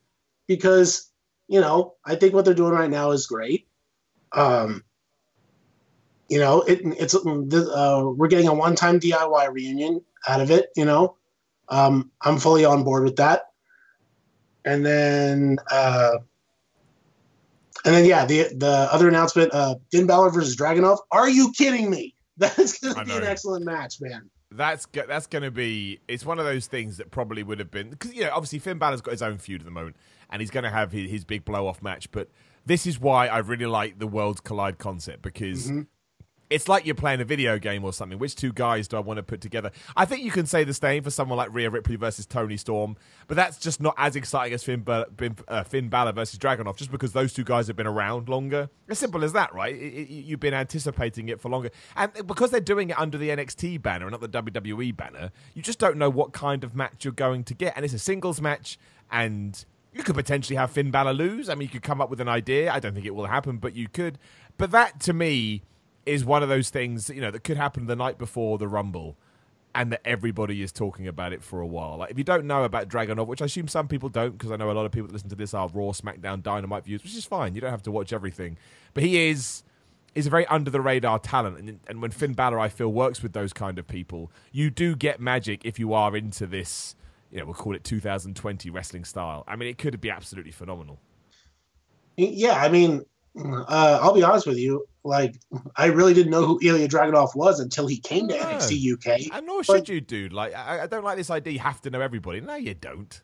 because 0.47 1.10
you 1.47 1.62
know 1.62 1.95
I 2.06 2.15
think 2.15 2.34
what 2.34 2.45
they're 2.45 2.54
doing 2.54 2.73
right 2.73 2.89
now 2.89 3.12
is 3.12 3.25
great. 3.25 3.67
Um, 4.34 4.84
you 6.30 6.39
know, 6.39 6.62
it, 6.62 6.80
it's 6.84 7.13
uh, 7.13 8.04
we're 8.15 8.27
getting 8.27 8.47
a 8.47 8.54
one-time 8.54 8.99
DIY 8.99 9.51
reunion 9.51 10.01
out 10.27 10.39
of 10.39 10.51
it. 10.51 10.69
You 10.75 10.86
know, 10.86 11.17
um, 11.67 12.12
I'm 12.21 12.38
fully 12.38 12.63
on 12.63 12.84
board 12.84 13.04
with 13.04 13.17
that. 13.17 13.47
And 14.63 14.86
then, 14.86 15.58
uh, 15.69 16.19
and 17.86 17.96
then, 17.96 18.06
yeah, 18.06 18.26
the 18.26 18.54
the 18.56 18.88
other 18.91 19.08
announcement: 19.08 19.54
uh, 19.54 19.76
Finn 19.91 20.08
Balor 20.08 20.30
versus 20.32 20.56
Dragunov. 20.56 21.00
Are 21.12 21.30
you 21.30 21.52
kidding 21.58 21.89
me? 21.89 22.15
That's 22.38 22.80
going 22.80 22.96
to 22.96 23.06
be 23.06 23.12
an 23.12 23.24
excellent 23.24 23.65
match, 23.65 23.96
man. 24.02 24.30
That's 24.52 24.88
that's 24.91 25.28
going 25.28 25.44
to 25.44 25.52
be. 25.52 26.00
It's 26.08 26.26
one 26.26 26.39
of 26.39 26.46
those 26.46 26.67
things 26.67 26.98
that 26.98 27.12
probably 27.12 27.44
would 27.44 27.60
have 27.60 27.72
been 27.72 27.89
because 27.89 28.13
you 28.13 28.24
know 28.24 28.32
obviously 28.34 28.60
Finn 28.60 28.78
Balor's 28.78 29.02
got 29.02 29.12
his 29.12 29.22
own 29.22 29.38
feud 29.38 29.62
at 29.62 29.65
the 29.65 29.72
moment, 29.72 29.96
and 30.30 30.41
he's 30.41 30.50
going 30.50 30.63
to 30.63 30.70
have 30.70 30.91
his, 30.91 31.10
his 31.10 31.24
big 31.24 31.46
blow 31.46 31.67
off 31.67 31.82
match. 31.82 32.12
But 32.12 32.30
this 32.65 32.86
is 32.86 33.00
why 33.00 33.28
I 33.28 33.38
really 33.38 33.65
like 33.65 34.00
the 34.00 34.08
Worlds 34.08 34.41
Collide 34.41 34.78
concept 34.78 35.22
because 35.22 35.67
mm-hmm 35.67 35.82
it's 36.52 36.68
like 36.68 36.86
you're 36.86 36.94
playing 36.94 37.22
a 37.22 37.26
video 37.26 37.58
game 37.58 37.84
or 37.84 37.94
something. 37.94 38.20
Which 38.20 38.36
two 38.36 38.52
guys 38.52 38.88
do 38.88 38.98
I 38.98 39.00
want 39.00 39.18
to 39.18 39.24
put 39.24 39.42
together? 39.42 39.72
I 39.96 40.06
think 40.06 40.24
you 40.24 40.32
can 40.32 40.46
say 40.46 40.64
the 40.66 40.74
same 40.74 41.02
for 41.02 41.10
someone 41.10 41.38
like 41.38 41.52
Rhea 41.54 41.70
Ripley 41.70 41.96
versus 41.96 42.26
Toni 42.26 42.58
Storm, 42.58 42.98
but 43.28 43.36
that's 43.36 43.58
just 43.58 43.82
not 43.82 43.96
as 43.98 44.16
exciting 44.16 44.54
as 44.54 44.64
Finn, 44.64 44.86
uh, 45.48 45.64
Finn 45.64 45.88
Balor 45.88 46.12
versus 46.12 46.38
Dragunov, 46.38 46.76
just 46.76 46.92
because 46.92 47.14
those 47.14 47.34
two 47.34 47.46
guys 47.46 47.68
have 47.68 47.78
been 47.78 47.88
around 47.88 48.28
longer. 48.28 48.70
As 48.90 49.00
simple 49.00 49.24
as 49.24 49.32
that, 49.34 49.54
right? 49.56 49.74
It, 49.74 49.94
it, 49.94 50.10
you've 50.10 50.42
been 50.42 50.54
anticipating 50.54 51.30
it 51.30 51.40
for 51.40 51.50
longer, 51.50 51.72
and 51.96 52.12
because 52.28 52.52
they're 52.52 52.60
doing 52.60 52.90
it 52.90 53.00
under 53.00 53.18
the 53.18 53.30
NXT 53.30 53.82
banner 53.82 54.06
and 54.08 54.12
not 54.12 54.22
the 54.22 54.30
WWE 54.30 54.96
banner, 54.96 55.32
you 55.54 55.62
just 55.62 55.80
don't 55.80 55.96
know 55.96 56.10
what 56.10 56.34
kind 56.34 56.66
of 56.66 56.76
match 56.76 57.06
you're 57.06 57.14
going 57.14 57.46
to 57.46 57.54
get, 57.54 57.74
and 57.78 57.86
it's 57.86 57.94
a 57.94 58.00
singles 58.00 58.42
match, 58.42 58.78
and 59.10 59.64
you 59.94 60.04
could 60.04 60.16
potentially 60.16 60.58
have 60.58 60.72
Finn 60.72 60.92
Balor 60.92 61.14
lose. 61.14 61.50
I 61.50 61.56
mean, 61.56 61.68
you 61.68 61.72
could 61.72 61.82
come 61.82 62.02
up 62.02 62.10
with 62.10 62.20
an 62.20 62.30
idea. 62.30 62.72
I 62.72 62.80
don't 62.80 62.94
think 62.94 63.06
it 63.06 63.16
will 63.16 63.26
happen, 63.26 63.58
but 63.58 63.74
you 63.74 63.88
could. 63.88 64.18
But 64.58 64.72
that 64.72 65.00
to 65.02 65.14
me 65.14 65.64
is 66.12 66.26
one 66.26 66.43
of 66.43 66.50
those 66.50 66.69
things 66.69 67.10
you 67.10 67.21
know 67.21 67.32
that 67.32 67.43
could 67.43 67.58
happen 67.58 67.88
the 67.88 67.95
night 67.95 68.17
before 68.17 68.58
the 68.58 68.67
Rumble, 68.67 69.17
and 69.74 69.91
that 69.91 70.02
everybody 70.06 70.62
is 70.62 70.71
talking 70.71 71.08
about 71.08 71.34
it 71.34 71.43
for 71.43 71.62
a 71.62 71.67
while. 71.67 71.97
Like 71.97 72.12
if 72.12 72.17
you 72.17 72.24
don't 72.24 72.45
know 72.45 72.63
about 72.63 72.88
Dragunov, 72.88 73.28
which 73.28 73.41
I 73.41 73.45
assume 73.45 73.67
some 73.67 73.88
people 73.88 74.10
don't, 74.10 74.32
because 74.32 74.52
I 74.52 74.56
know 74.58 74.69
a 74.69 74.74
lot 74.74 74.86
of 74.86 74.91
people 74.91 75.08
that 75.08 75.13
listen 75.13 75.30
to 75.30 75.36
this 75.36 75.54
are 75.54 75.67
Raw, 75.69 75.91
SmackDown, 75.91 76.43
Dynamite 76.43 76.86
views, 76.86 77.04
which 77.04 77.15
is 77.15 77.26
fine. 77.26 77.56
You 77.56 77.62
don't 77.62 77.71
have 77.71 77.84
to 77.84 77.91
watch 77.91 78.13
everything, 78.13 78.58
but 78.93 79.04
he 79.04 79.30
is 79.30 79.63
is 80.13 80.28
a 80.28 80.30
very 80.30 80.45
under 80.47 80.69
the 80.69 80.82
radar 80.82 81.19
talent, 81.19 81.58
and, 81.58 81.80
and 81.88 82.02
when 82.02 82.12
Finn 82.12 82.34
Balor, 82.34 82.60
I 82.60 82.67
feel, 82.67 82.89
works 82.89 83.24
with 83.24 83.34
those 83.34 83.54
kind 83.54 83.80
of 83.80 83.88
people, 83.88 84.30
you 84.52 84.69
do 84.69 84.95
get 84.95 85.21
magic 85.21 85.62
if 85.63 85.80
you 85.80 85.93
are 85.93 86.15
into 86.15 86.45
this. 86.45 86.95
You 87.32 87.39
know, 87.39 87.45
we'll 87.45 87.54
call 87.54 87.76
it 87.76 87.86
2020 87.86 88.69
wrestling 88.69 89.06
style. 89.06 89.45
I 89.47 89.56
mean, 89.56 89.69
it 89.69 89.78
could 89.78 90.02
be 90.02 90.10
absolutely 90.10 90.52
phenomenal. 90.52 91.00
Yeah, 92.17 92.56
I 92.56 92.67
mean, 92.67 93.06
uh, 93.38 94.00
I'll 94.02 94.13
be 94.13 94.24
honest 94.24 94.48
with 94.48 94.58
you. 94.58 94.86
Like, 95.04 95.39
I 95.76 95.88
really 95.88 96.13
didn't 96.13 96.32
know 96.32 96.46
who 96.46 96.60
Ilya 96.62 96.88
Dragunov 96.88 97.36
was 97.36 97.60
until 97.60 97.88
he 97.88 97.98
came 97.98 98.28
to 98.28 98.36
no. 98.36 98.44
NXT 98.44 98.94
UK. 98.94 99.36
And 99.36 99.48
nor 99.48 99.63
should 99.63 99.89
you, 99.89 100.02
dude. 100.02 100.34
Like, 100.34 100.54
I, 100.54 100.82
I, 100.82 100.88
don't 100.88 101.04
like 101.04 101.17
this 101.17 101.32
idea. 101.32 101.54
You 101.54 101.60
have 101.60 101.82
to 101.82 101.89
know 101.89 102.02
everybody. 102.02 102.41
No, 102.41 102.56
you 102.56 102.74
don't. 102.74 103.22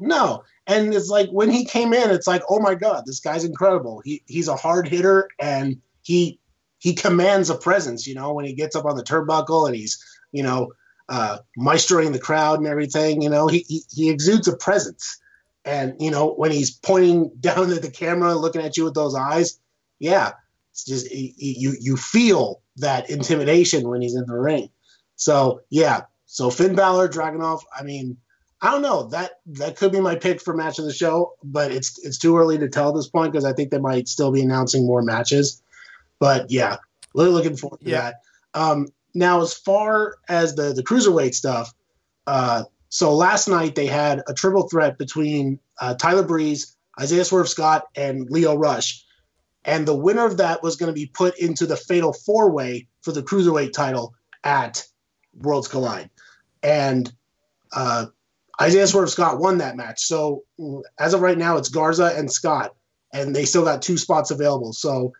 No, 0.00 0.42
and 0.66 0.92
it's 0.92 1.10
like 1.10 1.28
when 1.30 1.48
he 1.48 1.64
came 1.64 1.92
in, 1.92 2.10
it's 2.10 2.26
like, 2.26 2.42
oh 2.48 2.58
my 2.58 2.74
god, 2.74 3.04
this 3.06 3.20
guy's 3.20 3.44
incredible. 3.44 4.02
He 4.04 4.20
he's 4.26 4.48
a 4.48 4.56
hard 4.56 4.88
hitter, 4.88 5.28
and 5.38 5.80
he 6.02 6.40
he 6.78 6.92
commands 6.92 7.50
a 7.50 7.54
presence. 7.54 8.04
You 8.04 8.16
know, 8.16 8.32
when 8.32 8.44
he 8.44 8.52
gets 8.52 8.74
up 8.74 8.84
on 8.84 8.96
the 8.96 9.04
turnbuckle 9.04 9.68
and 9.68 9.76
he's 9.76 10.02
you 10.32 10.42
know 10.42 10.72
uh, 11.10 11.38
maestroing 11.58 12.12
the 12.12 12.18
crowd 12.18 12.58
and 12.60 12.68
everything. 12.68 13.20
You 13.20 13.28
know, 13.28 13.48
he, 13.48 13.64
he 13.68 13.82
he 13.90 14.10
exudes 14.10 14.48
a 14.48 14.56
presence. 14.56 15.18
And 15.64 15.94
you 15.98 16.10
know, 16.10 16.32
when 16.32 16.50
he's 16.50 16.70
pointing 16.70 17.30
down 17.40 17.70
at 17.72 17.82
the 17.82 17.90
camera, 17.90 18.34
looking 18.34 18.62
at 18.62 18.76
you 18.76 18.84
with 18.84 18.94
those 18.94 19.14
eyes, 19.14 19.58
yeah, 19.98 20.32
it's 20.72 20.84
just 20.84 21.10
you 21.10 21.76
you 21.78 21.96
feel 21.96 22.62
that 22.76 23.10
intimidation 23.10 23.88
when 23.88 24.00
he's 24.00 24.14
in 24.14 24.26
the 24.26 24.38
ring. 24.38 24.70
So 25.16 25.60
yeah, 25.68 26.02
so 26.26 26.50
Finn 26.50 26.74
Balor, 26.74 27.08
Dragunov. 27.08 27.60
I 27.78 27.82
mean, 27.82 28.16
I 28.62 28.70
don't 28.70 28.82
know 28.82 29.08
that 29.08 29.32
that 29.46 29.76
could 29.76 29.92
be 29.92 30.00
my 30.00 30.16
pick 30.16 30.40
for 30.40 30.54
match 30.54 30.78
of 30.78 30.84
the 30.84 30.92
show, 30.92 31.34
but 31.42 31.72
it's 31.72 31.98
it's 32.04 32.18
too 32.18 32.36
early 32.38 32.58
to 32.58 32.68
tell 32.68 32.90
at 32.90 32.94
this 32.94 33.08
point 33.08 33.32
because 33.32 33.44
I 33.44 33.52
think 33.52 33.70
they 33.70 33.78
might 33.78 34.08
still 34.08 34.30
be 34.30 34.42
announcing 34.42 34.86
more 34.86 35.02
matches. 35.02 35.62
But 36.18 36.50
yeah, 36.50 36.76
really 37.14 37.30
looking 37.30 37.56
forward 37.56 37.80
to 37.80 37.90
yeah. 37.90 38.00
that. 38.00 38.14
Um, 38.54 38.88
now, 39.14 39.40
as 39.40 39.54
far 39.54 40.16
as 40.28 40.54
the 40.54 40.72
the 40.72 40.82
cruiserweight 40.82 41.34
stuff, 41.34 41.72
uh, 42.26 42.64
so 42.90 43.14
last 43.14 43.48
night 43.48 43.76
they 43.76 43.86
had 43.86 44.22
a 44.28 44.34
triple 44.34 44.68
threat 44.68 44.98
between 44.98 45.60
uh, 45.80 45.94
Tyler 45.94 46.24
Breeze, 46.24 46.76
Isaiah 47.00 47.24
Swerve 47.24 47.48
Scott, 47.48 47.84
and 47.94 48.28
Lio 48.28 48.56
Rush. 48.56 49.04
And 49.64 49.86
the 49.86 49.94
winner 49.94 50.26
of 50.26 50.38
that 50.38 50.62
was 50.62 50.76
going 50.76 50.88
to 50.88 50.94
be 50.94 51.06
put 51.06 51.38
into 51.38 51.66
the 51.66 51.76
fatal 51.76 52.12
four 52.12 52.50
way 52.50 52.88
for 53.02 53.12
the 53.12 53.22
cruiserweight 53.22 53.72
title 53.72 54.14
at 54.42 54.84
Worlds 55.34 55.68
Collide. 55.68 56.10
And 56.62 57.10
uh, 57.72 58.06
Isaiah 58.60 58.88
Swerve 58.88 59.10
Scott 59.10 59.38
won 59.38 59.58
that 59.58 59.76
match. 59.76 60.02
So 60.02 60.42
as 60.98 61.14
of 61.14 61.20
right 61.20 61.38
now, 61.38 61.58
it's 61.58 61.68
Garza 61.68 62.12
and 62.16 62.30
Scott, 62.30 62.74
and 63.12 63.34
they 63.36 63.44
still 63.44 63.64
got 63.64 63.82
two 63.82 63.98
spots 63.98 64.32
available. 64.32 64.72
So 64.72 65.12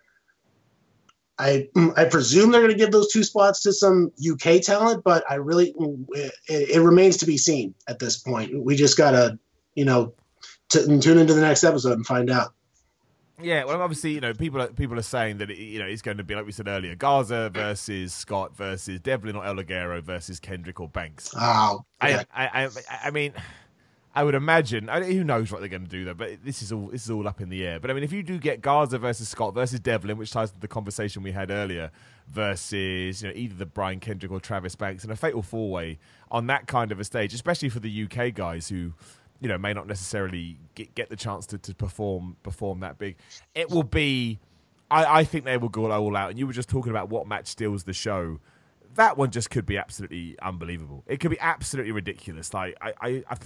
I 1.41 1.69
mm, 1.75 1.99
I 1.99 2.05
presume 2.05 2.53
they're 2.53 2.61
going 2.61 2.73
to 2.73 2.79
give 2.79 2.93
those 2.93 3.11
two 3.11 3.25
spots 3.25 3.63
to 3.63 3.73
some 3.73 4.13
UK 4.21 4.61
talent, 4.61 5.03
but 5.03 5.25
I 5.29 5.37
really 5.37 5.75
it, 6.11 6.33
it 6.49 6.81
remains 6.81 7.17
to 7.19 7.27
be 7.27 7.39
seen 7.39 7.75
at 7.89 7.99
this 7.99 8.19
point. 8.19 8.63
We 8.63 8.77
just 8.77 8.99
got 8.99 9.13
to 9.13 9.39
you 9.75 9.85
know 9.85 10.13
t- 10.69 10.85
tune 11.01 11.19
into 11.19 11.35
the 11.35 11.41
next 11.41 11.65
episode 11.65 11.95
and 11.95 12.07
find 12.07 12.31
out. 12.31 12.53
Yeah, 13.43 13.65
well, 13.65 13.81
obviously, 13.81 14.13
you 14.13 14.21
know, 14.21 14.35
people 14.35 14.61
are, 14.61 14.69
people 14.69 14.99
are 14.99 15.03
saying 15.03 15.39
that 15.39 15.49
you 15.57 15.79
know 15.79 15.87
it's 15.87 16.03
going 16.03 16.19
to 16.19 16.25
be 16.25 16.35
like 16.35 16.45
we 16.45 16.53
said 16.53 16.69
earlier, 16.69 16.95
Garza 16.95 17.51
versus 17.51 18.13
Scott 18.13 18.55
versus 18.57 19.01
Devlin 19.01 19.37
or 19.37 19.45
El 19.45 19.57
Ligero 19.57 20.03
versus 20.03 20.39
Kendrick 20.41 20.79
or 20.79 20.89
Banks. 20.89 21.33
Oh. 21.35 21.85
I, 22.01 22.25
I, 22.35 22.65
I, 22.65 22.69
I 23.05 23.11
mean, 23.11 23.33
I 24.13 24.25
would 24.25 24.35
imagine. 24.35 24.89
I 24.89 25.03
who 25.05 25.23
knows 25.23 25.53
what 25.53 25.61
they're 25.61 25.69
going 25.69 25.85
to 25.85 25.91
do 25.91 26.05
there, 26.05 26.15
but 26.15 26.45
this 26.45 26.63
is 26.63 26.73
all 26.73 26.89
this 26.89 27.05
is 27.05 27.11
all 27.11 27.29
up 27.29 27.41
in 27.41 27.49
the 27.49 27.65
air. 27.65 27.79
But 27.79 27.91
I 27.91 27.95
mean, 27.95 28.03
if 28.03 28.13
you 28.13 28.25
do 28.25 28.39
get 28.39 28.61
Garza 28.61 28.99
versus 28.99 29.29
Scott 29.29 29.55
versus 29.55 29.79
Devlin, 29.79 30.19
which 30.19 30.33
ties 30.33 30.51
to 30.51 30.59
the 30.59 30.67
conversation 30.67 31.23
we 31.23 31.31
had 31.31 31.51
earlier, 31.51 31.93
versus 32.27 33.23
you 33.23 33.29
know 33.29 33.35
either 33.37 33.55
the 33.55 33.67
Brian 33.67 34.01
Kendrick 34.01 34.33
or 34.33 34.41
Travis 34.41 34.75
Banks 34.75 35.05
in 35.05 35.11
a 35.11 35.17
fatal 35.17 35.43
four 35.43 35.71
way 35.71 35.99
on 36.31 36.49
that 36.49 36.67
kind 36.67 36.91
of 36.91 36.99
a 36.99 37.05
stage, 37.05 37.35
especially 37.35 37.69
for 37.69 37.79
the 37.79 38.05
UK 38.05 38.35
guys 38.35 38.69
who 38.69 38.95
you 39.41 39.49
know 39.49 39.59
may 39.59 39.73
not 39.73 39.87
necessarily 39.87 40.59
get, 40.75 40.93
get 40.97 41.09
the 41.09 41.17
chance 41.17 41.47
to, 41.47 41.59
to 41.59 41.73
perform 41.73 42.37
perform 42.43 42.81
that 42.81 42.99
big, 42.99 43.17
it 43.55 43.71
will 43.71 43.85
be. 43.85 44.41
I, 44.91 45.21
I 45.21 45.25
think 45.25 45.45
they 45.45 45.57
will 45.57 45.69
go 45.69 45.93
all 45.93 46.17
out. 46.17 46.31
And 46.31 46.39
you 46.39 46.49
were 46.49 46.53
just 46.53 46.69
talking 46.69 46.91
about 46.91 47.11
what 47.11 47.29
match 47.29 47.47
steals 47.47 47.85
the 47.85 47.93
show 47.93 48.41
that 48.97 49.17
one 49.17 49.31
just 49.31 49.51
could 49.51 49.67
be 49.67 49.79
absolutely 49.79 50.37
unbelievable. 50.43 51.05
It 51.07 51.21
could 51.21 51.31
be 51.31 51.39
absolutely 51.39 51.93
ridiculous. 51.93 52.53
Like 52.53 52.77
I, 52.81 52.93
I, 53.01 53.25
I 53.31 53.37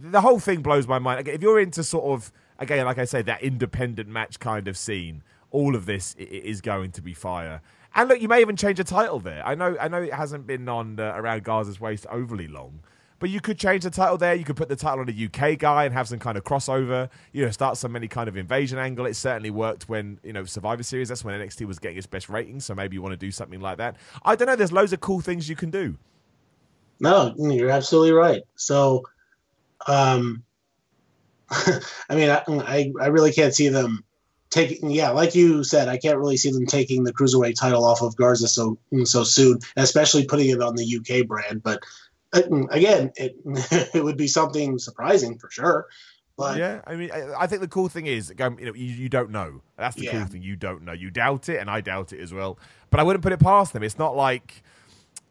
the 0.00 0.20
whole 0.20 0.38
thing 0.38 0.62
blows 0.62 0.86
my 0.86 0.98
mind. 0.98 1.28
If 1.28 1.42
you're 1.42 1.60
into 1.60 1.82
sort 1.82 2.04
of 2.04 2.32
again, 2.62 2.86
like 2.86 2.98
I 2.98 3.04
say, 3.04 3.22
that 3.22 3.42
independent 3.42 4.08
match 4.08 4.38
kind 4.38 4.68
of 4.68 4.76
scene, 4.76 5.22
all 5.50 5.74
of 5.74 5.86
this 5.86 6.14
is 6.14 6.60
going 6.60 6.92
to 6.92 7.02
be 7.02 7.12
fire. 7.12 7.60
And 7.94 8.08
look, 8.08 8.22
you 8.22 8.28
may 8.28 8.40
even 8.40 8.56
change 8.56 8.80
a 8.80 8.84
title 8.84 9.18
there. 9.18 9.46
I 9.46 9.54
know, 9.54 9.76
I 9.78 9.88
know, 9.88 10.00
it 10.00 10.14
hasn't 10.14 10.46
been 10.46 10.66
on 10.68 10.98
uh, 10.98 11.12
around 11.14 11.44
Garza's 11.44 11.78
waist 11.78 12.06
overly 12.10 12.48
long, 12.48 12.80
but 13.18 13.28
you 13.28 13.40
could 13.40 13.58
change 13.58 13.82
the 13.82 13.90
title 13.90 14.16
there. 14.16 14.34
You 14.34 14.44
could 14.44 14.56
put 14.56 14.70
the 14.70 14.76
title 14.76 15.00
on 15.00 15.10
a 15.10 15.26
UK 15.26 15.58
guy 15.58 15.84
and 15.84 15.92
have 15.92 16.08
some 16.08 16.18
kind 16.18 16.38
of 16.38 16.44
crossover. 16.44 17.10
You 17.32 17.44
know, 17.44 17.50
start 17.50 17.76
some 17.76 17.94
any 17.94 18.08
kind 18.08 18.28
of 18.28 18.36
invasion 18.36 18.78
angle. 18.78 19.04
It 19.04 19.14
certainly 19.14 19.50
worked 19.50 19.90
when 19.90 20.18
you 20.22 20.32
know 20.32 20.44
Survivor 20.44 20.82
Series. 20.82 21.08
That's 21.10 21.22
when 21.22 21.38
NXT 21.38 21.66
was 21.66 21.78
getting 21.78 21.98
its 21.98 22.06
best 22.06 22.30
ratings. 22.30 22.64
So 22.64 22.74
maybe 22.74 22.94
you 22.94 23.02
want 23.02 23.12
to 23.12 23.18
do 23.18 23.30
something 23.30 23.60
like 23.60 23.76
that. 23.76 23.96
I 24.24 24.36
don't 24.36 24.48
know. 24.48 24.56
There's 24.56 24.72
loads 24.72 24.94
of 24.94 25.00
cool 25.00 25.20
things 25.20 25.48
you 25.48 25.56
can 25.56 25.70
do. 25.70 25.98
No, 26.98 27.34
you're 27.36 27.70
absolutely 27.70 28.12
right. 28.12 28.42
So 28.54 29.02
um, 29.86 30.44
I 31.50 32.14
mean, 32.14 32.30
I, 32.30 32.92
I 33.00 33.06
really 33.08 33.32
can't 33.32 33.54
see 33.54 33.68
them 33.68 34.04
taking. 34.50 34.90
Yeah, 34.90 35.10
like 35.10 35.34
you 35.34 35.64
said, 35.64 35.88
I 35.88 35.98
can't 35.98 36.18
really 36.18 36.36
see 36.36 36.50
them 36.50 36.66
taking 36.66 37.04
the 37.04 37.12
cruiserweight 37.12 37.56
title 37.56 37.84
off 37.84 38.02
of 38.02 38.16
Garza 38.16 38.48
so 38.48 38.78
so 39.04 39.24
soon, 39.24 39.58
especially 39.76 40.24
putting 40.26 40.48
it 40.48 40.62
on 40.62 40.76
the 40.76 40.96
UK 40.96 41.26
brand. 41.26 41.62
But 41.62 41.82
uh, 42.32 42.42
again, 42.70 43.12
it 43.16 43.36
it 43.94 44.02
would 44.02 44.16
be 44.16 44.28
something 44.28 44.78
surprising 44.78 45.38
for 45.38 45.50
sure. 45.50 45.86
But 46.38 46.56
yeah, 46.56 46.80
I 46.86 46.96
mean, 46.96 47.10
I, 47.12 47.42
I 47.42 47.46
think 47.46 47.60
the 47.60 47.68
cool 47.68 47.88
thing 47.88 48.06
is, 48.06 48.32
um, 48.40 48.58
you 48.58 48.66
know, 48.66 48.74
you, 48.74 48.86
you 48.86 49.08
don't 49.10 49.30
know. 49.30 49.60
That's 49.76 49.96
the 49.96 50.04
Yeah. 50.04 50.12
cool 50.12 50.26
thing. 50.26 50.42
You 50.42 50.56
don't 50.56 50.82
know. 50.82 50.92
You 50.92 51.10
doubt 51.10 51.50
it, 51.50 51.58
and 51.58 51.68
I 51.68 51.82
doubt 51.82 52.12
it 52.14 52.20
as 52.20 52.32
well. 52.32 52.58
But 52.90 53.00
I 53.00 53.02
wouldn't 53.02 53.22
put 53.22 53.32
it 53.32 53.40
past 53.40 53.74
them. 53.74 53.82
It's 53.82 53.98
not 53.98 54.16
like, 54.16 54.62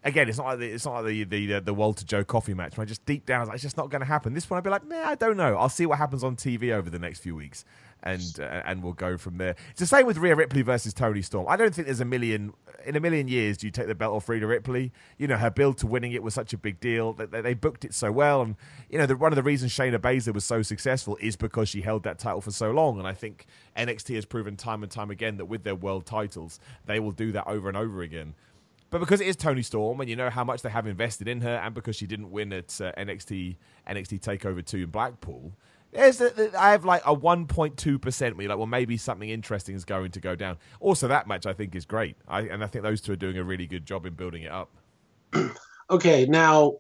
again, 0.03 0.29
it's 0.29 0.37
not 0.37 0.47
like 0.47 0.59
the, 0.59 0.71
it's 0.71 0.85
not 0.85 1.03
like 1.03 1.05
the 1.05 1.23
the 1.23 1.59
the 1.59 1.73
Walter 1.73 2.05
Joe 2.05 2.23
Coffey 2.23 2.53
match. 2.53 2.77
Where 2.77 2.83
I 2.83 2.87
just 2.87 3.05
deep 3.05 3.25
down, 3.25 3.37
I 3.37 3.39
was 3.41 3.47
like, 3.49 3.55
it's 3.55 3.63
just 3.63 3.77
not 3.77 3.89
going 3.89 4.01
to 4.01 4.05
happen. 4.05 4.33
This 4.33 4.49
one, 4.49 4.57
I'd 4.57 4.63
be 4.63 4.69
like, 4.69 4.85
nah, 4.87 5.03
I 5.03 5.15
don't 5.15 5.37
know. 5.37 5.55
I'll 5.55 5.69
see 5.69 5.85
what 5.85 5.97
happens 5.97 6.23
on 6.23 6.35
TV 6.35 6.71
over 6.71 6.89
the 6.89 6.99
next 6.99 7.19
few 7.19 7.35
weeks, 7.35 7.65
and 8.03 8.39
uh, 8.39 8.61
and 8.65 8.83
we'll 8.83 8.93
go 8.93 9.17
from 9.17 9.37
there. 9.37 9.55
It's 9.71 9.79
the 9.79 9.85
same 9.85 10.05
with 10.05 10.17
Rhea 10.17 10.35
Ripley 10.35 10.61
versus 10.61 10.93
Toni 10.93 11.21
Storm. 11.21 11.45
I 11.47 11.55
don't 11.55 11.73
think 11.73 11.87
there's 11.87 11.99
a 11.99 12.05
million 12.05 12.53
in 12.85 12.95
a 12.95 12.99
million 12.99 13.27
years 13.27 13.57
do 13.57 13.67
you 13.67 13.71
take 13.71 13.87
the 13.87 13.95
belt 13.95 14.15
off 14.15 14.27
Rhea 14.27 14.45
Ripley. 14.45 14.91
You 15.17 15.27
know, 15.27 15.37
her 15.37 15.51
build 15.51 15.77
to 15.79 15.87
winning 15.87 16.11
it 16.13 16.23
was 16.23 16.33
such 16.33 16.53
a 16.53 16.57
big 16.57 16.79
deal. 16.79 17.13
They, 17.13 17.25
they, 17.25 17.41
they 17.41 17.53
booked 17.53 17.85
it 17.85 17.93
so 17.93 18.11
well, 18.11 18.41
and 18.41 18.55
you 18.89 18.97
know, 18.97 19.05
the, 19.05 19.15
one 19.15 19.31
of 19.31 19.35
the 19.35 19.43
reasons 19.43 19.71
Shayna 19.71 19.99
Baszler 19.99 20.33
was 20.33 20.45
so 20.45 20.61
successful 20.61 21.17
is 21.21 21.35
because 21.35 21.69
she 21.69 21.81
held 21.81 22.03
that 22.03 22.19
title 22.19 22.41
for 22.41 22.51
so 22.51 22.71
long. 22.71 22.97
And 22.97 23.07
I 23.07 23.13
think 23.13 23.45
NXT 23.77 24.15
has 24.15 24.25
proven 24.25 24.55
time 24.55 24.83
and 24.83 24.91
time 24.91 25.11
again 25.11 25.37
that 25.37 25.45
with 25.45 25.63
their 25.63 25.75
world 25.75 26.05
titles, 26.05 26.59
they 26.85 26.99
will 26.99 27.11
do 27.11 27.31
that 27.33 27.47
over 27.47 27.67
and 27.67 27.77
over 27.77 28.01
again. 28.01 28.33
But 28.91 28.99
because 28.99 29.21
it 29.21 29.27
is 29.27 29.38
Toni 29.38 29.63
Storm, 29.63 30.01
and 30.01 30.10
you 30.10 30.17
know 30.17 30.30
how 30.30 30.43
much 30.43 30.62
they 30.62 30.69
have 30.69 30.86
invested 30.86 31.30
in 31.30 31.41
her, 31.41 31.56
and 31.56 31.73
because 31.73 31.95
she 31.95 32.06
didn't 32.06 32.30
win 32.30 32.51
at 32.51 32.80
uh, 32.82 32.91
NXT 32.97 33.56
NXT 33.88 34.19
Takeover 34.19 34.63
Two 34.63 34.80
in 34.80 34.89
Blackpool, 34.89 35.54
there's 35.93 36.19
a, 36.19 36.51
I 36.60 36.71
have 36.71 36.84
like 36.84 37.01
a 37.06 37.15
1.2 37.15 38.01
percent. 38.01 38.38
Me 38.38 38.49
like, 38.49 38.58
well, 38.58 38.67
maybe 38.67 38.97
something 38.97 39.30
interesting 39.30 39.75
is 39.75 39.86
going 39.86 40.12
to 40.12 40.19
go 40.19 40.36
down. 40.36 40.58
Also, 40.82 41.08
that 41.08 41.25
match 41.25 41.45
I 41.45 41.54
think 41.54 41.73
is 41.73 41.86
great, 41.86 42.17
I, 42.27 42.41
and 42.41 42.65
I 42.65 42.67
think 42.67 42.84
those 42.84 42.99
two 42.99 43.13
are 43.13 43.17
doing 43.17 43.38
a 43.38 43.43
really 43.45 43.65
good 43.65 43.86
job 43.86 44.06
in 44.06 44.13
building 44.13 44.43
it 44.43 44.51
up. 44.51 44.69
okay, 45.89 46.25
now 46.25 46.80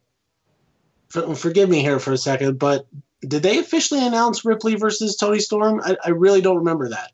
for, 1.07 1.33
forgive 1.33 1.69
me 1.69 1.79
here 1.79 1.99
for 1.99 2.11
a 2.11 2.17
second, 2.17 2.59
but 2.59 2.85
did 3.21 3.41
they 3.41 3.57
officially 3.57 4.05
announce 4.05 4.43
Ripley 4.43 4.75
versus 4.75 5.15
Toni 5.15 5.39
Storm? 5.39 5.79
I, 5.81 5.95
I 6.03 6.09
really 6.09 6.41
don't 6.41 6.57
remember 6.57 6.89
that. 6.89 7.11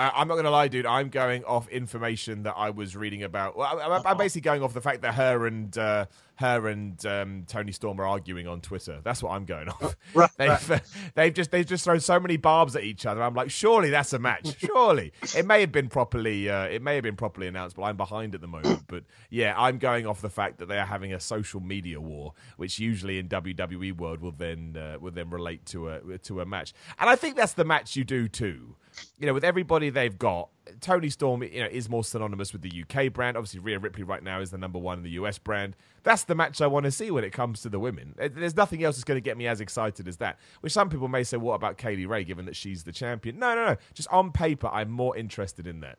Uh, 0.00 0.10
I'm 0.14 0.28
not 0.28 0.34
going 0.36 0.46
to 0.46 0.50
lie, 0.50 0.68
dude. 0.68 0.86
I'm 0.86 1.10
going 1.10 1.44
off 1.44 1.68
information 1.68 2.44
that 2.44 2.54
I 2.56 2.70
was 2.70 2.96
reading 2.96 3.22
about. 3.22 3.54
Well, 3.54 3.66
I, 3.66 3.96
I'm, 3.96 4.06
I'm 4.06 4.16
basically 4.16 4.40
going 4.40 4.62
off 4.62 4.72
the 4.72 4.80
fact 4.80 5.02
that 5.02 5.12
her 5.12 5.46
and 5.46 5.76
uh, 5.76 6.06
her 6.40 6.68
and 6.68 7.04
um, 7.04 7.44
Toni 7.46 7.70
Storm 7.70 8.00
are 8.00 8.06
arguing 8.06 8.48
on 8.48 8.60
Twitter. 8.60 9.00
That's 9.04 9.22
what 9.22 9.32
I'm 9.32 9.44
going 9.44 9.68
off. 9.68 9.96
Right, 10.14 10.30
They've, 10.38 10.70
uh, 10.70 10.78
they've 11.14 11.34
just 11.34 11.50
they've 11.50 11.66
just 11.66 11.84
thrown 11.84 12.00
so 12.00 12.18
many 12.18 12.38
barbs 12.38 12.74
at 12.74 12.82
each 12.82 13.04
other. 13.06 13.22
I'm 13.22 13.34
like, 13.34 13.50
surely 13.50 13.90
that's 13.90 14.12
a 14.12 14.18
match. 14.18 14.56
Surely 14.58 15.12
it 15.36 15.46
may 15.46 15.60
have 15.60 15.72
been 15.72 15.88
properly 15.88 16.48
uh, 16.48 16.64
it 16.64 16.82
may 16.82 16.94
have 16.94 17.04
been 17.04 17.16
properly 17.16 17.46
announced, 17.46 17.76
but 17.76 17.82
I'm 17.82 17.96
behind 17.96 18.34
at 18.34 18.40
the 18.40 18.46
moment. 18.46 18.84
But 18.86 19.04
yeah, 19.28 19.54
I'm 19.56 19.78
going 19.78 20.06
off 20.06 20.20
the 20.22 20.30
fact 20.30 20.58
that 20.58 20.66
they 20.66 20.78
are 20.78 20.86
having 20.86 21.12
a 21.12 21.20
social 21.20 21.60
media 21.60 22.00
war, 22.00 22.32
which 22.56 22.78
usually 22.78 23.18
in 23.18 23.28
WWE 23.28 23.96
world 23.96 24.20
will 24.20 24.32
then 24.32 24.76
uh, 24.76 24.98
will 24.98 25.12
then 25.12 25.30
relate 25.30 25.66
to 25.66 25.90
a 25.90 26.18
to 26.18 26.40
a 26.40 26.46
match. 26.46 26.72
And 26.98 27.10
I 27.10 27.16
think 27.16 27.36
that's 27.36 27.52
the 27.52 27.64
match 27.64 27.96
you 27.96 28.04
do 28.04 28.28
too 28.28 28.76
you 29.18 29.26
know, 29.26 29.34
with 29.34 29.44
everybody 29.44 29.90
they've 29.90 30.18
got, 30.18 30.48
Toni 30.80 31.10
Storm, 31.10 31.42
you 31.42 31.60
know, 31.60 31.68
is 31.70 31.88
more 31.88 32.04
synonymous 32.04 32.52
with 32.52 32.62
the 32.62 32.84
UK 32.84 33.12
brand. 33.12 33.36
Obviously, 33.36 33.60
Rhea 33.60 33.78
Ripley 33.78 34.02
right 34.02 34.22
now 34.22 34.40
is 34.40 34.50
the 34.50 34.58
number 34.58 34.78
one 34.78 34.98
in 34.98 35.04
the 35.04 35.10
US 35.10 35.38
brand. 35.38 35.76
That's 36.02 36.24
the 36.24 36.34
match 36.34 36.60
I 36.60 36.66
want 36.66 36.84
to 36.84 36.90
see 36.90 37.10
when 37.10 37.24
it 37.24 37.32
comes 37.32 37.62
to 37.62 37.68
the 37.68 37.78
women. 37.78 38.14
There's 38.16 38.56
nothing 38.56 38.84
else 38.84 38.96
that's 38.96 39.04
going 39.04 39.16
to 39.16 39.22
get 39.22 39.36
me 39.36 39.46
as 39.46 39.60
excited 39.60 40.06
as 40.08 40.18
that. 40.18 40.38
Which 40.60 40.72
some 40.72 40.88
people 40.88 41.08
may 41.08 41.24
say, 41.24 41.36
what 41.36 41.54
about 41.54 41.78
Kay 41.78 41.96
Lee 41.96 42.06
Ray, 42.06 42.24
given 42.24 42.46
that 42.46 42.56
she's 42.56 42.84
the 42.84 42.92
champion? 42.92 43.38
No, 43.38 43.54
no, 43.54 43.66
no. 43.66 43.76
Just 43.94 44.08
on 44.10 44.32
paper, 44.32 44.68
I'm 44.68 44.90
more 44.90 45.16
interested 45.16 45.66
in 45.66 45.80
that. 45.80 45.98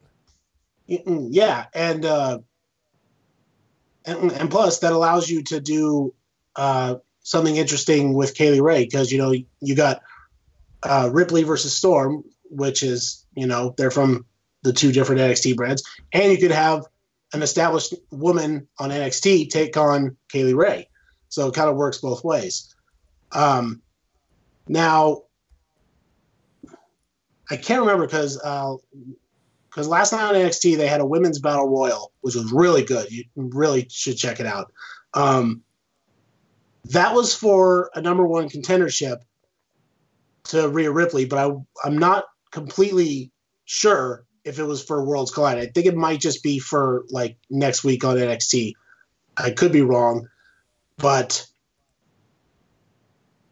Yeah, 0.87 1.67
and 1.73 2.05
uh, 2.05 2.39
and, 4.05 4.31
and 4.31 4.51
plus 4.51 4.79
that 4.79 4.91
allows 4.91 5.29
you 5.29 5.43
to 5.43 5.61
do 5.61 6.13
uh, 6.55 6.95
something 7.21 7.55
interesting 7.55 8.13
with 8.13 8.35
Kay 8.35 8.51
Lee 8.51 8.59
Ray 8.59 8.83
because 8.83 9.11
you 9.11 9.17
know 9.17 9.31
you 9.31 9.75
got 9.75 10.01
uh, 10.83 11.09
Ripley 11.11 11.43
versus 11.43 11.73
Storm, 11.73 12.23
which 12.49 12.83
is 12.83 13.25
you 13.35 13.47
know 13.47 13.73
they're 13.77 13.91
from 13.91 14.25
the 14.63 14.73
two 14.73 14.91
different 14.91 15.21
NXT 15.21 15.55
brands, 15.55 15.83
and 16.13 16.31
you 16.31 16.37
could 16.37 16.51
have 16.51 16.85
an 17.33 17.41
established 17.41 17.93
woman 18.11 18.67
on 18.79 18.89
NXT 18.89 19.49
take 19.49 19.77
on 19.77 20.17
Kay 20.29 20.43
Lee 20.43 20.53
Ray, 20.53 20.89
so 21.29 21.47
it 21.47 21.55
kind 21.55 21.69
of 21.69 21.75
works 21.75 21.99
both 21.99 22.23
ways. 22.23 22.73
Um, 23.31 23.81
now, 24.67 25.23
I 27.49 27.57
can't 27.57 27.81
remember 27.81 28.05
because 28.05 28.39
uh, 28.41 28.75
because 29.69 29.87
last 29.87 30.11
night 30.11 30.23
on 30.23 30.35
NXT 30.35 30.77
they 30.77 30.87
had 30.87 31.01
a 31.01 31.05
women's 31.05 31.39
battle 31.39 31.69
royal, 31.69 32.11
which 32.21 32.35
was 32.35 32.51
really 32.51 32.83
good. 32.83 33.09
You 33.11 33.23
really 33.35 33.87
should 33.89 34.17
check 34.17 34.39
it 34.39 34.45
out. 34.45 34.71
Um, 35.13 35.63
that 36.85 37.13
was 37.13 37.33
for 37.33 37.89
a 37.95 38.01
number 38.01 38.25
one 38.25 38.49
contendership 38.49 39.19
to 40.45 40.67
Rhea 40.67 40.91
Ripley, 40.91 41.25
but 41.25 41.39
I 41.39 41.55
I'm 41.85 41.97
not 41.97 42.25
completely 42.51 43.31
sure 43.65 44.25
if 44.43 44.59
it 44.59 44.63
was 44.63 44.83
for 44.83 45.03
Worlds 45.05 45.31
Collide. 45.31 45.57
I 45.57 45.67
think 45.67 45.85
it 45.85 45.95
might 45.95 46.19
just 46.19 46.43
be 46.43 46.59
for 46.59 47.05
like 47.09 47.37
next 47.49 47.83
week 47.83 48.03
on 48.03 48.17
NXT. 48.17 48.73
I 49.37 49.51
could 49.51 49.71
be 49.71 49.81
wrong, 49.81 50.27
but 50.97 51.47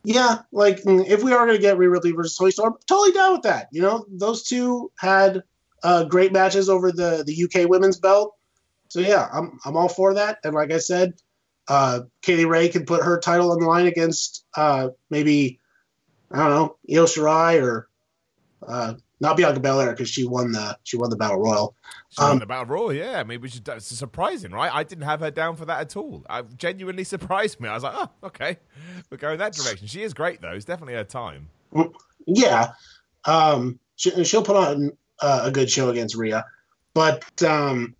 yeah, 0.03 0.39
like 0.51 0.81
mm, 0.83 1.07
if 1.07 1.23
we 1.23 1.33
are 1.33 1.45
going 1.45 1.57
to 1.57 1.61
get 1.61 1.77
Rhea 1.77 1.89
Ripley 1.89 2.11
versus 2.11 2.37
Toni 2.37 2.51
Storm, 2.51 2.75
totally 2.87 3.11
down 3.11 3.33
with 3.33 3.43
that. 3.43 3.67
You 3.71 3.81
know, 3.81 4.05
those 4.09 4.43
two 4.43 4.91
had 4.97 5.43
uh, 5.83 6.05
great 6.05 6.31
matches 6.31 6.69
over 6.69 6.91
the 6.91 7.23
the 7.25 7.43
UK 7.43 7.69
women's 7.69 7.99
belt. 7.99 8.35
So 8.89 8.99
yeah, 8.99 9.27
I'm 9.31 9.59
I'm 9.65 9.77
all 9.77 9.89
for 9.89 10.15
that. 10.15 10.39
And 10.43 10.53
like 10.53 10.71
I 10.71 10.79
said, 10.79 11.13
uh, 11.67 12.01
Katie 12.21 12.45
Ray 12.45 12.69
can 12.69 12.85
put 12.85 13.03
her 13.03 13.19
title 13.19 13.51
on 13.51 13.59
the 13.59 13.67
line 13.67 13.87
against 13.87 14.45
uh, 14.55 14.89
maybe 15.09 15.59
I 16.31 16.37
don't 16.37 16.49
know 16.49 16.77
Io 16.89 17.05
Shirai 17.05 17.61
or 17.61 17.87
uh, 18.67 18.95
not 19.19 19.35
Bianca 19.35 19.59
Belair 19.59 19.91
because 19.91 20.09
she 20.09 20.25
won 20.25 20.51
the 20.51 20.77
she 20.83 20.97
won 20.97 21.09
the 21.09 21.15
battle 21.17 21.39
royal. 21.39 21.75
She 22.09 22.21
won 22.21 22.31
Um, 22.31 22.39
the 22.39 22.45
Battle 22.45 22.65
Royal, 22.65 22.93
yeah. 22.93 23.19
I 23.19 23.23
mean, 23.23 23.41
which 23.41 23.55
is 23.55 23.85
surprising, 23.85 24.51
right? 24.51 24.73
I 24.73 24.83
didn't 24.83 25.03
have 25.03 25.19
her 25.19 25.29
down 25.29 25.55
for 25.55 25.65
that 25.65 25.81
at 25.81 25.95
all. 25.95 26.25
I 26.29 26.41
genuinely 26.41 27.03
surprised 27.03 27.59
me. 27.59 27.69
I 27.69 27.73
was 27.73 27.83
like, 27.83 27.95
oh, 27.95 28.09
okay, 28.23 28.57
we're 29.09 29.17
going 29.17 29.37
that 29.39 29.53
direction. 29.53 29.87
She 29.87 30.01
is 30.01 30.13
great, 30.13 30.41
though. 30.41 30.51
It's 30.51 30.65
definitely 30.65 30.95
her 30.95 31.03
time. 31.03 31.49
Yeah, 32.25 32.71
um, 33.25 33.79
she, 33.95 34.23
she'll 34.23 34.43
put 34.43 34.55
on 34.55 34.91
uh, 35.21 35.41
a 35.43 35.51
good 35.51 35.69
show 35.69 35.89
against 35.89 36.15
Rhea, 36.15 36.45
but 36.93 37.43
um, 37.43 37.95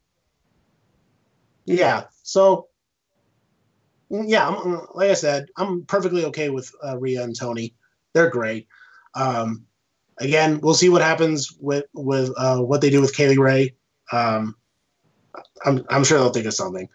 yeah. 1.66 2.06
So 2.24 2.68
yeah, 4.10 4.48
I'm, 4.48 4.88
like 4.96 5.12
I 5.12 5.16
said, 5.16 5.50
I'm 5.58 5.84
perfectly 5.86 6.26
okay 6.26 6.50
with 6.50 6.72
uh, 6.84 6.98
Rhea 6.98 7.24
and 7.24 7.38
Toni. 7.38 7.76
They're 8.14 8.30
great. 8.30 8.68
Um, 9.14 9.66
again, 10.20 10.60
we'll 10.62 10.74
see 10.74 10.90
what 10.90 11.02
happens 11.02 11.56
with 11.60 11.86
with 11.94 12.32
uh, 12.38 12.60
what 12.60 12.82
they 12.82 12.90
do 12.90 13.02
with 13.02 13.16
Kay 13.16 13.30
Lee 13.30 13.38
Ray. 13.38 13.76
Um, 14.12 14.56
I'm 15.66 15.86
I'm 15.90 16.04
sure 16.04 16.18
they'll 16.18 16.32
think 16.32 16.46
of 16.46 16.54
something. 16.54 16.90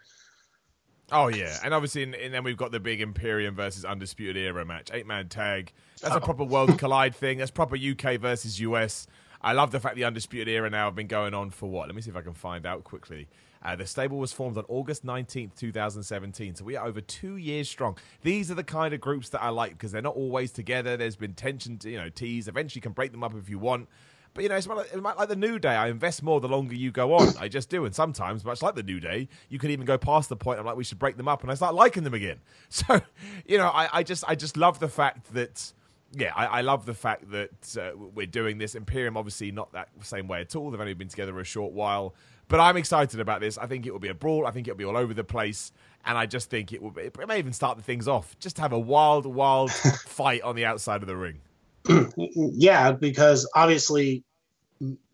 Oh 1.11 1.27
yeah, 1.27 1.59
and 1.63 1.73
obviously, 1.73 2.03
and, 2.03 2.15
and 2.15 2.33
then 2.33 2.43
we've 2.43 2.57
got 2.57 2.71
the 2.71 2.79
big 2.79 3.01
Imperium 3.01 3.55
versus 3.55 3.85
Undisputed 3.85 4.37
Era 4.37 4.65
match, 4.65 4.89
eight 4.91 5.05
man 5.05 5.29
tag. 5.29 5.71
That's 6.01 6.15
a 6.15 6.21
proper 6.21 6.43
World 6.43 6.77
Collide 6.79 7.15
thing. 7.15 7.37
That's 7.37 7.51
proper 7.51 7.75
UK 7.75 8.19
versus 8.19 8.59
US. 8.59 9.07
I 9.41 9.53
love 9.53 9.71
the 9.71 9.79
fact 9.79 9.95
the 9.95 10.03
Undisputed 10.03 10.47
Era 10.47 10.69
now 10.69 10.85
have 10.85 10.95
been 10.95 11.07
going 11.07 11.35
on 11.35 11.51
for 11.51 11.69
what? 11.69 11.87
Let 11.87 11.95
me 11.95 12.01
see 12.01 12.09
if 12.09 12.15
I 12.15 12.21
can 12.21 12.33
find 12.33 12.65
out 12.65 12.83
quickly. 12.83 13.27
Uh, 13.65 13.75
the 13.75 13.85
stable 13.85 14.17
was 14.19 14.31
formed 14.31 14.57
on 14.57 14.63
August 14.67 15.03
19th, 15.03 15.55
2017. 15.55 16.55
So 16.55 16.63
we 16.63 16.75
are 16.75 16.85
over 16.85 17.01
two 17.01 17.37
years 17.37 17.67
strong. 17.67 17.97
These 18.21 18.51
are 18.51 18.53
the 18.53 18.63
kind 18.63 18.93
of 18.93 19.01
groups 19.01 19.29
that 19.29 19.41
I 19.41 19.49
like 19.49 19.71
because 19.71 19.91
they're 19.91 20.03
not 20.03 20.15
always 20.15 20.51
together. 20.51 20.95
There's 20.95 21.15
been 21.15 21.33
tension, 21.33 21.79
to, 21.79 21.89
you 21.89 21.97
know, 21.97 22.09
tease. 22.09 22.47
Eventually, 22.47 22.79
you 22.79 22.83
can 22.83 22.91
break 22.91 23.11
them 23.11 23.23
up 23.23 23.33
if 23.35 23.49
you 23.49 23.57
want. 23.57 23.89
But 24.35 24.43
you 24.43 24.49
know, 24.49 24.55
it's 24.55 24.67
like, 24.67 25.17
like 25.17 25.29
the 25.29 25.35
New 25.35 25.57
Day. 25.59 25.69
I 25.69 25.87
invest 25.87 26.21
more 26.21 26.41
the 26.41 26.49
longer 26.49 26.75
you 26.75 26.91
go 26.91 27.13
on. 27.13 27.33
I 27.39 27.47
just 27.47 27.69
do, 27.69 27.85
and 27.85 27.95
sometimes, 27.95 28.43
much 28.43 28.61
like 28.61 28.75
the 28.75 28.83
New 28.83 28.99
Day, 28.99 29.29
you 29.49 29.57
can 29.57 29.71
even 29.71 29.85
go 29.85 29.97
past 29.97 30.27
the 30.27 30.35
point. 30.35 30.59
I'm 30.59 30.65
like, 30.65 30.75
we 30.75 30.83
should 30.83 30.99
break 30.99 31.15
them 31.15 31.29
up, 31.29 31.41
and 31.41 31.49
I 31.49 31.55
start 31.55 31.73
liking 31.73 32.03
them 32.03 32.13
again. 32.13 32.39
So, 32.69 32.99
you 33.45 33.57
know, 33.57 33.69
I, 33.69 33.87
I 33.99 34.03
just, 34.03 34.25
I 34.27 34.35
just 34.35 34.57
love 34.57 34.79
the 34.79 34.89
fact 34.89 35.33
that, 35.33 35.71
yeah, 36.11 36.33
I, 36.35 36.45
I 36.47 36.61
love 36.61 36.85
the 36.85 36.93
fact 36.93 37.31
that 37.31 37.77
uh, 37.77 37.97
we're 37.97 38.25
doing 38.25 38.57
this. 38.57 38.75
Imperium, 38.75 39.15
obviously, 39.15 39.51
not 39.51 39.71
that 39.71 39.87
same 40.01 40.27
way 40.27 40.41
at 40.41 40.53
all. 40.57 40.69
They've 40.69 40.79
only 40.81 40.93
been 40.93 41.07
together 41.07 41.39
a 41.39 41.45
short 41.45 41.71
while, 41.71 42.13
but 42.47 42.59
I'm 42.59 42.77
excited 42.77 43.19
about 43.19 43.41
this. 43.41 43.57
I 43.57 43.67
think 43.67 43.85
it 43.85 43.91
will 43.91 43.99
be 43.99 44.09
a 44.09 44.13
brawl. 44.13 44.45
I 44.45 44.51
think 44.51 44.67
it'll 44.67 44.77
be 44.77 44.85
all 44.85 44.97
over 44.97 45.13
the 45.13 45.23
place, 45.23 45.71
and 46.05 46.17
I 46.17 46.25
just 46.25 46.49
think 46.49 46.73
it 46.73 46.81
will. 46.81 46.91
Be, 46.91 47.03
it 47.03 47.27
may 47.27 47.39
even 47.39 47.53
start 47.53 47.77
the 47.77 47.83
things 47.83 48.07
off. 48.07 48.37
Just 48.39 48.57
have 48.59 48.71
a 48.71 48.79
wild, 48.79 49.25
wild 49.25 49.71
fight 50.05 50.41
on 50.41 50.55
the 50.55 50.65
outside 50.65 51.01
of 51.01 51.07
the 51.07 51.15
ring. 51.15 51.41
yeah, 52.17 52.91
because 52.91 53.49
obviously, 53.55 54.23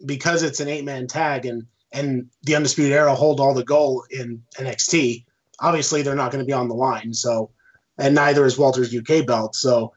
because 0.05 0.43
it's 0.43 0.59
an 0.59 0.67
eight 0.67 0.85
man 0.85 1.07
tag 1.07 1.45
and 1.45 1.67
and 1.91 2.29
the 2.43 2.55
Undisputed 2.55 2.93
Era 2.93 3.13
hold 3.13 3.39
all 3.39 3.53
the 3.53 3.63
goal 3.63 4.05
in 4.09 4.43
NXT, 4.57 5.25
obviously 5.59 6.01
they're 6.01 6.15
not 6.15 6.31
going 6.31 6.43
to 6.43 6.47
be 6.47 6.53
on 6.53 6.69
the 6.69 6.75
line. 6.75 7.13
So, 7.13 7.51
and 7.97 8.15
neither 8.15 8.45
is 8.45 8.57
Walter's 8.57 8.95
UK 8.95 9.25
belt. 9.25 9.55
So, 9.55 9.93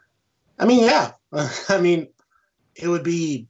I 0.58 0.66
mean, 0.66 0.84
yeah, 0.84 1.12
I 1.68 1.80
mean, 1.80 2.08
it 2.74 2.88
would 2.88 3.04
be 3.04 3.46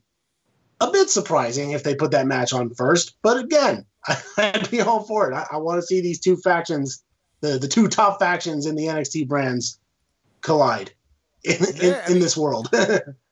a 0.81 0.91
bit 0.91 1.09
surprising 1.09 1.71
if 1.71 1.83
they 1.83 1.95
put 1.95 2.11
that 2.11 2.27
match 2.27 2.53
on 2.53 2.73
first. 2.75 3.15
But 3.21 3.37
again, 3.43 3.85
I'd 4.37 4.69
be 4.71 4.81
all 4.81 5.03
for 5.03 5.31
it. 5.31 5.35
I, 5.35 5.45
I 5.53 5.57
want 5.57 5.79
to 5.79 5.85
see 5.85 6.01
these 6.01 6.19
two 6.19 6.35
factions, 6.37 7.03
the 7.41 7.57
the 7.57 7.67
two 7.67 7.87
top 7.87 8.19
factions 8.19 8.65
in 8.65 8.75
the 8.75 8.85
NXT 8.85 9.27
brands, 9.27 9.79
collide 10.41 10.91
in, 11.43 11.57
Yeah, 11.59 11.65
I 11.67 12.05
in, 12.05 12.07
in 12.07 12.13
mean- 12.13 12.21
this 12.21 12.37
world. 12.37 12.69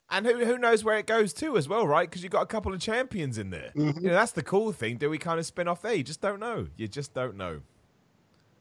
And 0.09 0.27
who 0.27 0.45
who 0.45 0.59
knows 0.59 0.83
where 0.83 0.99
it 0.99 1.07
goes 1.07 1.33
to 1.35 1.57
as 1.57 1.67
well, 1.67 1.87
right? 1.87 2.07
Because 2.07 2.21
you've 2.21 2.31
got 2.31 2.43
a 2.43 2.45
couple 2.45 2.71
of 2.71 2.79
champions 2.79 3.39
in 3.39 3.49
there. 3.49 3.71
Mhm. 3.75 3.95
You 3.95 4.07
know, 4.09 4.13
that's 4.13 4.33
the 4.33 4.43
cool 4.43 4.71
thing. 4.71 4.97
Do 4.97 5.09
we 5.09 5.17
kind 5.17 5.39
of 5.39 5.45
spin 5.47 5.67
off 5.67 5.81
there? 5.81 5.95
You 5.95 6.03
just 6.03 6.21
don't 6.21 6.39
know. 6.39 6.67
You 6.77 6.87
just 6.87 7.15
don't 7.15 7.35
know. 7.35 7.61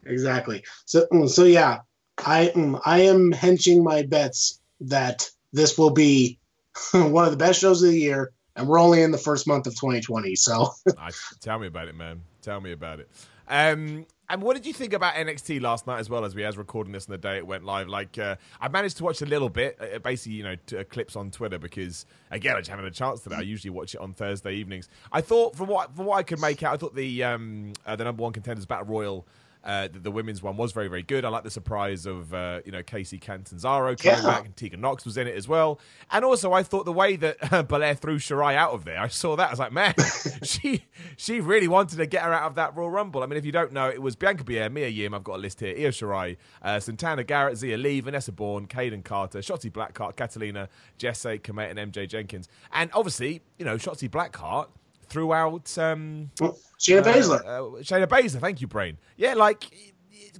exactly. 0.06 0.64
So 0.86 1.06
mm, 1.12 1.28
so 1.28 1.44
yeah, 1.44 1.80
I 2.24 2.52
mm, 2.54 2.80
I 2.86 3.00
am 3.02 3.32
henching 3.32 3.84
my 3.84 4.02
bets 4.02 4.60
that 4.80 5.30
this 5.52 5.76
will 5.76 5.90
be 5.90 6.38
one 6.92 7.24
of 7.26 7.30
the 7.30 7.36
best 7.36 7.60
shows 7.60 7.82
of 7.82 7.90
the 7.90 7.98
year, 7.98 8.32
and 8.56 8.68
we're 8.68 8.80
only 8.80 9.02
in 9.02 9.10
the 9.10 9.18
first 9.18 9.46
month 9.46 9.66
of 9.66 9.74
2020. 9.74 10.34
So 10.36 10.68
tell 11.40 11.58
me 11.58 11.66
about 11.66 11.88
it, 11.88 11.94
man. 11.94 12.22
Tell 12.42 12.60
me 12.60 12.72
about 12.72 13.00
it. 13.00 13.08
Um, 13.48 14.06
and 14.28 14.40
what 14.40 14.54
did 14.56 14.64
you 14.64 14.72
think 14.72 14.94
about 14.94 15.14
NXT 15.14 15.60
last 15.60 15.86
night 15.86 15.98
as 15.98 16.08
well 16.08 16.24
as 16.24 16.34
we 16.34 16.42
as 16.42 16.56
recording 16.56 16.92
this 16.92 17.06
on 17.06 17.12
the 17.12 17.18
day 17.18 17.36
it 17.36 17.46
went 17.46 17.64
live? 17.64 17.88
Like, 17.88 18.16
uh, 18.18 18.36
I 18.60 18.68
managed 18.68 18.96
to 18.98 19.04
watch 19.04 19.20
a 19.20 19.26
little 19.26 19.50
bit, 19.50 19.78
uh, 19.78 19.98
basically, 19.98 20.38
you 20.38 20.42
know, 20.42 20.56
t- 20.66 20.78
uh, 20.78 20.84
clips 20.84 21.16
on 21.16 21.30
Twitter 21.30 21.58
because 21.58 22.06
again, 22.30 22.56
I 22.56 22.60
just 22.60 22.70
haven't 22.70 22.86
had 22.86 22.92
a 22.92 22.96
chance 22.96 23.20
today. 23.20 23.36
I 23.36 23.40
usually 23.40 23.70
watch 23.70 23.94
it 23.94 24.00
on 24.00 24.14
Thursday 24.14 24.54
evenings. 24.54 24.88
I 25.12 25.20
thought, 25.20 25.54
from 25.54 25.68
what 25.68 25.94
from 25.94 26.06
what 26.06 26.16
I 26.16 26.22
could 26.22 26.40
make 26.40 26.62
out, 26.62 26.72
I 26.72 26.76
thought 26.78 26.94
the 26.94 27.22
um, 27.24 27.74
uh, 27.84 27.94
the 27.94 28.04
number 28.04 28.22
one 28.22 28.32
contenders 28.32 28.64
battle 28.64 28.86
royal. 28.86 29.26
Uh, 29.64 29.86
the, 29.88 30.00
the 30.00 30.10
women's 30.10 30.42
one 30.42 30.56
was 30.56 30.72
very, 30.72 30.88
very 30.88 31.02
good. 31.02 31.24
I 31.24 31.28
like 31.28 31.44
the 31.44 31.50
surprise 31.50 32.04
of 32.06 32.34
uh, 32.34 32.60
you 32.64 32.72
know 32.72 32.82
Kacy 32.82 33.20
Catanzaro 33.20 33.94
coming 33.96 34.18
Yeah. 34.18 34.22
back, 34.26 34.44
and 34.44 34.56
Tegan 34.56 34.80
Nox 34.80 35.04
was 35.04 35.16
in 35.16 35.26
it 35.26 35.36
as 35.36 35.46
well. 35.46 35.78
And 36.10 36.24
also, 36.24 36.52
I 36.52 36.62
thought 36.62 36.84
the 36.84 36.92
way 36.92 37.16
that 37.16 37.68
Belair 37.68 37.94
threw 37.94 38.18
Shirai 38.18 38.54
out 38.56 38.72
of 38.72 38.84
there, 38.84 38.98
I 38.98 39.08
saw 39.08 39.36
that. 39.36 39.48
I 39.48 39.50
was 39.50 39.58
like, 39.58 39.72
man, 39.72 39.94
she 40.42 40.84
she 41.16 41.40
really 41.40 41.68
wanted 41.68 41.96
to 41.98 42.06
get 42.06 42.22
her 42.22 42.32
out 42.32 42.44
of 42.44 42.54
that 42.56 42.76
Royal 42.76 42.90
Rumble. 42.90 43.22
I 43.22 43.26
mean, 43.26 43.36
if 43.38 43.44
you 43.44 43.52
don't 43.52 43.72
know, 43.72 43.88
it 43.88 44.02
was 44.02 44.16
Bianca 44.16 44.44
Belair, 44.44 44.68
Mia 44.70 44.88
Yim. 44.88 45.14
I've 45.14 45.24
got 45.24 45.36
a 45.36 45.42
list 45.42 45.60
here: 45.60 45.74
Io 45.78 45.90
Shirai, 45.90 46.36
uh, 46.62 46.80
Santana 46.80 47.22
Garrett, 47.24 47.56
Zia 47.56 47.76
Lee, 47.78 48.00
Vanessa 48.00 48.32
Borne, 48.32 48.66
Kayden 48.66 49.04
Carter, 49.04 49.38
Shotzi 49.38 49.70
Blackheart, 49.70 50.16
Catalina, 50.16 50.68
Jesse 50.98 51.38
Komet, 51.38 51.70
and 51.76 51.92
MJ 51.92 52.08
Jenkins. 52.08 52.48
And 52.72 52.90
obviously, 52.94 53.42
you 53.58 53.64
know, 53.64 53.76
Shotzi 53.76 54.08
Blackheart 54.10 54.66
threw 55.12 55.32
out. 55.32 55.76
Um, 55.78 56.30
Shayna 56.80 57.00
uh, 57.00 57.12
Baszler. 57.12 57.40
Uh, 57.40 57.82
Shayna 57.82 58.06
Baszler, 58.06 58.40
thank 58.40 58.60
you, 58.60 58.66
Brain. 58.66 58.98
Yeah, 59.16 59.34
like 59.34 59.70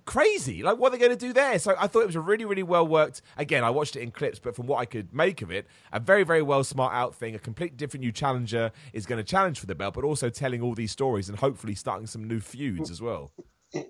crazy. 0.05 0.63
Like, 0.63 0.79
what 0.79 0.89
are 0.89 0.97
they 0.97 0.99
going 0.99 1.17
to 1.17 1.27
do 1.27 1.33
there? 1.33 1.59
So 1.59 1.75
I 1.79 1.87
thought 1.87 2.01
it 2.01 2.07
was 2.07 2.17
a 2.17 2.21
really, 2.21 2.45
really 2.45 2.63
well 2.63 2.87
worked. 2.87 3.23
Again, 3.37 3.65
I 3.65 3.71
watched 3.71 3.97
it 3.97 4.01
in 4.01 4.11
clips, 4.11 4.39
but 4.39 4.57
from 4.57 4.67
what 4.67 4.79
I 4.79 4.85
could 4.85 5.15
make 5.15 5.43
of 5.43 5.51
it, 5.51 5.67
a 5.93 6.01
very, 6.01 6.25
very 6.25 6.43
well 6.43 6.65
smart 6.65 6.95
out 6.95 7.15
thing. 7.15 7.35
A 7.35 7.39
completely 7.39 7.77
different 7.77 8.03
new 8.03 8.13
challenger 8.13 8.73
is 8.93 9.07
going 9.07 9.19
to 9.19 9.25
challenge 9.25 9.61
for 9.61 9.67
the 9.67 9.75
belt, 9.75 9.95
but 9.95 10.05
also 10.05 10.31
telling 10.31 10.63
all 10.63 10.75
these 10.75 10.93
stories 10.93 11.29
and 11.29 11.39
hopefully 11.39 11.75
starting 11.75 12.07
some 12.07 12.27
new 12.27 12.41
feuds 12.41 12.91
as 12.91 13.01
well. 13.01 13.33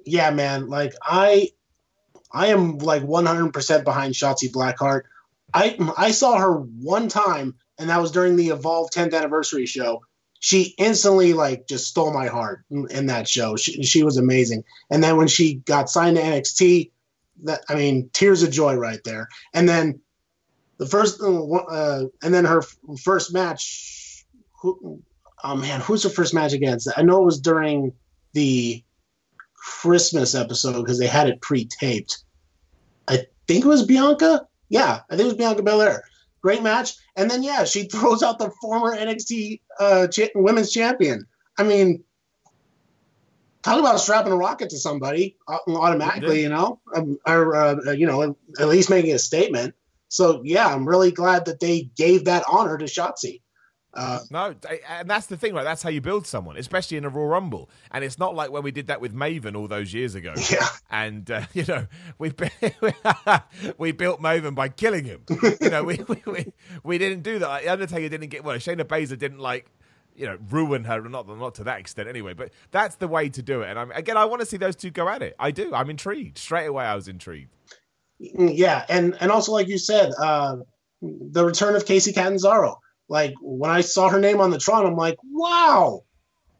yeah, 0.04 0.30
man. 0.30 0.68
Like 0.68 0.94
I, 1.02 1.50
I 2.32 2.48
am 2.48 2.78
like 2.78 3.02
100% 3.02 3.84
behind 3.84 4.14
Shotzi 4.14 4.50
Blackheart. 4.50 5.02
I 5.54 5.76
I 5.98 6.12
saw 6.12 6.38
her 6.38 6.54
one 6.56 7.08
time, 7.08 7.56
and 7.78 7.90
that 7.90 8.00
was 8.00 8.10
during 8.10 8.36
the 8.36 8.48
Evolve 8.48 8.90
10th 8.90 9.14
anniversary 9.14 9.66
show. 9.66 10.02
She 10.42 10.74
instantly 10.76 11.34
like 11.34 11.68
just 11.68 11.86
stole 11.86 12.12
my 12.12 12.26
heart 12.26 12.64
in, 12.68 12.88
in 12.90 13.06
that 13.06 13.28
show. 13.28 13.54
She, 13.54 13.84
she 13.84 14.02
was 14.02 14.16
amazing. 14.16 14.64
And 14.90 15.02
then 15.02 15.16
when 15.16 15.28
she 15.28 15.54
got 15.54 15.88
signed 15.88 16.16
to 16.16 16.22
NXT, 16.22 16.90
that 17.44 17.60
I 17.68 17.76
mean, 17.76 18.10
tears 18.12 18.42
of 18.42 18.50
joy 18.50 18.74
right 18.74 18.98
there. 19.04 19.28
And 19.54 19.68
then 19.68 20.00
the 20.78 20.86
first, 20.86 21.22
uh, 21.22 22.06
and 22.24 22.34
then 22.34 22.44
her 22.44 22.62
first 23.04 23.32
match. 23.32 24.24
Who, 24.62 25.00
oh 25.44 25.56
man, 25.56 25.80
who's 25.80 26.02
her 26.02 26.10
first 26.10 26.34
match 26.34 26.52
against? 26.52 26.88
I 26.96 27.02
know 27.02 27.22
it 27.22 27.26
was 27.26 27.40
during 27.40 27.92
the 28.32 28.82
Christmas 29.54 30.34
episode 30.34 30.82
because 30.82 30.98
they 30.98 31.06
had 31.06 31.28
it 31.28 31.40
pre-taped. 31.40 32.24
I 33.06 33.26
think 33.46 33.64
it 33.64 33.68
was 33.68 33.86
Bianca. 33.86 34.48
Yeah, 34.68 35.02
I 35.08 35.16
think 35.16 35.20
it 35.20 35.24
was 35.24 35.34
Bianca 35.34 35.62
Belair. 35.62 36.02
Great 36.42 36.62
match, 36.62 36.94
and 37.16 37.30
then 37.30 37.42
yeah, 37.42 37.64
she 37.64 37.84
throws 37.92 38.22
out 38.22 38.38
the 38.38 38.50
former 38.60 38.96
NXT 38.96 39.60
uh, 39.78 40.08
Women's 40.34 40.72
Champion. 40.72 41.26
I 41.58 41.62
mean, 41.62 42.02
talk 43.62 43.78
about 43.78 44.00
strapping 44.00 44.32
a 44.32 44.36
rocket 44.36 44.70
to 44.70 44.78
somebody 44.78 45.36
uh, 45.46 45.58
automatically, 45.68 46.42
you 46.42 46.48
know, 46.48 46.80
um, 46.94 47.18
or 47.26 47.54
uh, 47.54 47.92
you 47.92 48.06
know, 48.06 48.36
at 48.58 48.68
least 48.68 48.90
making 48.90 49.12
a 49.12 49.18
statement. 49.18 49.74
So 50.08 50.42
yeah, 50.44 50.66
I'm 50.66 50.86
really 50.86 51.12
glad 51.12 51.46
that 51.46 51.60
they 51.60 51.82
gave 51.96 52.24
that 52.24 52.44
honor 52.48 52.76
to 52.76 52.84
Shotzi. 52.86 53.41
Uh, 53.94 54.20
No, 54.30 54.54
and 54.88 55.08
that's 55.08 55.26
the 55.26 55.36
thing, 55.36 55.52
right? 55.54 55.64
That's 55.64 55.82
how 55.82 55.90
you 55.90 56.00
build 56.00 56.26
someone, 56.26 56.56
especially 56.56 56.96
in 56.96 57.04
a 57.04 57.08
Raw 57.10 57.24
Rumble. 57.24 57.68
And 57.90 58.02
it's 58.04 58.18
not 58.18 58.34
like 58.34 58.50
when 58.50 58.62
we 58.62 58.70
did 58.70 58.86
that 58.86 59.00
with 59.00 59.14
Maven 59.14 59.54
all 59.54 59.68
those 59.68 59.92
years 59.92 60.14
ago. 60.14 60.32
yeah, 60.50 60.66
and 60.90 61.30
uh, 61.30 61.42
you 61.52 61.64
know 61.66 61.86
we 62.18 62.32
we 63.78 63.92
built 63.92 64.20
Maven 64.20 64.54
by 64.54 64.68
killing 64.68 65.04
him. 65.04 65.22
You 65.60 65.70
know 65.70 65.84
we, 65.84 65.98
we 66.08 66.22
we 66.26 66.52
we 66.82 66.98
didn't 66.98 67.22
do 67.22 67.38
that. 67.40 67.48
Like, 67.48 67.68
Undertaker 67.68 68.08
didn't 68.08 68.28
get 68.28 68.44
well. 68.44 68.56
Shayna 68.56 68.84
Baszler 68.84 69.18
didn't 69.18 69.40
like 69.40 69.66
you 70.14 70.26
know 70.26 70.38
ruin 70.50 70.84
her. 70.84 71.00
Not 71.02 71.28
not 71.28 71.54
to 71.56 71.64
that 71.64 71.78
extent 71.78 72.08
anyway. 72.08 72.32
But 72.32 72.52
that's 72.70 72.96
the 72.96 73.08
way 73.08 73.28
to 73.28 73.42
do 73.42 73.60
it. 73.62 73.68
And 73.70 73.78
I'm, 73.78 73.90
again, 73.92 74.16
I 74.16 74.24
want 74.24 74.40
to 74.40 74.46
see 74.46 74.56
those 74.56 74.76
two 74.76 74.90
go 74.90 75.08
at 75.08 75.22
it. 75.22 75.36
I 75.38 75.50
do. 75.50 75.74
I'm 75.74 75.90
intrigued. 75.90 76.38
Straight 76.38 76.66
away, 76.66 76.84
I 76.84 76.94
was 76.94 77.08
intrigued. 77.08 77.50
yeah, 78.18 78.86
and 78.88 79.16
and 79.20 79.30
also 79.30 79.52
like 79.52 79.68
you 79.68 79.78
said, 79.78 80.12
uh, 80.18 80.56
the 81.02 81.44
return 81.44 81.76
of 81.76 81.84
Kacy 81.84 82.14
Catanzaro. 82.14 82.78
Like 83.12 83.34
when 83.42 83.70
I 83.70 83.82
saw 83.82 84.08
her 84.08 84.18
name 84.18 84.40
on 84.40 84.48
the 84.48 84.58
Tron, 84.58 84.86
I'm 84.86 84.96
like, 84.96 85.18
wow. 85.22 86.04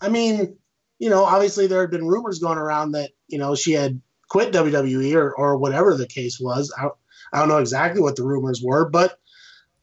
I 0.03 0.11
mean, 0.11 0.59
you 0.98 1.09
know, 1.09 1.24
obviously 1.24 1.66
there 1.66 1.80
had 1.80 1.90
been 1.90 2.07
rumors 2.07 2.40
going 2.40 2.59
around 2.59 2.92
that 2.92 3.12
you 3.26 3.38
know 3.38 3.55
she 3.55 3.72
had 3.72 4.03
quit 4.28 4.53
WWE 4.53 5.14
or 5.14 5.34
or 5.34 5.57
whatever 5.57 5.96
the 5.96 6.07
case 6.07 6.38
was. 6.38 6.70
I, 6.78 6.88
I 7.32 7.38
don't 7.38 7.48
know 7.48 7.57
exactly 7.57 8.03
what 8.03 8.16
the 8.16 8.24
rumors 8.24 8.61
were, 8.62 8.86
but 8.86 9.18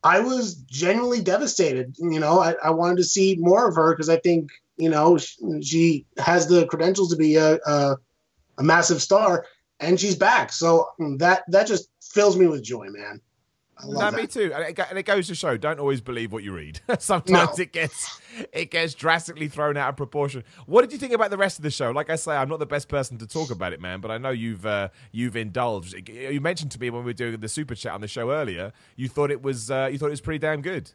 I 0.04 0.20
was 0.20 0.54
genuinely 0.54 1.24
devastated. 1.24 1.96
You 1.98 2.20
know, 2.20 2.40
I, 2.40 2.54
I 2.64 2.70
wanted 2.70 2.98
to 2.98 3.04
see 3.04 3.36
more 3.40 3.68
of 3.68 3.76
her 3.76 3.92
because 3.92 4.08
I 4.08 4.18
think 4.18 4.52
you 4.78 4.90
know 4.90 5.18
she, 5.18 5.62
she 5.64 6.06
has 6.20 6.48
the 6.48 6.68
credentials 6.68 7.10
to 7.10 7.18
be 7.18 7.38
a, 7.38 7.56
a 7.66 7.98
a 8.60 8.64
massive 8.64 9.02
star, 9.02 9.48
and 9.80 10.00
she's 10.00 10.16
back. 10.16 10.54
So 10.54 10.88
that 11.18 11.46
that 11.48 11.66
just 11.66 11.90
fills 12.00 12.38
me 12.38 12.46
with 12.46 12.62
joy, 12.64 12.90
man. 12.92 13.22
No, 13.88 14.00
that. 14.00 14.14
me 14.14 14.28
too. 14.28 14.52
And 14.54 14.64
it, 14.78 14.80
and 14.90 14.98
it 15.00 15.04
goes 15.04 15.28
to 15.28 15.36
show: 15.36 15.58
don't 15.58 15.80
always 15.80 16.02
believe 16.02 16.32
what 16.32 16.44
you 16.44 16.54
read. 16.54 16.82
Sometimes 17.00 17.58
No. 17.58 17.62
it 17.64 17.72
gets 17.72 18.22
it 18.52 18.72
gets 18.72 18.94
drastically 18.94 19.48
thrown 19.48 19.78
out 19.78 19.90
of 19.90 19.96
proportion. 19.98 20.44
What 20.66 20.82
did 20.82 20.92
you 20.92 20.98
think 20.98 21.14
about 21.14 21.30
the 21.30 21.38
rest 21.38 21.58
of 21.60 21.64
the 21.64 21.72
show? 21.72 21.92
Like 21.92 22.10
I 22.10 22.16
say, 22.16 22.36
I'm 22.36 22.50
not 22.50 22.60
the 22.60 22.66
best 22.66 22.88
person 22.90 23.18
to 23.20 23.28
talk 23.28 23.52
about 23.52 23.74
it, 23.74 23.80
man, 23.82 24.02
but 24.02 24.12
I 24.12 24.18
know 24.18 24.32
you've 24.32 24.66
uh, 24.66 24.90
you've 25.12 25.36
indulged. 25.36 25.96
You 26.10 26.42
mentioned 26.42 26.72
to 26.72 26.80
me 26.80 26.90
when 26.90 27.04
we 27.04 27.10
were 27.10 27.14
doing 27.14 27.40
the 27.40 27.50
super 27.50 27.76
chat 27.76 27.94
on 27.94 28.02
the 28.02 28.08
show 28.08 28.32
earlier, 28.32 28.74
you 28.96 29.08
thought 29.08 29.32
it 29.32 29.42
was 29.42 29.72
uh, 29.72 29.90
you 29.92 29.98
thought 29.98 30.08
it 30.08 30.12
was 30.12 30.22
pretty 30.22 30.40
damn 30.40 30.62
good. 30.62 30.92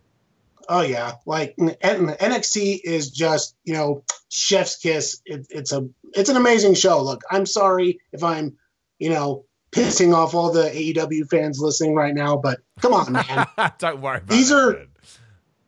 Oh 0.68 0.80
yeah, 0.82 1.12
like 1.26 1.54
NXT 1.58 2.80
is 2.84 3.10
just 3.10 3.56
you 3.64 3.74
know 3.74 4.02
chef's 4.30 4.76
kiss. 4.76 5.20
It, 5.24 5.46
it's 5.50 5.72
a 5.72 5.88
it's 6.14 6.30
an 6.30 6.36
amazing 6.36 6.74
show. 6.74 7.02
Look, 7.02 7.22
I'm 7.30 7.46
sorry 7.46 8.00
if 8.12 8.22
I'm 8.24 8.56
you 8.98 9.10
know 9.10 9.44
pissing 9.74 10.14
off 10.14 10.34
all 10.34 10.52
the 10.52 10.64
AEW 10.70 11.28
fans 11.28 11.58
listening 11.60 11.94
right 11.94 12.14
now, 12.14 12.36
but 12.36 12.60
come 12.80 12.92
on, 12.94 13.12
man. 13.12 13.46
don't 13.78 14.00
worry 14.00 14.18
about 14.18 14.28
These 14.28 14.48
that, 14.50 14.56
are- 14.56 14.72
man. 14.72 14.86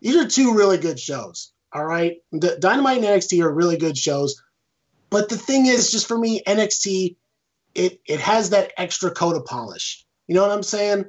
These 0.00 0.16
are 0.16 0.28
two 0.28 0.54
really 0.54 0.78
good 0.78 1.00
shows. 1.00 1.52
All 1.72 1.84
right, 1.84 2.18
D- 2.38 2.56
Dynamite 2.60 2.98
and 2.98 3.06
NXT 3.06 3.42
are 3.42 3.52
really 3.52 3.76
good 3.76 3.98
shows, 3.98 4.40
but 5.10 5.28
the 5.28 5.36
thing 5.36 5.66
is, 5.66 5.90
just 5.90 6.06
for 6.06 6.16
me, 6.16 6.42
NXT 6.46 7.16
it 7.74 8.00
it 8.06 8.20
has 8.20 8.50
that 8.50 8.72
extra 8.78 9.10
coat 9.10 9.36
of 9.36 9.44
polish. 9.44 10.06
You 10.28 10.34
know 10.36 10.42
what 10.42 10.50
I'm 10.52 10.62
saying? 10.62 11.06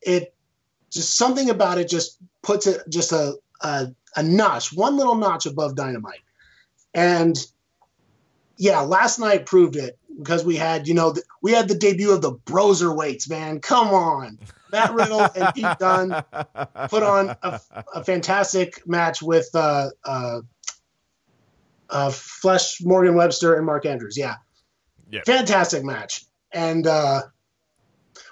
It 0.00 0.32
just 0.90 1.16
something 1.18 1.50
about 1.50 1.78
it 1.78 1.88
just 1.88 2.18
puts 2.42 2.66
it 2.66 2.80
just 2.88 3.12
a 3.12 3.34
a, 3.60 3.88
a 4.14 4.22
notch, 4.22 4.72
one 4.72 4.96
little 4.96 5.16
notch 5.16 5.44
above 5.46 5.74
Dynamite. 5.74 6.20
And 6.94 7.36
yeah, 8.56 8.80
last 8.80 9.18
night 9.18 9.44
proved 9.46 9.76
it 9.76 9.98
because 10.16 10.44
we 10.44 10.56
had, 10.56 10.88
you 10.88 10.94
know, 10.94 11.12
th- 11.12 11.26
we 11.42 11.52
had 11.52 11.68
the 11.68 11.74
debut 11.74 12.12
of 12.12 12.22
the 12.22 12.32
Broserweights, 12.32 13.28
man. 13.28 13.60
Come 13.60 13.88
on. 13.88 14.38
Matt 14.72 14.94
Riddle 14.94 15.20
and 15.20 15.54
Pete 15.54 15.78
Dunne 15.78 16.24
put 16.88 17.02
on 17.02 17.36
a, 17.42 17.60
a 17.94 18.04
fantastic 18.04 18.86
match 18.86 19.22
with 19.22 19.48
uh, 19.54 19.90
uh, 20.04 20.40
uh, 21.88 22.10
Flash 22.10 22.80
Morgan 22.82 23.14
Webster 23.14 23.54
and 23.54 23.64
Mark 23.64 23.86
Andrews. 23.86 24.16
Yeah. 24.16 24.36
Yeah. 25.10 25.20
Fantastic 25.24 25.84
match. 25.84 26.24
And 26.52 26.86
uh, 26.86 27.22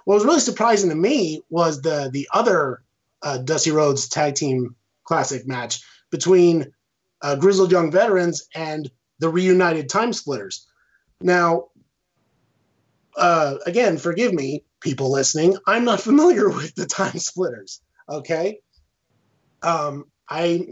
what 0.04 0.14
was 0.14 0.24
really 0.24 0.40
surprising 0.40 0.90
to 0.90 0.96
me 0.96 1.42
was 1.50 1.82
the 1.82 2.10
the 2.12 2.28
other 2.32 2.82
uh, 3.22 3.38
Dusty 3.38 3.70
Rhodes 3.70 4.08
tag 4.08 4.34
team 4.34 4.74
classic 5.04 5.46
match 5.46 5.82
between 6.10 6.72
uh, 7.22 7.36
Grizzled 7.36 7.70
Young 7.70 7.90
Veterans 7.90 8.48
and 8.54 8.90
the 9.20 9.28
reunited 9.28 9.88
Time 9.88 10.12
Splitters. 10.12 10.66
Now, 11.20 11.68
uh, 13.16 13.56
again, 13.66 13.98
forgive 13.98 14.32
me, 14.32 14.64
people 14.80 15.10
listening. 15.10 15.56
I'm 15.66 15.84
not 15.84 16.00
familiar 16.00 16.48
with 16.48 16.74
the 16.74 16.86
Time 16.86 17.18
Splitters. 17.18 17.80
Okay, 18.08 18.60
um, 19.62 20.04
I 20.28 20.66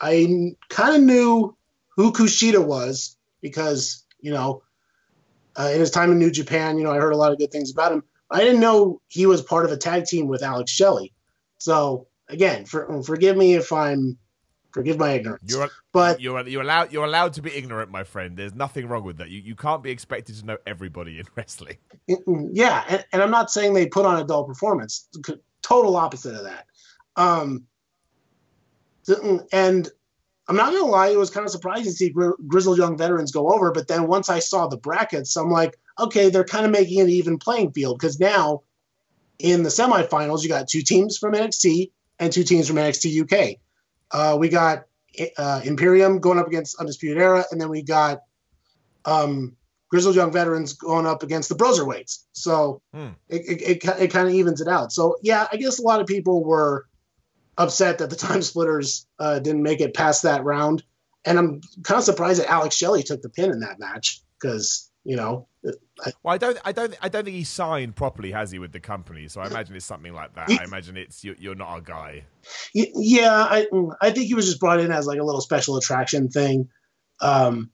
I 0.00 0.52
kind 0.68 0.96
of 0.96 1.02
knew 1.02 1.56
who 1.96 2.12
Kushida 2.12 2.64
was 2.64 3.16
because 3.40 4.04
you 4.20 4.32
know 4.32 4.62
uh, 5.58 5.70
in 5.72 5.80
his 5.80 5.90
time 5.90 6.12
in 6.12 6.18
New 6.18 6.30
Japan, 6.30 6.78
you 6.78 6.84
know, 6.84 6.92
I 6.92 6.98
heard 6.98 7.12
a 7.12 7.16
lot 7.16 7.32
of 7.32 7.38
good 7.38 7.50
things 7.50 7.72
about 7.72 7.92
him. 7.92 8.04
I 8.30 8.40
didn't 8.40 8.60
know 8.60 9.00
he 9.08 9.26
was 9.26 9.42
part 9.42 9.64
of 9.64 9.72
a 9.72 9.76
tag 9.76 10.04
team 10.04 10.28
with 10.28 10.42
Alex 10.42 10.70
Shelley. 10.70 11.12
So 11.58 12.06
again, 12.28 12.64
for, 12.64 13.02
forgive 13.02 13.36
me 13.36 13.54
if 13.54 13.72
I'm 13.72 14.18
forgive 14.72 14.98
my 14.98 15.12
ignorance. 15.12 15.42
You're, 15.46 15.68
but 15.92 16.20
you're 16.20 16.46
you're 16.46 16.62
allowed 16.62 16.92
you're 16.92 17.04
allowed 17.04 17.34
to 17.34 17.42
be 17.42 17.54
ignorant, 17.54 17.90
my 17.90 18.04
friend. 18.04 18.36
There's 18.36 18.54
nothing 18.54 18.86
wrong 18.86 19.04
with 19.04 19.18
that. 19.18 19.30
You 19.30 19.40
you 19.40 19.54
can't 19.54 19.82
be 19.82 19.90
expected 19.90 20.36
to 20.36 20.46
know 20.46 20.58
everybody 20.66 21.18
in 21.18 21.26
wrestling. 21.36 21.76
Mm, 22.08 22.24
mm, 22.24 22.48
yeah, 22.52 22.84
and, 22.88 23.04
and 23.12 23.22
I'm 23.22 23.30
not 23.30 23.50
saying 23.50 23.74
they 23.74 23.86
put 23.86 24.06
on 24.06 24.20
a 24.20 24.24
dull 24.24 24.44
performance. 24.44 25.08
Total 25.62 25.96
opposite 25.96 26.34
of 26.34 26.44
that. 26.44 26.66
Um, 27.16 27.64
mm, 29.06 29.46
and 29.52 29.88
I'm 30.48 30.56
not 30.56 30.72
gonna 30.72 30.86
lie, 30.86 31.08
it 31.08 31.18
was 31.18 31.30
kind 31.30 31.44
of 31.44 31.52
surprising 31.52 31.84
to 31.84 31.92
see 31.92 32.08
Gri- 32.08 32.32
Grizzled 32.46 32.78
Young 32.78 32.96
Veterans 32.96 33.32
go 33.32 33.52
over. 33.52 33.70
But 33.70 33.88
then 33.88 34.06
once 34.06 34.30
I 34.30 34.38
saw 34.38 34.66
the 34.66 34.78
brackets, 34.78 35.36
I'm 35.36 35.50
like, 35.50 35.78
okay, 35.98 36.30
they're 36.30 36.44
kind 36.44 36.64
of 36.64 36.72
making 36.72 37.00
an 37.00 37.10
even 37.10 37.38
playing 37.38 37.72
field 37.72 37.98
because 37.98 38.18
now 38.18 38.62
in 39.38 39.62
the 39.62 39.68
semifinals 39.68 40.42
you 40.42 40.48
got 40.48 40.68
two 40.68 40.82
teams 40.82 41.18
from 41.18 41.34
NXT 41.34 41.90
and 42.18 42.32
two 42.32 42.44
teams 42.44 42.66
from 42.66 42.76
NXT 42.76 43.22
UK. 43.22 43.58
Uh, 44.10 44.36
we 44.38 44.48
got 44.48 44.84
uh, 45.36 45.60
Imperium 45.64 46.18
going 46.20 46.38
up 46.38 46.46
against 46.46 46.78
Undisputed 46.80 47.18
Era, 47.18 47.44
and 47.50 47.60
then 47.60 47.68
we 47.68 47.82
got 47.82 48.22
um, 49.04 49.56
Grizzled 49.90 50.16
Young 50.16 50.32
Veterans 50.32 50.74
going 50.74 51.06
up 51.06 51.22
against 51.22 51.48
the 51.48 51.54
Broserweights. 51.54 52.24
So 52.32 52.82
hmm. 52.92 53.08
it, 53.28 53.42
it, 53.48 53.62
it, 53.62 54.00
it 54.00 54.10
kind 54.10 54.28
of 54.28 54.34
evens 54.34 54.60
it 54.60 54.68
out. 54.68 54.92
So 54.92 55.16
yeah, 55.22 55.46
I 55.50 55.56
guess 55.56 55.78
a 55.78 55.82
lot 55.82 56.00
of 56.00 56.06
people 56.06 56.44
were 56.44 56.86
upset 57.56 57.98
that 57.98 58.10
the 58.10 58.16
Time 58.28 58.42
Splitters 58.42 59.06
uh, 59.18 59.38
didn't 59.38 59.62
make 59.62 59.80
it 59.80 59.94
past 59.94 60.22
that 60.22 60.44
round, 60.44 60.82
and 61.24 61.38
I'm 61.38 61.60
kind 61.82 61.98
of 61.98 62.04
surprised 62.04 62.40
that 62.40 62.50
Alex 62.50 62.76
Shelley 62.76 63.02
took 63.02 63.22
the 63.22 63.30
pin 63.30 63.50
in 63.50 63.60
that 63.60 63.78
match 63.78 64.22
because 64.40 64.87
you 65.08 65.16
know. 65.16 65.48
I, 66.04 66.12
well, 66.22 66.34
I 66.34 66.38
don't, 66.38 66.58
I 66.66 66.72
don't, 66.72 66.94
I 67.00 67.08
don't 67.08 67.24
think 67.24 67.34
he 67.34 67.42
signed 67.42 67.96
properly, 67.96 68.30
has 68.30 68.50
he, 68.50 68.58
with 68.58 68.72
the 68.72 68.78
company? 68.78 69.26
So 69.28 69.40
I 69.40 69.46
imagine 69.46 69.74
it's 69.74 69.86
something 69.86 70.12
like 70.12 70.34
that. 70.34 70.50
I 70.50 70.64
imagine 70.64 70.98
it's 70.98 71.24
you're, 71.24 71.34
you're 71.38 71.54
not 71.54 71.78
a 71.78 71.80
guy. 71.80 72.24
Yeah, 72.74 73.32
I, 73.32 73.66
I 74.02 74.10
think 74.10 74.26
he 74.26 74.34
was 74.34 74.44
just 74.44 74.60
brought 74.60 74.80
in 74.80 74.92
as 74.92 75.06
like 75.06 75.18
a 75.18 75.24
little 75.24 75.40
special 75.40 75.78
attraction 75.78 76.28
thing. 76.28 76.68
Um, 77.22 77.70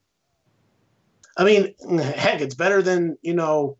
I 1.37 1.43
mean, 1.43 1.75
heck, 1.99 2.41
it's 2.41 2.55
better 2.55 2.83
than 2.83 3.19
you 3.21 3.35
know. 3.35 3.79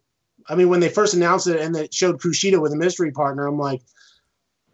I 0.49 0.57
mean, 0.57 0.69
when 0.69 0.81
they 0.81 0.89
first 0.89 1.15
announced 1.15 1.47
it 1.47 1.61
and 1.61 1.77
it 1.77 1.95
showed 1.95 2.21
Kushida 2.21 2.61
with 2.61 2.73
a 2.73 2.77
mystery 2.77 3.13
partner, 3.13 3.47
I'm 3.47 3.57
like, 3.57 3.83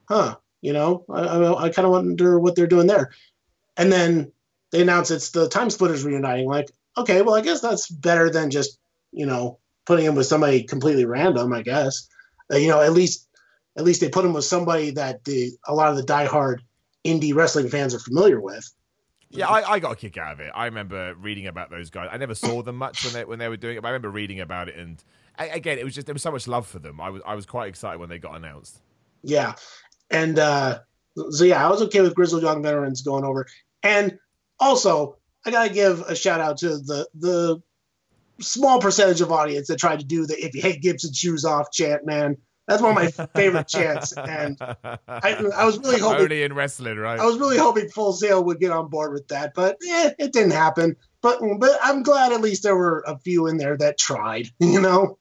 huh, 0.08 0.36
you 0.62 0.72
know, 0.72 1.04
I, 1.10 1.20
I, 1.20 1.64
I 1.64 1.68
kind 1.68 1.84
of 1.84 1.92
wonder 1.92 2.40
what 2.40 2.56
they're 2.56 2.66
doing 2.66 2.86
there. 2.86 3.10
And 3.76 3.92
then 3.92 4.32
they 4.72 4.80
announce 4.80 5.10
it's 5.10 5.30
the 5.30 5.50
Time 5.50 5.68
Splitters 5.68 6.02
reuniting. 6.02 6.48
Like, 6.48 6.70
okay, 7.00 7.22
well, 7.22 7.34
I 7.34 7.40
guess 7.40 7.60
that's 7.60 7.88
better 7.88 8.30
than 8.30 8.50
just 8.50 8.78
you 9.12 9.26
know 9.26 9.58
putting 9.86 10.06
him 10.06 10.14
with 10.14 10.26
somebody 10.26 10.62
completely 10.62 11.04
random. 11.04 11.52
I 11.52 11.62
guess, 11.62 12.08
uh, 12.52 12.56
you 12.56 12.68
know, 12.68 12.80
at 12.80 12.92
least 12.92 13.28
at 13.76 13.84
least 13.84 14.00
they 14.00 14.08
put 14.08 14.24
him 14.24 14.32
with 14.32 14.44
somebody 14.44 14.90
that 14.92 15.24
the 15.24 15.52
a 15.66 15.74
lot 15.74 15.90
of 15.90 15.96
the 15.96 16.02
diehard 16.02 16.58
indie 17.04 17.34
wrestling 17.34 17.68
fans 17.68 17.94
are 17.94 18.00
familiar 18.00 18.40
with. 18.40 18.70
Yeah, 19.32 19.46
I, 19.46 19.74
I, 19.74 19.78
got 19.78 19.92
a 19.92 19.96
kick 19.96 20.18
out 20.18 20.32
of 20.32 20.40
it. 20.40 20.50
I 20.52 20.64
remember 20.64 21.14
reading 21.14 21.46
about 21.46 21.70
those 21.70 21.88
guys. 21.88 22.08
I 22.10 22.16
never 22.16 22.34
saw 22.34 22.62
them 22.62 22.74
much 22.74 23.04
when 23.04 23.14
they 23.14 23.24
when 23.24 23.38
they 23.38 23.48
were 23.48 23.56
doing 23.56 23.76
it, 23.76 23.82
but 23.82 23.88
I 23.88 23.90
remember 23.92 24.10
reading 24.10 24.40
about 24.40 24.68
it. 24.68 24.76
And 24.76 25.02
I, 25.38 25.46
again, 25.46 25.78
it 25.78 25.84
was 25.84 25.94
just 25.94 26.06
there 26.06 26.14
was 26.14 26.22
so 26.22 26.32
much 26.32 26.48
love 26.48 26.66
for 26.66 26.80
them. 26.80 27.00
I 27.00 27.10
was 27.10 27.22
I 27.24 27.34
was 27.36 27.46
quite 27.46 27.68
excited 27.68 28.00
when 28.00 28.08
they 28.08 28.18
got 28.18 28.34
announced. 28.34 28.80
Yeah, 29.22 29.54
and 30.10 30.38
uh, 30.38 30.80
so 31.30 31.44
yeah, 31.44 31.64
I 31.64 31.70
was 31.70 31.80
okay 31.82 32.00
with 32.00 32.14
Grizzled 32.14 32.42
Young 32.42 32.60
Veterans 32.62 33.02
going 33.02 33.24
over. 33.24 33.46
And 33.84 34.18
also, 34.58 35.16
I 35.44 35.50
gotta 35.50 35.72
give 35.72 36.00
a 36.02 36.14
shout 36.14 36.40
out 36.40 36.58
to 36.58 36.78
the 36.78 37.08
the 37.14 37.62
small 38.40 38.80
percentage 38.80 39.20
of 39.20 39.32
audience 39.32 39.68
that 39.68 39.78
tried 39.78 40.00
to 40.00 40.04
do 40.04 40.26
the 40.26 40.34
"If 40.34 40.54
you 40.54 40.62
hate 40.62 40.82
Gibson, 40.82 41.12
shoes 41.12 41.44
off" 41.44 41.70
chant. 41.72 42.04
Man, 42.04 42.36
that's 42.66 42.82
one 42.82 42.96
of 42.96 43.18
my 43.18 43.26
favorite 43.34 43.68
chants, 43.68 44.12
and 44.12 44.56
I, 44.60 44.98
I, 45.08 45.64
was 45.64 45.78
really 45.78 45.98
hoping 45.98 46.22
only 46.22 46.42
in 46.42 46.54
wrestling, 46.54 46.98
right? 46.98 47.18
I 47.18 47.24
was 47.24 47.38
really 47.38 47.58
hoping 47.58 47.88
Full 47.88 48.12
Sail 48.12 48.44
would 48.44 48.60
get 48.60 48.70
on 48.70 48.88
board 48.88 49.12
with 49.12 49.26
that, 49.28 49.54
but 49.54 49.76
eh, 49.88 50.10
it 50.18 50.32
didn't 50.32 50.52
happen. 50.52 50.96
But 51.22 51.40
but 51.58 51.78
I'm 51.82 52.02
glad 52.02 52.32
at 52.32 52.40
least 52.40 52.62
there 52.62 52.76
were 52.76 53.02
a 53.06 53.18
few 53.18 53.46
in 53.46 53.56
there 53.56 53.76
that 53.78 53.98
tried. 53.98 54.48
You 54.60 54.80
know, 54.80 55.18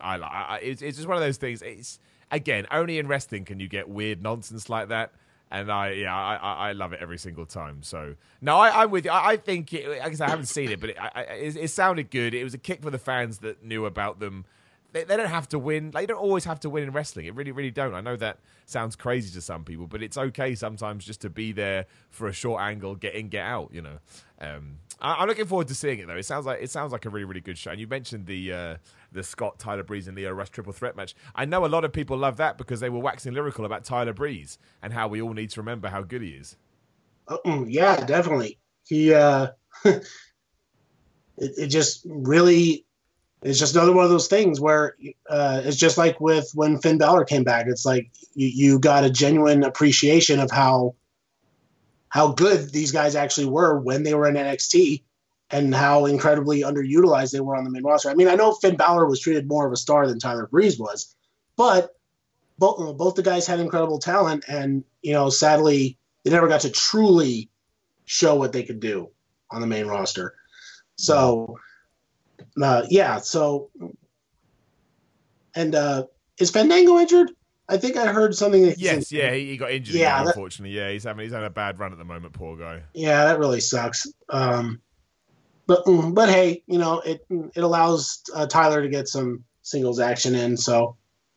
I, 0.00 0.16
I 0.16 0.58
it's, 0.62 0.82
it's 0.82 0.96
just 0.96 1.08
one 1.08 1.16
of 1.16 1.22
those 1.22 1.36
things. 1.36 1.62
It's 1.62 1.98
again 2.30 2.66
only 2.70 2.98
in 2.98 3.06
wrestling 3.06 3.44
can 3.44 3.60
you 3.60 3.68
get 3.68 3.88
weird 3.88 4.22
nonsense 4.22 4.68
like 4.68 4.88
that 4.88 5.12
and 5.52 5.70
I 5.70 5.90
yeah 5.90 6.16
I, 6.16 6.70
I 6.70 6.72
love 6.72 6.92
it 6.92 7.00
every 7.00 7.18
single 7.18 7.46
time. 7.46 7.82
So 7.82 8.16
no, 8.40 8.56
I, 8.56 8.84
am 8.84 8.90
with 8.90 9.04
you. 9.04 9.10
I, 9.10 9.32
I 9.32 9.36
think 9.36 9.72
it, 9.72 10.00
I 10.02 10.08
guess 10.08 10.20
I 10.20 10.28
haven't 10.28 10.46
seen 10.46 10.70
it, 10.70 10.80
but 10.80 10.90
it, 10.90 10.96
I, 10.98 11.20
it, 11.20 11.56
it, 11.56 11.68
sounded 11.68 12.10
good. 12.10 12.34
It 12.34 12.42
was 12.42 12.54
a 12.54 12.58
kick 12.58 12.82
for 12.82 12.90
the 12.90 12.98
fans 12.98 13.38
that 13.38 13.62
knew 13.62 13.84
about 13.86 14.18
them 14.18 14.46
they, 14.92 15.04
they 15.04 15.16
don't 15.16 15.28
have 15.28 15.48
to 15.48 15.58
win. 15.58 15.92
You 15.98 16.06
don't 16.06 16.18
always 16.18 16.44
have 16.44 16.60
to 16.60 16.70
win 16.70 16.84
in 16.84 16.92
wrestling. 16.92 17.26
It 17.26 17.34
really, 17.34 17.52
really 17.52 17.70
don't. 17.70 17.94
I 17.94 18.00
know 18.00 18.16
that 18.16 18.38
sounds 18.66 18.94
crazy 18.94 19.32
to 19.34 19.40
some 19.40 19.64
people, 19.64 19.86
but 19.86 20.02
it's 20.02 20.18
okay 20.18 20.54
sometimes 20.54 21.04
just 21.04 21.22
to 21.22 21.30
be 21.30 21.52
there 21.52 21.86
for 22.10 22.28
a 22.28 22.32
short 22.32 22.62
angle, 22.62 22.94
get 22.94 23.14
in, 23.14 23.28
get 23.28 23.44
out. 23.44 23.70
You 23.72 23.82
know. 23.82 23.98
Um, 24.40 24.78
I, 25.00 25.22
am 25.22 25.28
looking 25.28 25.46
forward 25.46 25.68
to 25.68 25.74
seeing 25.74 25.98
it 25.98 26.06
though. 26.06 26.16
It 26.16 26.24
sounds 26.24 26.46
like 26.46 26.62
it 26.62 26.70
sounds 26.70 26.92
like 26.92 27.04
a 27.06 27.10
really, 27.10 27.24
really 27.24 27.40
good 27.40 27.58
show. 27.58 27.70
And 27.70 27.80
you 27.80 27.86
mentioned 27.86 28.26
the 28.26 28.52
uh, 28.52 28.76
the 29.12 29.22
Scott 29.22 29.58
Tyler 29.58 29.82
Breeze 29.82 30.08
and 30.08 30.16
Lio 30.16 30.32
Rush 30.32 30.50
triple 30.50 30.72
threat 30.72 30.96
match. 30.96 31.14
I 31.34 31.44
know 31.44 31.64
a 31.64 31.68
lot 31.68 31.84
of 31.84 31.92
people 31.92 32.16
love 32.16 32.36
that 32.36 32.58
because 32.58 32.80
they 32.80 32.90
were 32.90 33.00
waxing 33.00 33.32
lyrical 33.32 33.64
about 33.64 33.84
Tyler 33.84 34.12
Breeze 34.12 34.58
and 34.82 34.92
how 34.92 35.08
we 35.08 35.22
all 35.22 35.32
need 35.32 35.50
to 35.50 35.60
remember 35.60 35.88
how 35.88 36.02
good 36.02 36.22
he 36.22 36.30
is. 36.30 36.56
Uh, 37.28 37.64
yeah, 37.66 38.04
definitely. 38.04 38.58
He 38.84 39.14
uh, 39.14 39.48
it, 39.84 40.04
it 41.36 41.66
just 41.68 42.06
really 42.06 42.84
it's 43.42 43.58
just 43.58 43.74
another 43.74 43.92
one 43.92 44.04
of 44.04 44.10
those 44.10 44.28
things 44.28 44.60
where 44.60 44.96
uh, 45.28 45.62
it's 45.64 45.76
just 45.76 45.98
like 45.98 46.20
with 46.20 46.50
when 46.54 46.78
Finn 46.78 46.98
Balor 46.98 47.24
came 47.24 47.42
back. 47.42 47.66
It's 47.68 47.84
like 47.84 48.10
you, 48.34 48.48
you 48.48 48.78
got 48.78 49.04
a 49.04 49.10
genuine 49.10 49.64
appreciation 49.64 50.38
of 50.38 50.50
how 50.50 50.94
how 52.08 52.32
good 52.32 52.70
these 52.70 52.92
guys 52.92 53.16
actually 53.16 53.46
were 53.46 53.78
when 53.80 54.02
they 54.02 54.14
were 54.14 54.28
in 54.28 54.34
NXT 54.34 55.02
and 55.50 55.74
how 55.74 56.06
incredibly 56.06 56.60
underutilized 56.60 57.32
they 57.32 57.40
were 57.40 57.56
on 57.56 57.64
the 57.64 57.70
main 57.70 57.82
roster. 57.82 58.10
I 58.10 58.14
mean, 58.14 58.28
I 58.28 58.36
know 58.36 58.52
Finn 58.52 58.76
Balor 58.76 59.06
was 59.06 59.20
treated 59.20 59.48
more 59.48 59.66
of 59.66 59.72
a 59.72 59.76
star 59.76 60.06
than 60.06 60.18
Tyler 60.18 60.46
Breeze 60.46 60.78
was, 60.78 61.14
but 61.56 61.96
both 62.58 62.96
both 62.96 63.14
the 63.16 63.22
guys 63.22 63.46
had 63.46 63.58
incredible 63.58 63.98
talent, 63.98 64.44
and 64.46 64.84
you 65.02 65.12
know, 65.12 65.30
sadly, 65.30 65.98
they 66.22 66.30
never 66.30 66.48
got 66.48 66.60
to 66.60 66.70
truly 66.70 67.50
show 68.04 68.36
what 68.36 68.52
they 68.52 68.62
could 68.62 68.78
do 68.78 69.10
on 69.50 69.60
the 69.60 69.66
main 69.66 69.86
roster. 69.86 70.34
So 70.96 71.58
uh, 72.60 72.84
yeah. 72.88 73.18
So, 73.18 73.70
and 75.54 75.74
uh, 75.74 76.06
is 76.38 76.50
Fandango 76.50 76.98
injured? 76.98 77.30
I 77.68 77.78
think 77.78 77.96
I 77.96 78.12
heard 78.12 78.34
something. 78.34 78.62
That 78.62 78.78
yes, 78.78 79.12
yeah, 79.12 79.32
he, 79.32 79.56
got 79.56 79.70
injured. 79.70 79.94
Yeah, 79.94 80.14
again, 80.14 80.26
that, 80.26 80.36
unfortunately, 80.36 80.76
yeah, 80.76 80.90
he's 80.90 81.04
having 81.04 81.24
he's 81.24 81.32
having 81.32 81.46
a 81.46 81.50
bad 81.50 81.78
run 81.78 81.92
at 81.92 81.98
the 81.98 82.04
moment. 82.04 82.34
Poor 82.34 82.56
guy. 82.56 82.82
Yeah, 82.94 83.24
that 83.24 83.38
really 83.38 83.60
sucks. 83.60 84.06
Um, 84.28 84.80
but 85.66 85.82
but 85.86 86.28
hey, 86.28 86.62
you 86.66 86.78
know 86.78 87.00
it 87.00 87.24
it 87.30 87.62
allows 87.62 88.22
uh, 88.34 88.46
Tyler 88.46 88.82
to 88.82 88.88
get 88.88 89.08
some 89.08 89.44
singles 89.62 90.00
action 90.00 90.34
in. 90.34 90.56
So, 90.56 90.96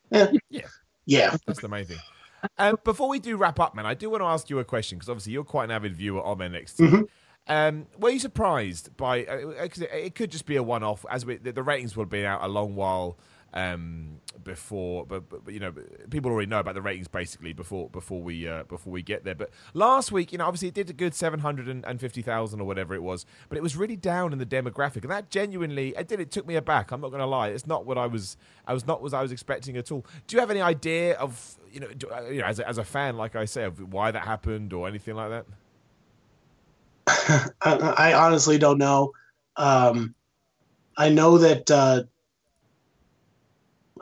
yeah, 0.10 0.32
yeah, 0.50 0.68
yeah, 1.06 1.38
that's 1.46 1.62
the 1.62 1.70
main 1.70 1.86
thing. 1.86 2.00
Um, 2.58 2.78
before 2.84 3.08
we 3.08 3.20
do 3.20 3.38
wrap 3.38 3.60
up, 3.60 3.76
man, 3.76 3.86
I 3.86 3.94
do 3.94 4.10
want 4.10 4.22
to 4.22 4.28
ask 4.28 4.50
you 4.50 4.60
a 4.60 4.66
question 4.66 4.98
because 4.98 5.10
obviously 5.10 5.34
you're 5.34 5.44
quite 5.44 5.66
an 5.66 5.72
avid 5.72 5.96
viewer 5.96 6.22
of 6.22 6.40
NXT. 6.40 6.76
Mm-hmm. 6.76 7.02
Um, 7.48 7.88
were 8.00 8.10
you 8.10 8.20
surprised 8.20 8.96
by? 8.98 9.22
Because 9.62 9.84
uh, 9.84 9.86
it, 9.86 10.06
it, 10.06 10.16
could 10.16 10.32
just 10.32 10.46
be 10.46 10.56
a 10.56 10.64
one-off, 10.64 11.06
as 11.12 11.26
we, 11.26 11.38
the, 11.38 11.52
the, 11.52 11.62
ratings 11.62 11.96
would 11.96 12.06
have 12.06 12.10
been 12.10 12.26
out 12.26 12.44
a 12.44 12.48
long 12.48 12.76
while 12.76 13.20
um, 13.54 14.20
before. 14.44 15.06
But, 15.06 15.30
but, 15.30 15.54
you 15.54 15.60
know, 15.60 15.72
people 16.10 16.32
already 16.32 16.50
know 16.50 16.60
about 16.60 16.74
the 16.74 16.82
ratings 16.82 17.08
basically 17.08 17.54
before 17.54 17.88
before 17.90 18.20
we 18.20 18.48
uh, 18.48 18.64
before 18.64 18.92
we 18.92 19.04
get 19.04 19.26
there. 19.26 19.36
But 19.36 19.52
last 19.76 20.12
week, 20.12 20.32
you 20.32 20.40
know, 20.40 20.46
obviously 20.46 20.70
it 20.70 20.74
did 20.74 20.90
a 20.90 20.94
good 20.94 21.14
seven 21.14 21.40
hundred 21.40 21.68
and 21.68 22.02
fifty 22.02 22.24
thousand 22.24 22.62
or 22.62 22.64
whatever 22.66 22.96
it 22.96 23.04
was, 23.04 23.28
but 23.48 23.60
it 23.60 23.62
was 23.62 23.76
really 23.76 23.96
down 23.96 24.34
in 24.34 24.40
the 24.40 24.46
demographic, 24.46 25.04
and 25.04 25.12
that 25.12 25.30
genuinely, 25.30 25.94
it 25.96 26.08
did. 26.08 26.20
It 26.20 26.32
took 26.32 26.48
me 26.48 26.56
aback. 26.56 26.92
I'm 26.92 27.02
not 27.02 27.10
going 27.10 27.22
to 27.22 27.28
lie. 27.28 27.50
It's 27.50 27.68
not 27.68 27.86
what 27.86 28.00
I 28.00 28.08
was. 28.08 28.38
I 28.66 28.74
was 28.74 28.88
not 28.88 29.04
what 29.04 29.14
I 29.14 29.22
was 29.22 29.32
expecting 29.32 29.78
at 29.78 29.92
all. 29.92 30.04
Do 30.26 30.36
you 30.36 30.40
have 30.40 30.50
any 30.50 30.62
idea 30.62 31.16
of 31.18 31.58
you 31.72 31.82
know, 31.82 31.90
do, 31.90 32.10
uh, 32.10 32.22
you 32.22 32.40
know, 32.40 32.48
as 32.48 32.60
a, 32.60 32.68
as 32.68 32.78
a 32.80 32.84
fan, 32.84 33.18
like 33.18 33.36
I 33.36 33.46
say, 33.46 33.66
of 33.66 33.94
why 33.94 34.10
that 34.10 34.24
happened 34.24 34.74
or 34.74 34.88
anything 34.88 35.14
like 35.14 35.30
that? 35.30 35.46
I, 37.08 37.94
I, 37.98 38.14
honestly 38.14 38.58
don't 38.58 38.78
know. 38.78 39.14
Um, 39.58 40.16
I 40.98 41.10
know 41.10 41.38
that 41.38 41.70
uh, 41.70 42.04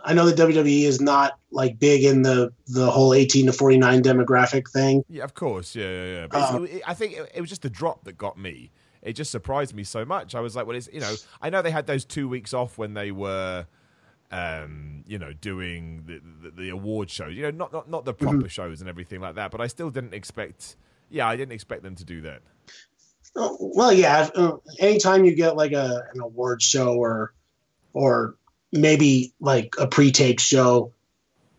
I 0.04 0.14
know 0.14 0.30
that 0.30 0.38
WWE 0.38 0.84
is 0.84 1.02
not 1.02 1.40
like 1.52 1.80
big 1.80 2.04
in 2.04 2.22
the 2.22 2.52
the 2.68 2.90
whole 2.90 3.14
18 3.14 3.48
to 3.48 3.54
49 3.54 4.04
demographic 4.04 4.70
thing. 4.70 5.04
Yeah, 5.10 5.24
of 5.24 5.34
course. 5.34 5.76
Yeah, 5.76 5.90
yeah, 5.90 6.14
yeah. 6.14 6.28
But 6.28 6.54
um, 6.54 6.68
I 6.86 6.94
think 6.94 7.14
it, 7.14 7.32
it, 7.36 7.42
was 7.42 7.50
just 7.50 7.62
the 7.62 7.70
drop 7.70 8.04
that 8.04 8.18
got 8.18 8.38
me. 8.38 8.72
It 9.02 9.14
just 9.14 9.32
surprised 9.32 9.74
me 9.74 9.84
so 9.84 10.06
much. 10.06 10.36
I 10.36 10.40
was 10.40 10.56
like, 10.56 10.66
well, 10.66 10.76
it's 10.76 10.90
you 10.92 11.00
know, 11.00 11.14
I 11.42 11.50
know 11.50 11.62
they 11.62 11.72
had 11.72 11.88
those 11.88 12.06
two 12.06 12.28
weeks 12.28 12.54
off 12.54 12.78
when 12.78 12.94
they 12.94 13.12
were. 13.12 13.66
Um, 14.32 15.04
you 15.06 15.20
know, 15.20 15.32
doing 15.32 16.06
the, 16.08 16.20
the, 16.42 16.56
the 16.64 16.70
award 16.70 17.12
shows, 17.12 17.36
you 17.36 17.44
know, 17.44 17.52
not 17.52 17.72
not 17.72 17.88
not 17.88 18.04
the 18.04 18.16
proper 18.16 18.38
mm-hmm. 18.38 18.48
shows 18.48 18.82
and 18.82 18.90
everything 18.90 19.22
like 19.22 19.36
that. 19.36 19.52
But 19.52 19.62
I 19.62 19.68
still 19.68 19.92
didn't 19.92 20.16
expect, 20.16 20.76
yeah, 21.12 21.28
I 21.28 21.36
didn't 21.36 21.52
expect 21.52 21.84
them 21.84 21.94
to 21.94 22.04
do 22.04 22.20
that. 22.22 22.42
Well, 23.36 23.92
yeah. 23.92 24.30
Uh, 24.36 24.58
anytime 24.80 25.26
you 25.26 25.36
get 25.36 25.56
like 25.56 25.72
a 25.72 26.04
an 26.14 26.22
award 26.22 26.62
show 26.62 26.96
or 26.96 27.34
or 27.94 28.36
maybe 28.72 29.34
like 29.40 29.76
a 29.80 29.88
pre-taped 29.88 30.42
show, 30.42 30.94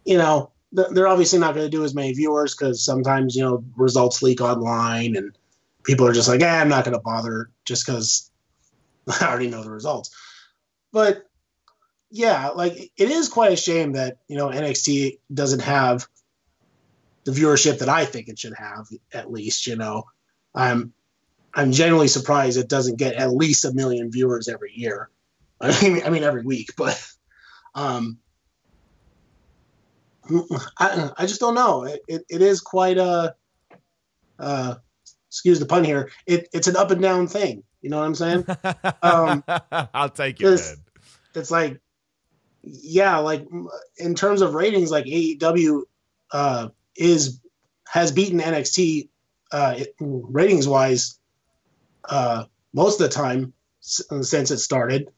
you 0.05 0.19
know, 0.19 0.51
they're 0.73 1.09
obviously 1.09 1.39
not 1.39 1.55
going 1.55 1.67
to 1.67 1.71
do 1.71 1.85
as 1.85 1.95
many 1.95 2.13
viewers 2.13 2.55
because 2.55 2.85
sometimes 2.85 3.37
you 3.37 3.43
know 3.43 3.65
results 3.77 4.23
leak 4.23 4.41
online 4.41 5.17
and 5.17 5.37
people 5.85 6.07
are 6.07 6.13
just 6.13 6.29
like, 6.29 6.41
eh, 6.41 6.61
I'm 6.61 6.69
not 6.69 6.85
going 6.85 6.97
to 6.97 7.03
bother 7.03 7.51
just 7.65 7.87
because 7.87 8.31
I 9.21 9.27
already 9.27 9.49
know 9.49 9.63
the 9.63 9.71
results. 9.71 10.11
But 10.93 11.25
yeah, 12.11 12.51
like 12.51 12.93
it 12.97 13.11
is 13.11 13.29
quite 13.29 13.53
a 13.53 13.57
shame 13.57 13.93
that 13.93 14.19
you 14.29 14.37
know 14.37 14.49
NXT 14.49 15.19
doesn't 15.33 15.63
have 15.63 16.07
the 17.25 17.33
viewership 17.33 17.79
that 17.79 17.89
I 17.89 18.05
think 18.05 18.29
it 18.29 18.39
should 18.39 18.55
have. 18.55 18.87
At 19.13 19.33
least 19.33 19.67
you 19.67 19.77
know, 19.77 20.05
I'm 20.55 20.93
I'm 21.55 21.73
genuinely 21.73 22.09
surprised 22.09 22.59
it 22.59 22.69
doesn't 22.69 22.99
get 22.99 23.15
at 23.15 23.33
least 23.33 23.65
a 23.65 23.73
million 23.73 24.11
viewers 24.11 24.49
every 24.49 24.73
year. 24.75 25.09
I 25.61 25.83
mean, 25.83 26.03
I 26.05 26.11
mean 26.11 26.25
every 26.25 26.43
week, 26.43 26.73
but 26.77 27.01
um, 27.75 28.19
I, 30.79 31.11
I 31.17 31.27
just 31.27 31.41
don't 31.41 31.55
know. 31.55 31.85
It, 31.85 32.03
it, 32.09 32.25
it 32.29 32.43
is 32.43 32.61
quite 32.61 32.99
a, 32.99 33.35
uh, 34.39 34.75
excuse 35.29 35.61
the 35.61 35.67
pun 35.67 35.85
here. 35.85 36.11
It, 36.27 36.49
it's 36.53 36.67
an 36.67 36.77
up 36.77 36.91
and 36.91 37.01
down 37.01 37.29
thing. 37.29 37.63
You 37.83 37.91
know 37.91 37.99
what 37.99 38.07
I'm 38.07 38.15
saying? 38.15 38.47
Um, 39.03 39.45
I'll 39.93 40.09
take 40.09 40.41
it. 40.41 40.47
It's, 40.47 40.77
it's 41.35 41.51
like, 41.51 41.79
yeah, 42.63 43.19
like 43.19 43.47
in 43.99 44.15
terms 44.15 44.41
of 44.41 44.55
ratings, 44.55 44.91
like 44.91 45.05
AEW 45.05 45.83
uh, 46.33 46.69
is 46.97 47.41
has 47.87 48.11
beaten 48.13 48.41
NXT 48.41 49.09
uh, 49.53 49.79
ratings 50.01 50.67
wise 50.67 51.19
uh, 52.09 52.45
most 52.73 53.01
of 53.01 53.09
the 53.09 53.15
time 53.15 53.53
since 53.81 54.51
it 54.51 54.59
started. 54.59 55.11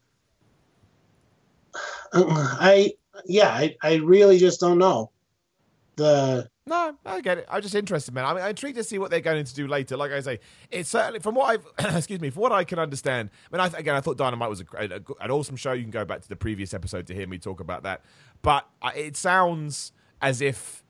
I 2.13 2.93
yeah, 3.25 3.49
I, 3.49 3.77
I 3.83 3.95
really 3.97 4.39
just 4.39 4.61
don't 4.61 4.79
know. 4.79 5.11
The 5.97 6.49
no, 6.67 6.97
I 7.07 7.21
get 7.21 7.39
it. 7.39 7.47
I'm 7.49 7.63
just 7.63 7.75
interested, 7.75 8.13
man. 8.13 8.25
I'm, 8.25 8.37
I'm 8.37 8.51
intrigued 8.51 8.77
to 8.77 8.85
see 8.85 8.99
what 8.99 9.11
they're 9.11 9.21
going 9.21 9.45
to 9.45 9.55
do 9.55 9.67
later. 9.67 9.97
Like 9.97 10.13
I 10.13 10.21
say, 10.21 10.41
it's 10.71 10.91
certainly 10.91 11.21
from 11.21 11.35
what 11.35 11.63
I've 11.79 11.95
excuse 11.97 12.21
me, 12.21 12.31
from 12.31 12.43
what 12.43 12.53
I 12.53 12.65
can 12.65 12.79
understand. 12.79 13.31
I 13.53 13.57
mean, 13.57 13.61
I, 13.61 13.79
again, 13.79 13.95
I 13.95 14.01
thought 14.01 14.17
Dynamite 14.17 14.51
was 14.51 14.61
a, 14.61 14.65
a, 14.79 15.25
an 15.25 15.31
awesome 15.31 15.57
show. 15.57 15.73
You 15.73 15.83
can 15.83 15.91
go 15.91 16.05
back 16.05 16.23
to 16.23 16.29
the 16.29 16.37
previous 16.37 16.75
episode 16.75 17.07
to 17.07 17.15
hear 17.15 17.27
me 17.27 17.39
talk 17.39 17.61
about 17.61 17.85
that. 17.85 18.03
But 18.43 18.69
it 18.95 19.17
sounds 19.17 19.93
as 20.21 20.41
if 20.41 20.85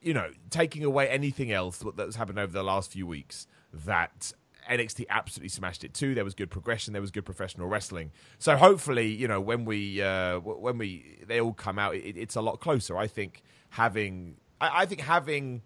you 0.00 0.14
know, 0.14 0.30
taking 0.50 0.84
away 0.84 1.08
anything 1.08 1.50
else 1.52 1.82
that's 1.96 2.16
happened 2.16 2.38
over 2.38 2.52
the 2.52 2.62
last 2.62 2.92
few 2.92 3.06
weeks, 3.06 3.46
that 3.72 4.32
NXT 4.68 5.06
absolutely 5.08 5.48
smashed 5.48 5.84
it 5.84 5.94
too. 5.94 6.14
There 6.14 6.24
was 6.24 6.34
good 6.34 6.50
progression. 6.50 6.92
There 6.92 7.02
was 7.02 7.10
good 7.10 7.24
professional 7.24 7.68
wrestling. 7.68 8.12
So 8.38 8.56
hopefully, 8.56 9.08
you 9.08 9.28
know, 9.28 9.40
when 9.40 9.64
we 9.64 10.02
uh, 10.02 10.38
when 10.40 10.78
we 10.78 11.18
they 11.26 11.40
all 11.40 11.52
come 11.52 11.78
out, 11.78 11.94
it, 11.94 12.16
it's 12.16 12.36
a 12.36 12.40
lot 12.40 12.60
closer. 12.60 12.96
I 12.96 13.06
think 13.06 13.42
having 13.70 14.36
I, 14.60 14.82
I 14.82 14.86
think 14.86 15.00
having 15.00 15.62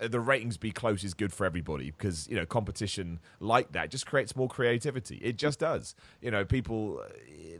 the 0.00 0.20
ratings 0.20 0.56
be 0.56 0.70
close 0.70 1.02
is 1.02 1.14
good 1.14 1.32
for 1.32 1.44
everybody 1.44 1.90
because 1.90 2.28
you 2.28 2.36
know 2.36 2.46
competition 2.46 3.18
like 3.40 3.72
that 3.72 3.90
just 3.90 4.06
creates 4.06 4.36
more 4.36 4.48
creativity. 4.48 5.16
It 5.16 5.36
just 5.36 5.58
does. 5.58 5.94
You 6.20 6.30
know, 6.30 6.44
people 6.44 7.02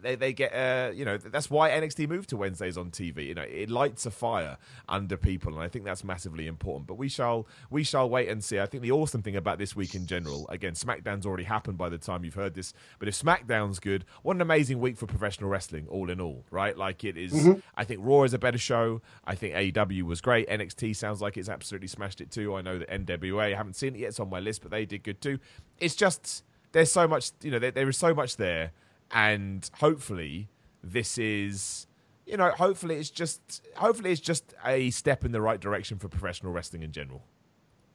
they 0.00 0.14
they 0.14 0.32
get 0.32 0.52
uh, 0.54 0.92
you 0.92 1.04
know 1.04 1.16
that's 1.16 1.50
why 1.50 1.70
NXT 1.70 2.08
moved 2.08 2.28
to 2.30 2.36
Wednesdays 2.36 2.76
on 2.76 2.90
TV. 2.90 3.26
You 3.26 3.34
know, 3.34 3.42
it 3.42 3.70
lights 3.70 4.06
a 4.06 4.10
fire 4.10 4.56
under 4.88 5.16
people, 5.16 5.52
and 5.54 5.62
I 5.62 5.68
think 5.68 5.84
that's 5.84 6.04
massively 6.04 6.46
important. 6.46 6.86
But 6.86 6.94
we 6.94 7.08
shall 7.08 7.46
we 7.70 7.82
shall 7.82 8.08
wait 8.08 8.28
and 8.28 8.42
see. 8.42 8.60
I 8.60 8.66
think 8.66 8.82
the 8.82 8.92
awesome 8.92 9.22
thing 9.22 9.36
about 9.36 9.58
this 9.58 9.74
week 9.74 9.94
in 9.94 10.06
general, 10.06 10.46
again, 10.48 10.74
SmackDown's 10.74 11.26
already 11.26 11.44
happened 11.44 11.78
by 11.78 11.88
the 11.88 11.98
time 11.98 12.24
you've 12.24 12.34
heard 12.34 12.54
this. 12.54 12.72
But 12.98 13.08
if 13.08 13.20
SmackDown's 13.20 13.80
good, 13.80 14.04
what 14.22 14.36
an 14.36 14.42
amazing 14.42 14.80
week 14.80 14.96
for 14.96 15.06
professional 15.06 15.50
wrestling, 15.50 15.86
all 15.88 16.10
in 16.10 16.20
all, 16.20 16.44
right? 16.50 16.76
Like 16.76 17.04
it 17.04 17.16
is, 17.16 17.32
mm-hmm. 17.32 17.60
I 17.76 17.84
think 17.84 18.00
Raw 18.02 18.22
is 18.22 18.34
a 18.34 18.38
better 18.38 18.58
show. 18.58 19.02
I 19.24 19.34
think 19.34 19.54
AEW 19.54 20.02
was 20.02 20.20
great. 20.20 20.48
NXT 20.48 20.96
sounds 20.96 21.20
like 21.20 21.36
it's 21.36 21.48
absolutely 21.48 21.88
smashed 21.88 22.20
it 22.20 22.27
too. 22.30 22.54
I 22.54 22.62
know 22.62 22.78
that 22.78 22.88
NWA 22.88 23.52
I 23.52 23.56
haven't 23.56 23.76
seen 23.76 23.94
it 23.94 24.00
yet; 24.00 24.08
it's 24.08 24.20
on 24.20 24.30
my 24.30 24.40
list, 24.40 24.62
but 24.62 24.70
they 24.70 24.84
did 24.84 25.02
good 25.02 25.20
too. 25.20 25.38
It's 25.78 25.94
just 25.94 26.44
there's 26.72 26.92
so 26.92 27.08
much, 27.08 27.32
you 27.42 27.50
know, 27.50 27.58
there, 27.58 27.70
there 27.70 27.88
is 27.88 27.96
so 27.96 28.14
much 28.14 28.36
there 28.36 28.72
and 29.10 29.70
hopefully 29.78 30.48
this 30.82 31.18
is 31.18 31.86
you 32.26 32.36
know 32.36 32.50
hopefully 32.50 32.96
it's 32.96 33.10
just 33.10 33.62
hopefully 33.76 34.12
it's 34.12 34.20
just 34.20 34.54
a 34.64 34.90
step 34.90 35.24
in 35.24 35.32
the 35.32 35.40
right 35.40 35.60
direction 35.60 35.98
for 35.98 36.08
professional 36.08 36.52
wrestling 36.52 36.82
in 36.82 36.92
general 36.92 37.22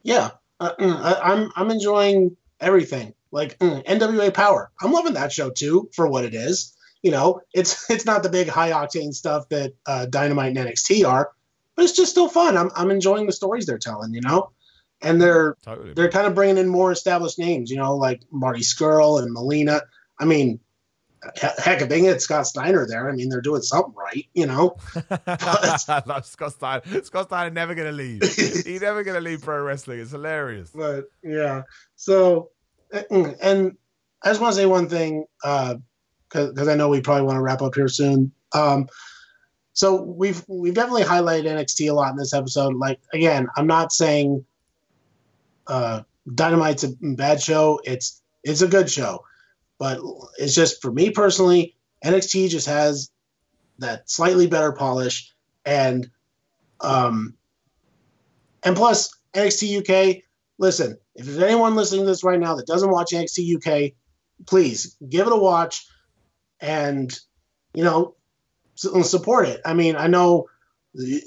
yeah 0.04 0.32
uh, 0.60 0.72
mm, 0.80 0.96
I, 1.02 1.32
am 1.32 1.40
I'm, 1.40 1.52
I'm 1.56 1.72
enjoying 1.72 2.36
everything 2.60 3.14
like 3.32 3.58
mm, 3.60 3.86
nwa 3.86 4.34
power 4.34 4.72
i'm 4.82 4.92
loving 4.92 5.14
that 5.14 5.32
show 5.32 5.50
too 5.50 5.90
for 5.94 6.08
what 6.08 6.26
it 6.26 6.34
is 6.34 6.76
you 7.02 7.12
know 7.12 7.42
it's 7.54 7.90
it's 7.90 8.06
not 8.06 8.24
the 8.24 8.30
big 8.30 8.48
high 8.48 8.72
octane 8.72 9.14
stuff 9.14 9.48
that 9.50 9.74
uh, 9.86 10.06
dynamite 10.08 10.58
and 10.58 10.70
nxt 10.70 11.08
are 11.08 11.32
but 11.76 11.84
it's 11.84 11.94
just 11.94 12.12
still 12.12 12.30
fun 12.30 12.58
i'm, 12.58 12.70
I'm 12.76 12.92
enjoying 12.92 13.26
the 13.26 13.34
stories 13.34 13.66
they're 13.66 13.78
telling 13.78 14.14
you 14.14 14.22
know 14.22 14.52
and 15.02 15.22
they're 15.22 15.56
totally. 15.64 15.94
they're 15.94 16.12
kind 16.12 16.28
of 16.28 16.36
bringing 16.36 16.58
in 16.58 16.68
more 16.68 16.92
established 16.92 17.40
names 17.40 17.70
you 17.70 17.78
know 17.78 17.96
like 17.96 18.22
marty 18.32 18.62
Scurll 18.62 19.22
and 19.22 19.32
melina 19.32 19.82
i 20.20 20.26
mean 20.26 20.60
heck, 21.36 21.82
if 21.82 21.90
they 21.90 22.02
get 22.02 22.22
Scott 22.22 22.48
Steiner 22.48 22.86
there, 22.86 23.10
I 23.10 23.14
mean, 23.14 23.30
they're 23.30 23.42
doing 23.42 23.62
something 23.62 23.94
right, 23.96 24.26
you 24.34 24.46
know. 24.46 24.76
But, 25.26 25.78
Scott 26.26 26.52
Steiner. 26.54 27.04
Scott 27.04 27.28
Steiner 27.28 27.50
never 27.50 27.76
going 27.76 27.88
to 27.88 27.96
leave. 27.96 28.22
He's 28.36 28.82
never 28.82 29.04
going 29.04 29.16
to 29.16 29.22
leave 29.22 29.42
pro 29.42 29.62
wrestling. 29.62 30.00
It's 30.00 30.12
hilarious. 30.12 30.72
But 30.74 31.06
yeah, 31.24 31.64
so 31.96 32.50
and 32.92 33.78
I 34.22 34.30
just 34.30 34.42
want 34.42 34.54
to 34.54 34.62
say 34.62 34.66
one 34.66 34.88
thing 34.90 35.26
because 35.42 36.68
uh, 36.68 36.72
I 36.72 36.76
know 36.76 36.90
we 36.90 37.02
probably 37.02 37.24
want 37.24 37.38
to 37.38 37.42
wrap 37.42 37.62
up 37.62 37.76
here 37.76 37.88
soon. 37.88 38.32
Um, 38.54 38.88
so 39.74 40.02
we've 40.02 40.44
we've 40.48 40.76
definitely 40.76 41.04
highlighted 41.04 41.46
NXT 41.46 41.90
a 41.90 41.94
lot 41.94 42.12
in 42.12 42.18
this 42.18 42.34
episode. 42.34 42.76
Like 42.76 43.00
again, 43.12 43.48
I'm 43.58 43.68
not 43.68 43.92
saying 43.92 44.46
uh, 45.66 46.02
Dynamite's 46.30 46.84
a 46.84 46.94
bad 47.16 47.42
show. 47.42 47.82
It's 47.84 48.22
it's 48.44 48.62
a 48.62 48.68
good 48.68 48.90
show. 48.90 49.26
But 49.80 50.00
it's 50.38 50.54
just 50.54 50.82
for 50.82 50.92
me 50.92 51.10
personally, 51.10 51.76
NXT 52.06 52.50
just 52.50 52.68
has 52.68 53.10
that 53.80 54.10
slightly 54.10 54.46
better 54.46 54.72
polish, 54.72 55.34
and 55.66 56.10
um, 56.80 57.34
and 58.64 58.76
plus 58.76 59.12
NXT 59.34 59.80
UK. 59.80 60.24
Listen, 60.60 60.98
if 61.16 61.26
there's 61.26 61.40
anyone 61.40 61.76
listening 61.76 62.02
to 62.02 62.08
this 62.08 62.24
right 62.24 62.40
now 62.40 62.56
that 62.56 62.68
doesn't 62.68 62.92
watch 62.92 63.12
NXT 63.12 63.58
UK, 63.58 63.94
please 64.46 64.96
give 65.10 65.26
it 65.26 65.34
a 65.34 65.38
watch, 65.38 65.88
and 66.62 67.12
you 67.74 67.84
know 67.84 68.16
support 68.76 69.48
it. 69.48 69.62
I 69.66 69.74
mean, 69.74 69.96
I 69.96 70.08
know 70.08 70.48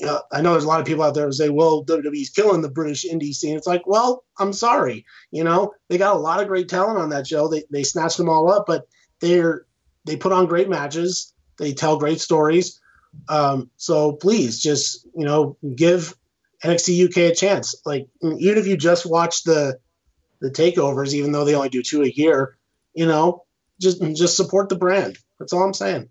uh, 0.04 0.20
I 0.32 0.42
know 0.42 0.52
there's 0.52 0.64
a 0.64 0.68
lot 0.68 0.80
of 0.80 0.86
people 0.86 1.02
out 1.02 1.14
there 1.14 1.26
who 1.26 1.32
say, 1.32 1.48
well, 1.48 1.84
WWE's 1.84 2.30
killing 2.30 2.62
the 2.62 2.70
British 2.70 3.04
indie 3.04 3.34
scene. 3.34 3.56
It's 3.56 3.66
like, 3.66 3.86
well, 3.86 4.24
I'm 4.38 4.52
sorry. 4.52 5.04
You 5.32 5.44
know, 5.44 5.74
they 5.88 5.98
got 5.98 6.14
a 6.14 6.18
lot 6.18 6.40
of 6.40 6.48
great 6.48 6.68
talent 6.68 6.98
on 6.98 7.10
that 7.10 7.26
show. 7.26 7.48
They, 7.48 7.64
they 7.70 7.82
snatched 7.82 8.16
them 8.16 8.28
all 8.28 8.50
up, 8.50 8.64
but 8.66 8.86
they're, 9.20 9.66
they 10.04 10.16
put 10.16 10.32
on 10.32 10.46
great 10.46 10.68
matches. 10.68 11.34
They 11.58 11.72
tell 11.72 11.98
great 11.98 12.20
stories. 12.20 12.80
Um, 13.28 13.70
so 13.76 14.12
please 14.12 14.60
just, 14.60 15.04
you 15.16 15.24
know, 15.24 15.56
give 15.74 16.14
NXT 16.62 17.08
UK 17.08 17.16
a 17.32 17.34
chance. 17.34 17.74
Like, 17.84 18.08
even 18.22 18.58
if 18.58 18.66
you 18.68 18.76
just 18.76 19.04
watch 19.04 19.42
the, 19.42 19.78
the 20.40 20.50
takeovers, 20.50 21.12
even 21.12 21.32
though 21.32 21.44
they 21.44 21.54
only 21.54 21.70
do 21.70 21.82
two 21.82 22.02
a 22.02 22.08
year, 22.08 22.56
you 22.94 23.06
know, 23.06 23.44
just, 23.80 24.00
just 24.14 24.36
support 24.36 24.68
the 24.68 24.76
brand. 24.76 25.18
That's 25.40 25.52
all 25.52 25.64
I'm 25.64 25.74
saying. 25.74 26.08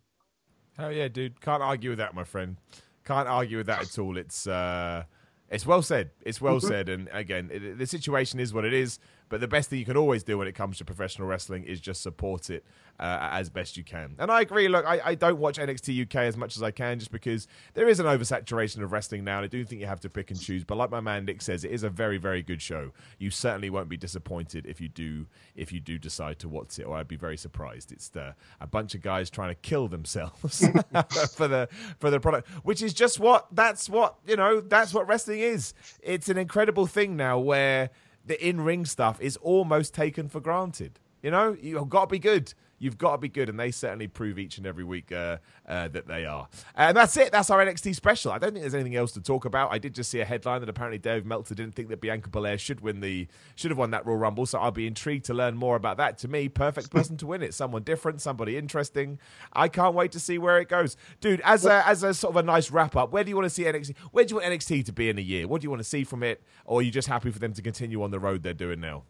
Hell 0.77 0.91
yeah, 0.91 1.07
dude. 1.07 1.41
Can't 1.41 1.63
argue 1.63 1.91
with 1.91 1.99
that, 1.99 2.13
my 2.13 2.23
friend. 2.23 2.57
Can't 3.05 3.27
argue 3.27 3.57
with 3.57 3.67
that 3.67 3.81
at 3.81 3.99
all. 3.99 4.17
It's 4.17 4.47
uh, 4.47 5.03
it's 5.49 5.65
well 5.65 5.81
said. 5.81 6.11
It's 6.21 6.41
well 6.41 6.57
mm-hmm. 6.57 6.67
said. 6.67 6.89
And 6.89 7.09
again, 7.11 7.49
it, 7.51 7.77
the 7.77 7.87
situation 7.87 8.39
is 8.39 8.53
what 8.53 8.65
it 8.65 8.73
is. 8.73 8.99
But 9.29 9.41
the 9.41 9.47
best 9.47 9.69
thing 9.69 9.79
you 9.79 9.85
can 9.85 9.97
always 9.97 10.23
do 10.23 10.37
when 10.37 10.47
it 10.47 10.53
comes 10.53 10.77
to 10.77 10.85
professional 10.85 11.27
wrestling 11.27 11.63
is 11.63 11.79
just 11.79 12.01
support 12.01 12.49
it 12.49 12.63
uh, 12.99 13.29
as 13.31 13.49
best 13.49 13.75
you 13.75 13.83
can. 13.83 14.15
And 14.19 14.31
I 14.31 14.41
agree. 14.41 14.67
Look, 14.67 14.85
I, 14.85 15.01
I, 15.03 15.15
don't 15.15 15.37
watch 15.37 15.57
NXT 15.57 16.03
UK 16.03 16.15
as 16.15 16.37
much 16.37 16.55
as 16.55 16.63
I 16.63 16.71
can 16.71 16.97
just 16.99 17.11
because 17.11 17.47
there 17.73 17.89
is 17.89 17.99
an 17.99 18.05
oversaturation 18.05 18.81
of 18.83 18.91
wrestling 18.91 19.23
now. 19.23 19.37
And 19.37 19.45
I 19.45 19.47
do 19.47 19.65
think 19.65 19.81
you 19.81 19.87
have 19.87 19.99
to 20.01 20.09
pick 20.09 20.31
and 20.31 20.39
choose. 20.39 20.63
But 20.63 20.77
like 20.77 20.91
my 20.91 21.01
man 21.01 21.25
Nick 21.25 21.41
says, 21.41 21.65
it 21.65 21.71
is 21.71 21.83
a 21.83 21.89
very, 21.89 22.17
very 22.17 22.41
good 22.41 22.61
show. 22.61 22.91
You 23.17 23.31
certainly 23.31 23.69
won't 23.69 23.89
be 23.89 23.97
disappointed 23.97 24.65
if 24.65 24.79
you 24.79 24.87
do 24.87 25.25
if 25.55 25.73
you 25.73 25.79
do 25.79 25.97
decide 25.97 26.39
to 26.39 26.49
watch 26.49 26.79
it. 26.79 26.83
Or 26.83 26.95
I'd 26.95 27.07
be 27.07 27.17
very 27.17 27.37
surprised. 27.37 27.91
It's 27.91 28.09
the, 28.09 28.35
a 28.61 28.67
bunch 28.67 28.95
of 28.95 29.01
guys 29.01 29.29
trying 29.29 29.49
to 29.49 29.55
kill 29.55 29.87
themselves 29.87 30.59
for 31.35 31.47
the 31.47 31.67
for 31.99 32.09
the 32.09 32.19
product, 32.19 32.47
which 32.63 32.81
is 32.81 32.93
just 32.93 33.19
what 33.19 33.47
that's 33.51 33.89
what 33.89 34.15
you 34.25 34.37
know. 34.37 34.61
That's 34.61 34.93
what 34.93 35.07
wrestling 35.07 35.39
is. 35.39 35.73
It's 36.01 36.29
an 36.29 36.37
incredible 36.37 36.85
thing 36.85 37.17
now 37.17 37.39
where 37.39 37.89
the 38.25 38.47
in 38.47 38.61
ring 38.61 38.85
stuff 38.85 39.19
is 39.21 39.37
almost 39.37 39.93
taken 39.93 40.29
for 40.29 40.39
granted. 40.39 40.99
You 41.21 41.31
know, 41.31 41.57
you've 41.59 41.89
got 41.89 42.01
to 42.01 42.07
be 42.07 42.19
good. 42.19 42.53
You've 42.77 42.97
got 42.97 43.13
to 43.13 43.17
be 43.17 43.29
good, 43.29 43.47
and 43.47 43.59
they 43.59 43.71
certainly 43.71 44.07
prove 44.07 44.37
each 44.37 44.57
and 44.57 44.67
every 44.67 44.83
week 44.83 45.11
uh, 45.11 45.37
uh, 45.67 45.87
that 45.89 46.07
they 46.07 46.25
are. 46.25 46.47
And 46.75 46.95
that's 46.95 47.15
it. 47.15 47.31
That's 47.31 47.49
our 47.49 47.65
NXT 47.65 47.95
special. 47.95 48.31
I 48.31 48.37
don't 48.37 48.51
think 48.51 48.63
there's 48.63 48.75
anything 48.75 48.95
else 48.95 49.13
to 49.13 49.21
talk 49.21 49.45
about. 49.45 49.71
I 49.71 49.77
did 49.77 49.95
just 49.95 50.11
see 50.11 50.19
a 50.19 50.25
headline 50.25 50.59
that 50.59 50.69
apparently 50.69 50.97
Dave 50.97 51.25
Meltzer 51.25 51.55
didn't 51.55 51.75
think 51.75 51.87
that 51.89 52.01
Bianca 52.01 52.29
Belair 52.29 52.57
should 52.57 52.81
win 52.81 52.99
the 52.99 53.27
should 53.55 53.71
have 53.71 53.77
won 53.77 53.91
that 53.91 54.05
Royal 54.05 54.17
Rumble. 54.17 54.45
So 54.45 54.59
I'll 54.59 54.71
be 54.71 54.87
intrigued 54.87 55.25
to 55.25 55.33
learn 55.33 55.55
more 55.55 55.75
about 55.75 55.97
that. 55.97 56.17
To 56.19 56.27
me, 56.27 56.49
perfect 56.49 56.89
person 56.91 57.15
to 57.17 57.27
win 57.27 57.41
it. 57.41 57.53
Someone 57.53 57.83
different, 57.83 58.21
somebody 58.21 58.57
interesting. 58.57 59.19
I 59.53 59.69
can't 59.69 59.95
wait 59.95 60.11
to 60.11 60.19
see 60.19 60.37
where 60.37 60.59
it 60.59 60.67
goes, 60.67 60.97
dude. 61.21 61.41
As 61.41 61.65
a 61.65 61.87
as 61.87 62.03
a 62.03 62.13
sort 62.13 62.33
of 62.33 62.37
a 62.37 62.43
nice 62.43 62.71
wrap 62.71 62.95
up, 62.95 63.11
where 63.11 63.23
do 63.23 63.29
you 63.29 63.35
want 63.35 63.45
to 63.45 63.49
see 63.49 63.63
NXT? 63.63 63.95
Where 64.11 64.25
do 64.25 64.35
you 64.35 64.41
want 64.41 64.53
NXT 64.53 64.85
to 64.85 64.93
be 64.93 65.09
in 65.09 65.17
a 65.17 65.21
year? 65.21 65.47
What 65.47 65.61
do 65.61 65.65
you 65.65 65.69
want 65.69 65.81
to 65.81 65.87
see 65.87 66.03
from 66.03 66.23
it, 66.23 66.43
or 66.65 66.79
are 66.79 66.83
you 66.83 66.91
just 66.91 67.07
happy 67.07 67.31
for 67.31 67.39
them 67.39 67.53
to 67.53 67.61
continue 67.61 68.03
on 68.03 68.11
the 68.11 68.19
road 68.19 68.43
they're 68.43 68.53
doing 68.53 68.81
now? 68.81 69.03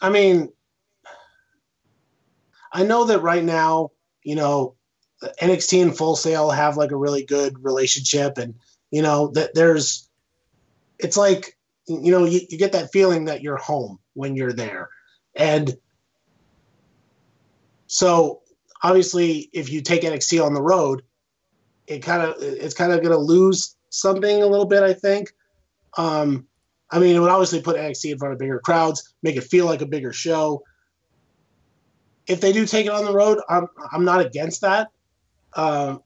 I 0.00 0.08
mean, 0.08 0.50
I 2.72 2.84
know 2.84 3.04
that 3.04 3.20
right 3.20 3.44
now, 3.44 3.90
you 4.22 4.34
know, 4.34 4.74
NXT 5.42 5.82
and 5.82 5.96
Full 5.96 6.16
Sail 6.16 6.50
have 6.50 6.76
like 6.76 6.92
a 6.92 6.96
really 6.96 7.24
good 7.24 7.62
relationship, 7.62 8.38
and 8.38 8.54
you 8.90 9.02
know 9.02 9.28
that 9.32 9.54
there's, 9.54 10.08
it's 10.98 11.16
like, 11.16 11.58
you 11.86 12.10
know, 12.10 12.24
you, 12.24 12.40
you 12.48 12.58
get 12.58 12.72
that 12.72 12.92
feeling 12.92 13.26
that 13.26 13.42
you're 13.42 13.56
home 13.56 13.98
when 14.14 14.36
you're 14.36 14.52
there, 14.52 14.88
and 15.34 15.76
so 17.86 18.40
obviously, 18.82 19.50
if 19.52 19.70
you 19.70 19.80
take 19.80 20.02
NXT 20.02 20.44
on 20.44 20.54
the 20.54 20.62
road, 20.62 21.02
it 21.86 22.00
kind 22.00 22.22
of 22.22 22.36
it's 22.40 22.74
kind 22.74 22.92
of 22.92 23.00
going 23.00 23.12
to 23.12 23.18
lose 23.18 23.76
something 23.90 24.42
a 24.42 24.46
little 24.46 24.66
bit, 24.66 24.82
I 24.82 24.94
think. 24.94 25.32
Um, 25.98 26.46
I 26.90 26.98
mean, 26.98 27.14
it 27.14 27.18
would 27.18 27.30
obviously 27.30 27.60
put 27.60 27.76
NXT 27.76 28.12
in 28.12 28.18
front 28.18 28.32
of 28.32 28.38
bigger 28.38 28.60
crowds, 28.60 29.12
make 29.22 29.36
it 29.36 29.42
feel 29.42 29.66
like 29.66 29.82
a 29.82 29.86
bigger 29.86 30.12
show 30.12 30.62
if 32.26 32.40
they 32.40 32.52
do 32.52 32.66
take 32.66 32.86
it 32.86 32.92
on 32.92 33.04
the 33.04 33.12
road, 33.12 33.38
I'm 33.48 33.68
I'm 33.92 34.04
not 34.04 34.24
against 34.24 34.60
that. 34.62 34.88
Um, 35.54 36.02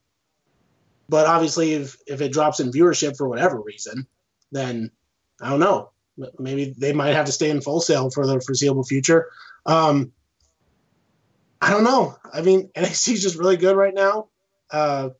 but 1.08 1.26
obviously, 1.26 1.74
if 1.74 1.96
if 2.06 2.20
it 2.20 2.32
drops 2.32 2.60
in 2.60 2.70
viewership 2.70 3.16
for 3.16 3.28
whatever 3.28 3.60
reason, 3.60 4.06
then 4.52 4.90
I 5.40 5.50
don't 5.50 5.60
know. 5.60 5.90
Maybe 6.38 6.74
they 6.76 6.92
might 6.92 7.14
have 7.14 7.26
to 7.26 7.32
stay 7.32 7.50
in 7.50 7.60
Full 7.60 7.80
Sail 7.80 8.10
for 8.10 8.26
the 8.26 8.40
foreseeable 8.40 8.84
future. 8.84 9.30
Um, 9.66 10.12
I 11.60 11.70
don't 11.70 11.84
know. 11.84 12.16
I 12.32 12.40
mean, 12.42 12.68
NXT 12.76 13.14
is 13.14 13.22
just 13.22 13.36
really 13.36 13.56
good 13.56 13.76
right 13.76 13.94
now. 13.94 14.28
Uh, 14.70 15.10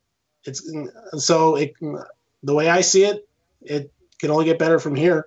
it's 0.45 0.71
so 1.17 1.57
it, 1.57 1.75
the 2.43 2.55
way 2.55 2.69
I 2.69 2.83
see 2.83 3.05
it, 3.05 3.27
it 3.63 3.93
can 4.19 4.31
only 4.31 4.45
get 4.45 4.59
better 4.59 4.79
from 4.79 4.95
here. 4.95 5.27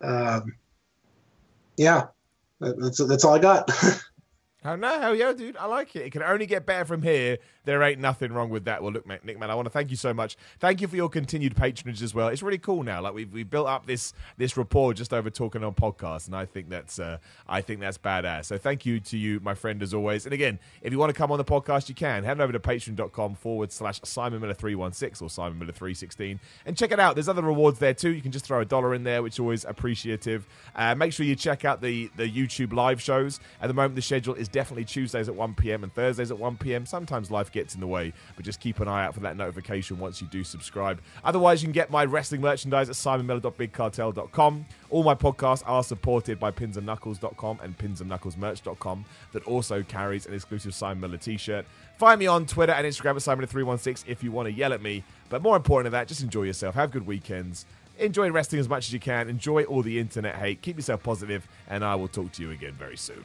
Um, 0.00 0.54
yeah, 1.76 2.06
that's 2.60 3.04
that's 3.04 3.24
all 3.24 3.34
I 3.34 3.38
got. 3.38 3.70
Oh 4.64 4.76
no, 4.76 5.00
hell 5.00 5.14
yeah, 5.14 5.32
dude. 5.32 5.56
I 5.56 5.66
like 5.66 5.96
it. 5.96 6.02
It 6.06 6.10
can 6.10 6.22
only 6.22 6.46
get 6.46 6.64
better 6.66 6.84
from 6.84 7.02
here. 7.02 7.38
There 7.64 7.82
ain't 7.82 8.00
nothing 8.00 8.32
wrong 8.32 8.48
with 8.48 8.64
that. 8.64 8.82
Well, 8.82 8.92
look, 8.92 9.06
Nick, 9.06 9.38
man, 9.38 9.50
I 9.50 9.54
want 9.54 9.66
to 9.66 9.70
thank 9.70 9.90
you 9.90 9.96
so 9.96 10.14
much. 10.14 10.36
Thank 10.60 10.80
you 10.80 10.88
for 10.88 10.96
your 10.96 11.08
continued 11.08 11.56
patronage 11.56 12.02
as 12.02 12.14
well. 12.14 12.28
It's 12.28 12.42
really 12.42 12.58
cool 12.58 12.82
now. 12.84 13.00
Like 13.00 13.14
we've 13.14 13.32
we 13.32 13.42
built 13.42 13.66
up 13.66 13.86
this 13.86 14.12
this 14.36 14.56
rapport 14.56 14.94
just 14.94 15.12
over 15.12 15.30
talking 15.30 15.64
on 15.64 15.74
podcasts, 15.74 16.26
and 16.26 16.36
I 16.36 16.44
think 16.44 16.68
that's 16.70 17.00
uh, 17.00 17.18
I 17.48 17.60
think 17.60 17.80
that's 17.80 17.98
badass. 17.98 18.46
So 18.46 18.58
thank 18.58 18.86
you 18.86 19.00
to 19.00 19.18
you, 19.18 19.40
my 19.40 19.54
friend, 19.54 19.82
as 19.82 19.92
always. 19.94 20.26
And 20.26 20.32
again, 20.32 20.60
if 20.80 20.92
you 20.92 20.98
want 20.98 21.10
to 21.10 21.18
come 21.18 21.32
on 21.32 21.38
the 21.38 21.44
podcast, 21.44 21.88
you 21.88 21.96
can 21.96 22.22
head 22.22 22.40
over 22.40 22.52
to 22.52 22.60
patreon.com 22.60 23.34
forward 23.34 23.72
slash 23.72 24.00
Simon 24.04 24.40
Miller 24.40 24.54
three 24.54 24.76
one 24.76 24.92
six 24.92 25.20
or 25.20 25.28
Simon 25.28 25.58
Miller 25.58 25.72
three 25.72 25.94
sixteen, 25.94 26.38
and 26.66 26.76
check 26.76 26.92
it 26.92 27.00
out. 27.00 27.14
There's 27.14 27.28
other 27.28 27.42
rewards 27.42 27.80
there 27.80 27.94
too. 27.94 28.10
You 28.10 28.22
can 28.22 28.30
just 28.32 28.44
throw 28.44 28.60
a 28.60 28.64
dollar 28.64 28.94
in 28.94 29.02
there, 29.02 29.22
which 29.24 29.34
is 29.34 29.40
always 29.40 29.64
appreciative. 29.64 30.46
Uh, 30.76 30.94
make 30.94 31.12
sure 31.12 31.26
you 31.26 31.34
check 31.34 31.64
out 31.64 31.80
the 31.80 32.10
the 32.16 32.30
YouTube 32.30 32.72
live 32.72 33.02
shows. 33.02 33.40
At 33.60 33.66
the 33.66 33.74
moment, 33.74 33.96
the 33.96 34.02
schedule 34.02 34.34
is 34.34 34.48
definitely 34.52 34.84
Tuesdays 34.84 35.28
at 35.28 35.34
1 35.34 35.54
p.m. 35.54 35.82
and 35.82 35.92
Thursdays 35.92 36.30
at 36.30 36.38
1 36.38 36.56
p.m. 36.58 36.86
Sometimes 36.86 37.30
life 37.30 37.50
gets 37.50 37.74
in 37.74 37.80
the 37.80 37.86
way, 37.86 38.12
but 38.36 38.44
just 38.44 38.60
keep 38.60 38.80
an 38.80 38.88
eye 38.88 39.04
out 39.04 39.14
for 39.14 39.20
that 39.20 39.36
notification 39.36 39.98
once 39.98 40.20
you 40.20 40.28
do 40.28 40.44
subscribe. 40.44 41.00
Otherwise, 41.24 41.62
you 41.62 41.66
can 41.66 41.72
get 41.72 41.90
my 41.90 42.04
wrestling 42.04 42.40
merchandise 42.40 42.88
at 42.88 42.94
simonmiller.bigcartel.com. 42.94 44.66
All 44.90 45.02
my 45.02 45.14
podcasts 45.14 45.62
are 45.66 45.82
supported 45.82 46.38
by 46.38 46.50
pinsandknuckles.com 46.50 47.60
and 47.62 47.76
pinsandknucklesmerch.com 47.78 49.04
that 49.32 49.44
also 49.44 49.82
carries 49.82 50.26
an 50.26 50.34
exclusive 50.34 50.74
Simon 50.74 51.00
Miller 51.00 51.16
t-shirt. 51.18 51.64
Find 51.96 52.18
me 52.18 52.26
on 52.26 52.46
Twitter 52.46 52.72
and 52.72 52.86
Instagram 52.86 53.16
at 53.16 53.50
Simon316 53.50 54.04
if 54.06 54.22
you 54.22 54.32
want 54.32 54.46
to 54.46 54.52
yell 54.52 54.72
at 54.72 54.82
me. 54.82 55.02
But 55.28 55.42
more 55.42 55.56
important 55.56 55.92
than 55.92 55.98
that, 55.98 56.08
just 56.08 56.22
enjoy 56.22 56.42
yourself. 56.42 56.74
Have 56.74 56.90
good 56.90 57.06
weekends. 57.06 57.64
Enjoy 57.98 58.30
wrestling 58.30 58.60
as 58.60 58.68
much 58.68 58.86
as 58.88 58.92
you 58.92 59.00
can. 59.00 59.28
Enjoy 59.28 59.64
all 59.64 59.82
the 59.82 59.98
internet 59.98 60.34
hate. 60.36 60.62
Keep 60.62 60.76
yourself 60.76 61.02
positive, 61.02 61.46
and 61.68 61.84
I 61.84 61.94
will 61.94 62.08
talk 62.08 62.32
to 62.32 62.42
you 62.42 62.50
again 62.50 62.72
very 62.72 62.96
soon. 62.96 63.24